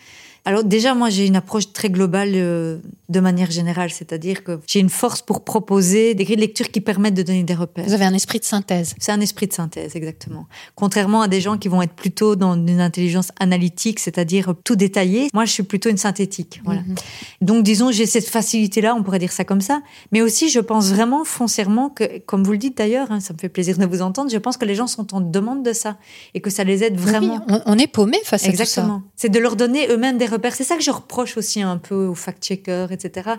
Alors 0.45 0.65
déjà, 0.65 0.95
moi, 0.95 1.09
j'ai 1.09 1.27
une 1.27 1.37
approche 1.37 1.73
très 1.73 1.89
globale 1.89 2.33
euh, 2.35 2.79
de 3.09 3.21
manière 3.21 3.51
générale, 3.51 3.91
c'est-à-dire 3.91 4.43
que 4.43 4.59
j'ai 4.67 4.81
une 4.81 4.89
force 4.89 5.23
pour 5.23 5.45
proposer 5.45 6.15
des 6.15 6.25
grilles 6.25 6.37
de 6.37 6.41
lecture 6.41 6.71
qui 6.71 6.81
permettent 6.81 7.15
de 7.15 7.23
donner 7.23 7.45
des 7.45 7.55
repères. 7.55 7.85
Vous 7.85 7.93
avez 7.93 8.05
un 8.05 8.15
esprit 8.15 8.41
de 8.41 8.45
synthèse. 8.45 8.95
C'est 8.99 9.13
un 9.13 9.21
esprit 9.21 9.47
de 9.47 9.53
synthèse, 9.53 9.95
exactement. 9.95 10.47
Contrairement 10.75 11.23
à 11.23 11.29
des 11.29 11.41
gens 11.41 11.59
qui 11.59 11.69
vont 11.69 11.81
être 11.81 11.93
plutôt 11.93 12.35
dans 12.35 12.55
une 12.55 12.81
intelligence 12.81 13.31
analytique, 13.39 14.01
c'est-à-dire 14.01 14.55
tout 14.65 14.75
détaillé, 14.75 15.29
moi, 15.33 15.45
je 15.45 15.53
suis 15.53 15.63
plutôt 15.63 15.91
une 15.91 15.97
synthétique. 15.97 16.61
Voilà. 16.65 16.81
Mhm. 16.81 16.95
Donc, 17.41 17.63
disons, 17.63 17.93
j'ai 17.93 18.07
cette 18.07 18.29
facilité-là, 18.29 18.97
on 18.97 19.05
pourrait 19.05 19.21
dire 19.21 19.33
ça 19.33 19.45
comme 19.45 19.61
ça. 19.61 19.81
Mais 20.11 20.23
aussi, 20.23 20.49
je 20.49 20.59
pense 20.59 20.91
vraiment 20.91 21.25
foncièrement 21.25 21.89
que, 21.89 22.19
comme 22.19 22.43
vous 22.43 22.53
le 22.53 22.59
dites 22.59 22.77
d'ailleurs, 22.77 23.13
hein, 23.13 23.21
ça 23.21 23.33
me 23.33 23.39
fait 23.39 23.49
plaisir 23.49 23.79
de 23.79 23.87
vous 23.87 24.03
entendre, 24.03 24.29
je 24.29 24.39
pense 24.39 24.57
que 24.57 24.65
les 24.65 24.75
gens 24.75 24.89
sont 24.89 25.15
en 25.15 25.21
demande 25.21 25.63
de 25.63 25.73
ça 25.73 25.99
et 26.35 26.41
que 26.41 26.51
ça 26.51 26.65
les 26.65 26.83
aide 26.83 26.99
vraiment. 26.99 27.45
Oui, 27.49 27.57
on, 27.67 27.75
on 27.75 27.79
est 27.79 27.87
paumé 27.87 28.19
face 28.25 28.43
à 28.43 28.51
tout 28.51 28.57
ça. 28.57 28.63
Exactement. 28.63 29.03
C'est 29.15 29.29
de 29.29 29.39
leur 29.39 29.55
donner 29.55 29.87
eux-mêmes 29.89 30.19
des 30.19 30.32
C'est 30.51 30.65
ça 30.65 30.77
que 30.77 30.83
je 30.83 30.91
reproche 30.91 31.37
aussi 31.37 31.63
un 31.63 31.79
peu 31.79 32.07
aux 32.07 32.15
fact-checkers, 32.15 32.93
etc. 32.93 33.31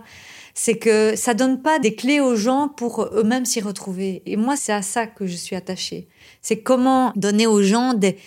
C'est 0.53 0.77
que 0.77 1.15
ça 1.15 1.33
donne 1.33 1.61
pas 1.61 1.79
des 1.79 1.95
clés 1.95 2.19
aux 2.19 2.35
gens 2.35 2.67
pour 2.67 3.05
eux-mêmes 3.13 3.45
s'y 3.45 3.61
retrouver. 3.61 4.21
Et 4.25 4.35
moi, 4.35 4.55
c'est 4.55 4.73
à 4.73 4.81
ça 4.81 5.07
que 5.07 5.25
je 5.25 5.35
suis 5.35 5.55
attachée. 5.55 6.07
C'est 6.41 6.61
comment 6.61 7.11
donner 7.15 7.47
aux 7.47 7.61
gens 7.61 7.93
des 7.93 8.17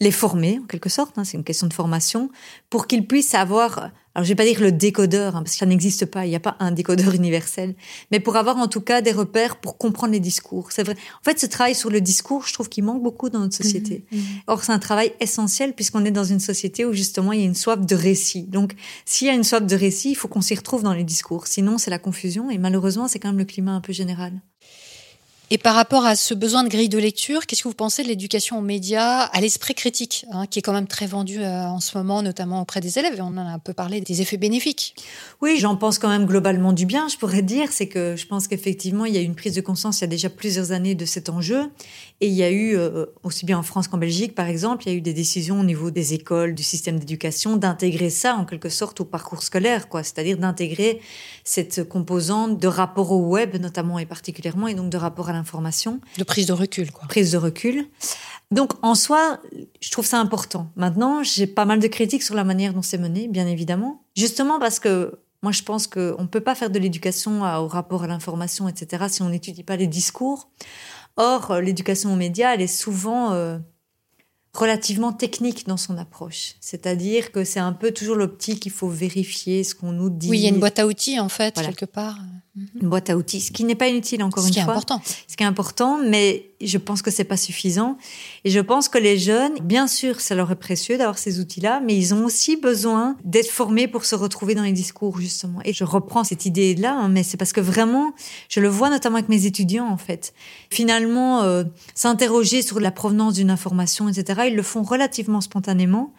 les 0.00 0.10
former 0.10 0.58
en 0.62 0.66
quelque 0.66 0.88
sorte, 0.88 1.18
hein, 1.18 1.24
c'est 1.24 1.36
une 1.36 1.44
question 1.44 1.66
de 1.66 1.72
formation, 1.72 2.30
pour 2.70 2.86
qu'ils 2.86 3.06
puissent 3.06 3.34
avoir, 3.34 3.90
alors 4.14 4.24
je 4.24 4.28
vais 4.28 4.36
pas 4.36 4.44
dire 4.44 4.60
le 4.60 4.70
décodeur, 4.70 5.34
hein, 5.34 5.42
parce 5.42 5.52
que 5.52 5.58
ça 5.58 5.66
n'existe 5.66 6.06
pas, 6.06 6.24
il 6.24 6.30
n'y 6.30 6.36
a 6.36 6.40
pas 6.40 6.56
un 6.60 6.70
décodeur 6.70 7.14
universel, 7.14 7.74
mais 8.10 8.20
pour 8.20 8.36
avoir 8.36 8.56
en 8.58 8.68
tout 8.68 8.80
cas 8.80 9.02
des 9.02 9.12
repères 9.12 9.56
pour 9.56 9.76
comprendre 9.76 10.12
les 10.12 10.20
discours. 10.20 10.70
C'est 10.70 10.84
vrai. 10.84 10.94
En 10.94 11.24
fait, 11.24 11.38
ce 11.40 11.46
travail 11.46 11.74
sur 11.74 11.90
le 11.90 12.00
discours, 12.00 12.46
je 12.46 12.52
trouve 12.52 12.68
qu'il 12.68 12.84
manque 12.84 13.02
beaucoup 13.02 13.28
dans 13.28 13.40
notre 13.40 13.56
société. 13.56 14.04
Mhm, 14.12 14.18
mhm. 14.18 14.24
Or, 14.46 14.62
c'est 14.64 14.72
un 14.72 14.78
travail 14.78 15.12
essentiel 15.20 15.74
puisqu'on 15.74 16.04
est 16.04 16.10
dans 16.10 16.24
une 16.24 16.40
société 16.40 16.84
où 16.84 16.92
justement 16.92 17.32
il 17.32 17.40
y 17.40 17.42
a 17.42 17.46
une 17.46 17.54
soif 17.54 17.84
de 17.84 17.94
récit. 17.94 18.44
Donc, 18.44 18.74
s'il 19.04 19.26
y 19.26 19.30
a 19.30 19.34
une 19.34 19.44
soif 19.44 19.64
de 19.64 19.76
récit, 19.76 20.10
il 20.10 20.14
faut 20.14 20.28
qu'on 20.28 20.40
s'y 20.40 20.54
retrouve 20.54 20.82
dans 20.82 20.94
les 20.94 21.04
discours. 21.04 21.46
Sinon, 21.46 21.78
c'est 21.78 21.90
la 21.90 21.98
confusion 21.98 22.50
et 22.50 22.58
malheureusement, 22.58 23.08
c'est 23.08 23.18
quand 23.18 23.28
même 23.28 23.38
le 23.38 23.44
climat 23.44 23.72
un 23.72 23.80
peu 23.80 23.92
général. 23.92 24.32
Et 25.50 25.58
par 25.58 25.74
rapport 25.74 26.06
à 26.06 26.16
ce 26.16 26.32
besoin 26.32 26.64
de 26.64 26.70
grille 26.70 26.88
de 26.88 26.98
lecture, 26.98 27.46
qu'est-ce 27.46 27.62
que 27.62 27.68
vous 27.68 27.74
pensez 27.74 28.02
de 28.02 28.08
l'éducation 28.08 28.58
aux 28.58 28.62
médias, 28.62 29.24
à 29.24 29.40
l'esprit 29.42 29.74
critique, 29.74 30.24
hein, 30.32 30.46
qui 30.46 30.58
est 30.58 30.62
quand 30.62 30.72
même 30.72 30.86
très 30.86 31.06
vendu 31.06 31.42
euh, 31.42 31.64
en 31.66 31.80
ce 31.80 31.96
moment, 31.98 32.22
notamment 32.22 32.62
auprès 32.62 32.80
des 32.80 32.98
élèves, 32.98 33.16
on 33.20 33.26
en 33.26 33.36
a 33.36 33.42
un 33.42 33.58
peu 33.58 33.74
parlé 33.74 34.00
des 34.00 34.22
effets 34.22 34.38
bénéfiques? 34.38 34.94
Oui, 35.42 35.58
j'en 35.58 35.76
pense 35.76 35.98
quand 35.98 36.08
même 36.08 36.24
globalement 36.24 36.72
du 36.72 36.86
bien, 36.86 37.08
je 37.08 37.18
pourrais 37.18 37.42
dire. 37.42 37.72
C'est 37.72 37.88
que 37.88 38.16
je 38.16 38.26
pense 38.26 38.48
qu'effectivement, 38.48 39.04
il 39.04 39.14
y 39.14 39.18
a 39.18 39.20
une 39.20 39.34
prise 39.34 39.54
de 39.54 39.60
conscience 39.60 39.98
il 39.98 40.02
y 40.02 40.04
a 40.04 40.08
déjà 40.08 40.30
plusieurs 40.30 40.72
années 40.72 40.94
de 40.94 41.04
cet 41.04 41.28
enjeu. 41.28 41.70
Et 42.20 42.28
il 42.28 42.34
y 42.34 42.42
a 42.42 42.50
eu, 42.50 42.76
euh, 42.76 43.06
aussi 43.22 43.44
bien 43.44 43.58
en 43.58 43.62
France 43.62 43.88
qu'en 43.88 43.98
Belgique, 43.98 44.34
par 44.34 44.46
exemple, 44.46 44.84
il 44.86 44.92
y 44.92 44.94
a 44.94 44.96
eu 44.96 45.00
des 45.00 45.12
décisions 45.12 45.60
au 45.60 45.64
niveau 45.64 45.90
des 45.90 46.14
écoles, 46.14 46.54
du 46.54 46.62
système 46.62 46.98
d'éducation, 46.98 47.56
d'intégrer 47.56 48.08
ça 48.08 48.36
en 48.36 48.44
quelque 48.44 48.68
sorte 48.68 49.00
au 49.00 49.04
parcours 49.04 49.42
scolaire, 49.42 49.88
quoi. 49.88 50.02
C'est-à-dire 50.02 50.38
d'intégrer 50.38 51.00
cette 51.42 51.86
composante 51.88 52.58
de 52.58 52.68
rapport 52.68 53.10
au 53.12 53.28
web, 53.28 53.56
notamment 53.60 53.98
et 53.98 54.06
particulièrement, 54.06 54.68
et 54.68 54.74
donc 54.74 54.90
de 54.90 54.96
rapport 54.96 55.28
à 55.28 55.32
l'information. 55.32 56.00
De 56.16 56.24
prise 56.24 56.46
de 56.46 56.52
recul, 56.52 56.92
quoi. 56.92 57.06
Prise 57.08 57.32
de 57.32 57.38
recul. 57.38 57.86
Donc, 58.50 58.72
en 58.82 58.94
soi, 58.94 59.40
je 59.80 59.90
trouve 59.90 60.06
ça 60.06 60.20
important. 60.20 60.70
Maintenant, 60.76 61.22
j'ai 61.22 61.46
pas 61.46 61.64
mal 61.64 61.80
de 61.80 61.88
critiques 61.88 62.22
sur 62.22 62.36
la 62.36 62.44
manière 62.44 62.72
dont 62.72 62.82
c'est 62.82 62.98
mené, 62.98 63.26
bien 63.26 63.46
évidemment. 63.46 64.04
Justement 64.16 64.60
parce 64.60 64.78
que 64.78 65.18
moi, 65.42 65.52
je 65.52 65.62
pense 65.62 65.86
qu'on 65.86 66.22
ne 66.22 66.26
peut 66.26 66.40
pas 66.40 66.54
faire 66.54 66.70
de 66.70 66.78
l'éducation 66.78 67.42
au 67.42 67.68
rapport 67.68 68.04
à 68.04 68.06
l'information, 68.06 68.66
etc., 68.66 69.04
si 69.10 69.20
on 69.20 69.28
n'étudie 69.28 69.62
pas 69.62 69.76
les 69.76 69.86
discours. 69.86 70.48
Or, 71.16 71.50
euh, 71.50 71.60
l'éducation 71.60 72.12
aux 72.12 72.16
médias, 72.16 72.54
elle 72.54 72.60
est 72.62 72.66
souvent 72.66 73.32
euh, 73.32 73.58
relativement 74.52 75.12
technique 75.12 75.66
dans 75.66 75.76
son 75.76 75.96
approche. 75.96 76.54
C'est-à-dire 76.60 77.30
que 77.32 77.44
c'est 77.44 77.60
un 77.60 77.72
peu 77.72 77.92
toujours 77.92 78.16
l'optique, 78.16 78.66
il 78.66 78.72
faut 78.72 78.88
vérifier 78.88 79.64
ce 79.64 79.74
qu'on 79.74 79.92
nous 79.92 80.10
dit. 80.10 80.28
Oui, 80.30 80.38
il 80.38 80.42
y 80.42 80.46
a 80.46 80.50
une 80.50 80.60
boîte 80.60 80.78
à 80.78 80.86
outils, 80.86 81.20
en 81.20 81.28
fait, 81.28 81.54
Voilà. 81.54 81.68
quelque 81.68 81.84
part. 81.90 82.18
Une 82.56 82.88
boîte 82.88 83.10
à 83.10 83.16
outils, 83.16 83.40
ce 83.40 83.50
qui 83.50 83.64
n'est 83.64 83.74
pas 83.74 83.88
inutile, 83.88 84.22
encore 84.22 84.44
Ce 84.44 84.48
une 84.48 84.54
qui 84.54 84.60
est 84.60 84.62
fois 84.62 84.74
important. 84.74 85.02
ce 85.26 85.36
qui 85.36 85.42
est 85.42 85.46
important, 85.46 85.98
mais 85.98 86.50
je 86.60 86.78
pense 86.78 87.02
que 87.02 87.10
c'est 87.10 87.24
pas 87.24 87.36
suffisant. 87.36 87.98
Et 88.44 88.50
je 88.50 88.60
pense 88.60 88.88
que 88.88 88.96
les 88.96 89.18
jeunes, 89.18 89.54
bien 89.60 89.88
sûr, 89.88 90.20
ça 90.20 90.36
leur 90.36 90.52
est 90.52 90.56
précieux 90.56 90.96
d'avoir 90.96 91.18
ces 91.18 91.40
outils-là, 91.40 91.80
mais 91.84 91.96
ils 91.96 92.14
ont 92.14 92.24
aussi 92.24 92.56
besoin 92.56 93.16
d'être 93.24 93.50
formés 93.50 93.88
pour 93.88 94.04
se 94.04 94.14
retrouver 94.14 94.54
dans 94.54 94.62
les 94.62 94.70
discours, 94.72 95.18
justement. 95.18 95.58
Et 95.64 95.72
je 95.72 95.82
reprends 95.82 96.22
cette 96.22 96.46
idée-là, 96.46 96.94
hein, 96.94 97.08
mais 97.08 97.24
c'est 97.24 97.36
parce 97.36 97.52
que 97.52 97.60
vraiment, 97.60 98.14
je 98.48 98.60
le 98.60 98.68
vois 98.68 98.88
notamment 98.88 99.16
avec 99.16 99.28
mes 99.28 99.46
étudiants, 99.46 99.88
en 99.88 99.96
fait. 99.96 100.32
Finalement, 100.70 101.42
euh, 101.42 101.64
s'interroger 101.96 102.62
sur 102.62 102.78
la 102.78 102.92
provenance 102.92 103.34
d'une 103.34 103.50
information, 103.50 104.08
etc., 104.08 104.42
ils 104.46 104.54
le 104.54 104.62
font 104.62 104.82
relativement 104.84 105.40
spontanément. 105.40 106.12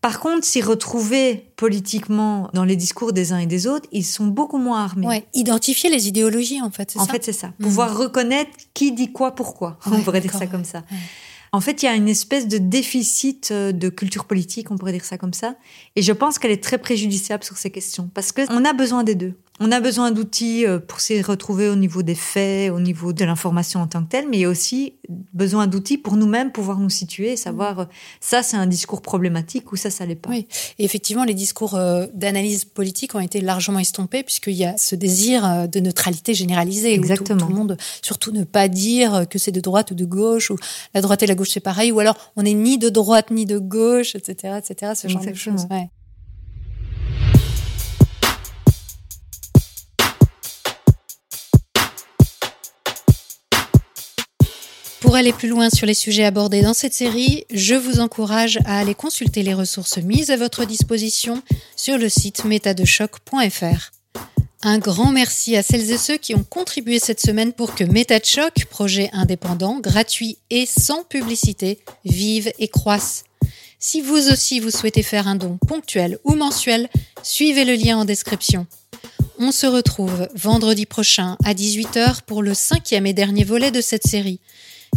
Par 0.00 0.20
contre, 0.20 0.44
s'y 0.46 0.62
retrouver 0.62 1.50
politiquement 1.56 2.50
dans 2.54 2.64
les 2.64 2.76
discours 2.76 3.12
des 3.12 3.32
uns 3.32 3.38
et 3.38 3.46
des 3.46 3.66
autres, 3.66 3.88
ils 3.90 4.04
sont 4.04 4.26
beaucoup 4.26 4.58
moins 4.58 4.84
armés. 4.84 5.06
Ouais, 5.06 5.26
identifier 5.34 5.90
les 5.90 6.06
idéologies, 6.06 6.62
en 6.62 6.70
fait, 6.70 6.92
c'est 6.92 7.00
En 7.00 7.04
ça 7.04 7.12
fait, 7.12 7.24
c'est 7.24 7.32
ça. 7.32 7.52
Pouvoir 7.60 7.96
reconnaître 7.96 8.50
qui 8.74 8.92
dit 8.92 9.12
quoi, 9.12 9.34
pourquoi. 9.34 9.78
on 9.90 10.00
pourrait 10.02 10.20
dire 10.20 10.32
ça 10.32 10.46
comme 10.46 10.64
ça. 10.64 10.78
ouais. 10.90 10.98
En 11.52 11.60
fait, 11.60 11.82
il 11.82 11.86
y 11.86 11.88
a 11.88 11.94
une 11.94 12.08
espèce 12.08 12.46
de 12.46 12.58
déficit 12.58 13.50
euh, 13.50 13.72
de 13.72 13.88
culture 13.88 14.26
politique, 14.26 14.70
on 14.70 14.76
pourrait 14.76 14.92
dire 14.92 15.04
ça 15.04 15.16
comme 15.16 15.32
ça. 15.32 15.54
Et 15.96 16.02
je 16.02 16.12
pense 16.12 16.38
qu'elle 16.38 16.50
est 16.50 16.62
très 16.62 16.78
préjudiciable 16.78 17.42
sur 17.42 17.56
ces 17.56 17.70
questions. 17.70 18.10
Parce 18.12 18.32
qu'on 18.32 18.64
a 18.64 18.72
besoin 18.72 19.02
des 19.02 19.14
deux. 19.14 19.34
On 19.60 19.72
a 19.72 19.80
besoin 19.80 20.12
d'outils 20.12 20.64
euh, 20.66 20.78
pour 20.78 21.00
s'y 21.00 21.20
retrouver 21.20 21.68
au 21.68 21.74
niveau 21.74 22.02
des 22.02 22.14
faits, 22.14 22.70
au 22.70 22.78
niveau 22.78 23.12
de 23.12 23.24
l'information 23.24 23.80
en 23.80 23.88
tant 23.88 24.04
que 24.04 24.08
telle, 24.08 24.28
mais 24.28 24.36
il 24.36 24.40
y 24.40 24.44
a 24.44 24.48
aussi 24.48 24.94
besoin 25.32 25.66
d'outils 25.66 25.98
pour 25.98 26.16
nous-mêmes 26.16 26.52
pouvoir 26.52 26.78
nous 26.78 26.90
situer 26.90 27.32
et 27.32 27.36
savoir 27.36 27.80
euh, 27.80 27.84
ça, 28.20 28.42
c'est 28.44 28.56
un 28.56 28.66
discours 28.68 29.02
problématique 29.02 29.72
ou 29.72 29.76
ça, 29.76 29.90
ça 29.90 30.06
l'est 30.06 30.14
pas. 30.14 30.30
Oui, 30.30 30.46
et 30.78 30.84
effectivement, 30.84 31.24
les 31.24 31.34
discours 31.34 31.74
euh, 31.74 32.06
d'analyse 32.14 32.64
politique 32.64 33.14
ont 33.16 33.20
été 33.20 33.40
largement 33.40 33.80
estompés 33.80 34.22
puisqu'il 34.22 34.54
y 34.54 34.64
a 34.64 34.76
ce 34.78 34.94
désir 34.94 35.68
de 35.68 35.80
neutralité 35.80 36.34
généralisée. 36.34 36.92
où 36.92 36.96
tout- 36.96 37.02
Exactement. 37.10 37.40
Tout, 37.40 37.48
le 37.48 37.54
monde, 37.54 37.76
surtout 38.02 38.30
ne 38.30 38.44
pas 38.44 38.68
dire 38.68 39.26
que 39.28 39.38
c'est 39.38 39.50
de 39.52 39.60
droite 39.60 39.90
ou 39.90 39.94
de 39.94 40.04
gauche, 40.04 40.50
ou 40.52 40.56
la 40.94 41.00
droite 41.00 41.22
et 41.24 41.26
la 41.26 41.34
gauche 41.34 41.50
c'est 41.50 41.60
pareil, 41.60 41.90
ou 41.90 41.98
alors 41.98 42.16
on 42.36 42.42
n'est 42.44 42.54
ni 42.54 42.78
de 42.78 42.88
droite 42.90 43.30
ni 43.32 43.44
de 43.44 43.58
gauche, 43.58 44.14
etc., 44.14 44.58
etc. 44.58 44.92
Ce 44.94 45.08
genre 45.08 45.20
de 45.32 45.36
choses. 45.36 45.66
ouais. 45.70 45.90
Pour 55.00 55.14
aller 55.14 55.32
plus 55.32 55.48
loin 55.48 55.70
sur 55.70 55.86
les 55.86 55.94
sujets 55.94 56.24
abordés 56.24 56.62
dans 56.62 56.74
cette 56.74 56.92
série, 56.92 57.44
je 57.52 57.76
vous 57.76 58.00
encourage 58.00 58.58
à 58.64 58.80
aller 58.80 58.94
consulter 58.94 59.44
les 59.44 59.54
ressources 59.54 59.98
mises 59.98 60.30
à 60.30 60.36
votre 60.36 60.64
disposition 60.64 61.40
sur 61.76 61.98
le 61.98 62.08
site 62.08 62.44
métadechoc.fr. 62.44 63.92
Un 64.62 64.78
grand 64.78 65.12
merci 65.12 65.56
à 65.56 65.62
celles 65.62 65.92
et 65.92 65.98
ceux 65.98 66.16
qui 66.16 66.34
ont 66.34 66.42
contribué 66.42 66.98
cette 66.98 67.20
semaine 67.20 67.52
pour 67.52 67.76
que 67.76 67.84
Méta 67.84 68.18
de 68.18 68.24
Choc, 68.24 68.64
projet 68.68 69.08
indépendant, 69.12 69.78
gratuit 69.78 70.38
et 70.50 70.66
sans 70.66 71.04
publicité, 71.04 71.78
vive 72.04 72.52
et 72.58 72.66
croisse. 72.66 73.22
Si 73.78 74.00
vous 74.00 74.28
aussi 74.28 74.58
vous 74.58 74.72
souhaitez 74.72 75.04
faire 75.04 75.28
un 75.28 75.36
don 75.36 75.58
ponctuel 75.68 76.18
ou 76.24 76.34
mensuel, 76.34 76.88
suivez 77.22 77.64
le 77.64 77.74
lien 77.74 77.98
en 77.98 78.04
description. 78.04 78.66
On 79.38 79.52
se 79.52 79.66
retrouve 79.66 80.28
vendredi 80.34 80.86
prochain 80.86 81.36
à 81.44 81.54
18h 81.54 82.22
pour 82.26 82.42
le 82.42 82.54
cinquième 82.54 83.06
et 83.06 83.12
dernier 83.12 83.44
volet 83.44 83.70
de 83.70 83.80
cette 83.80 84.08
série. 84.08 84.40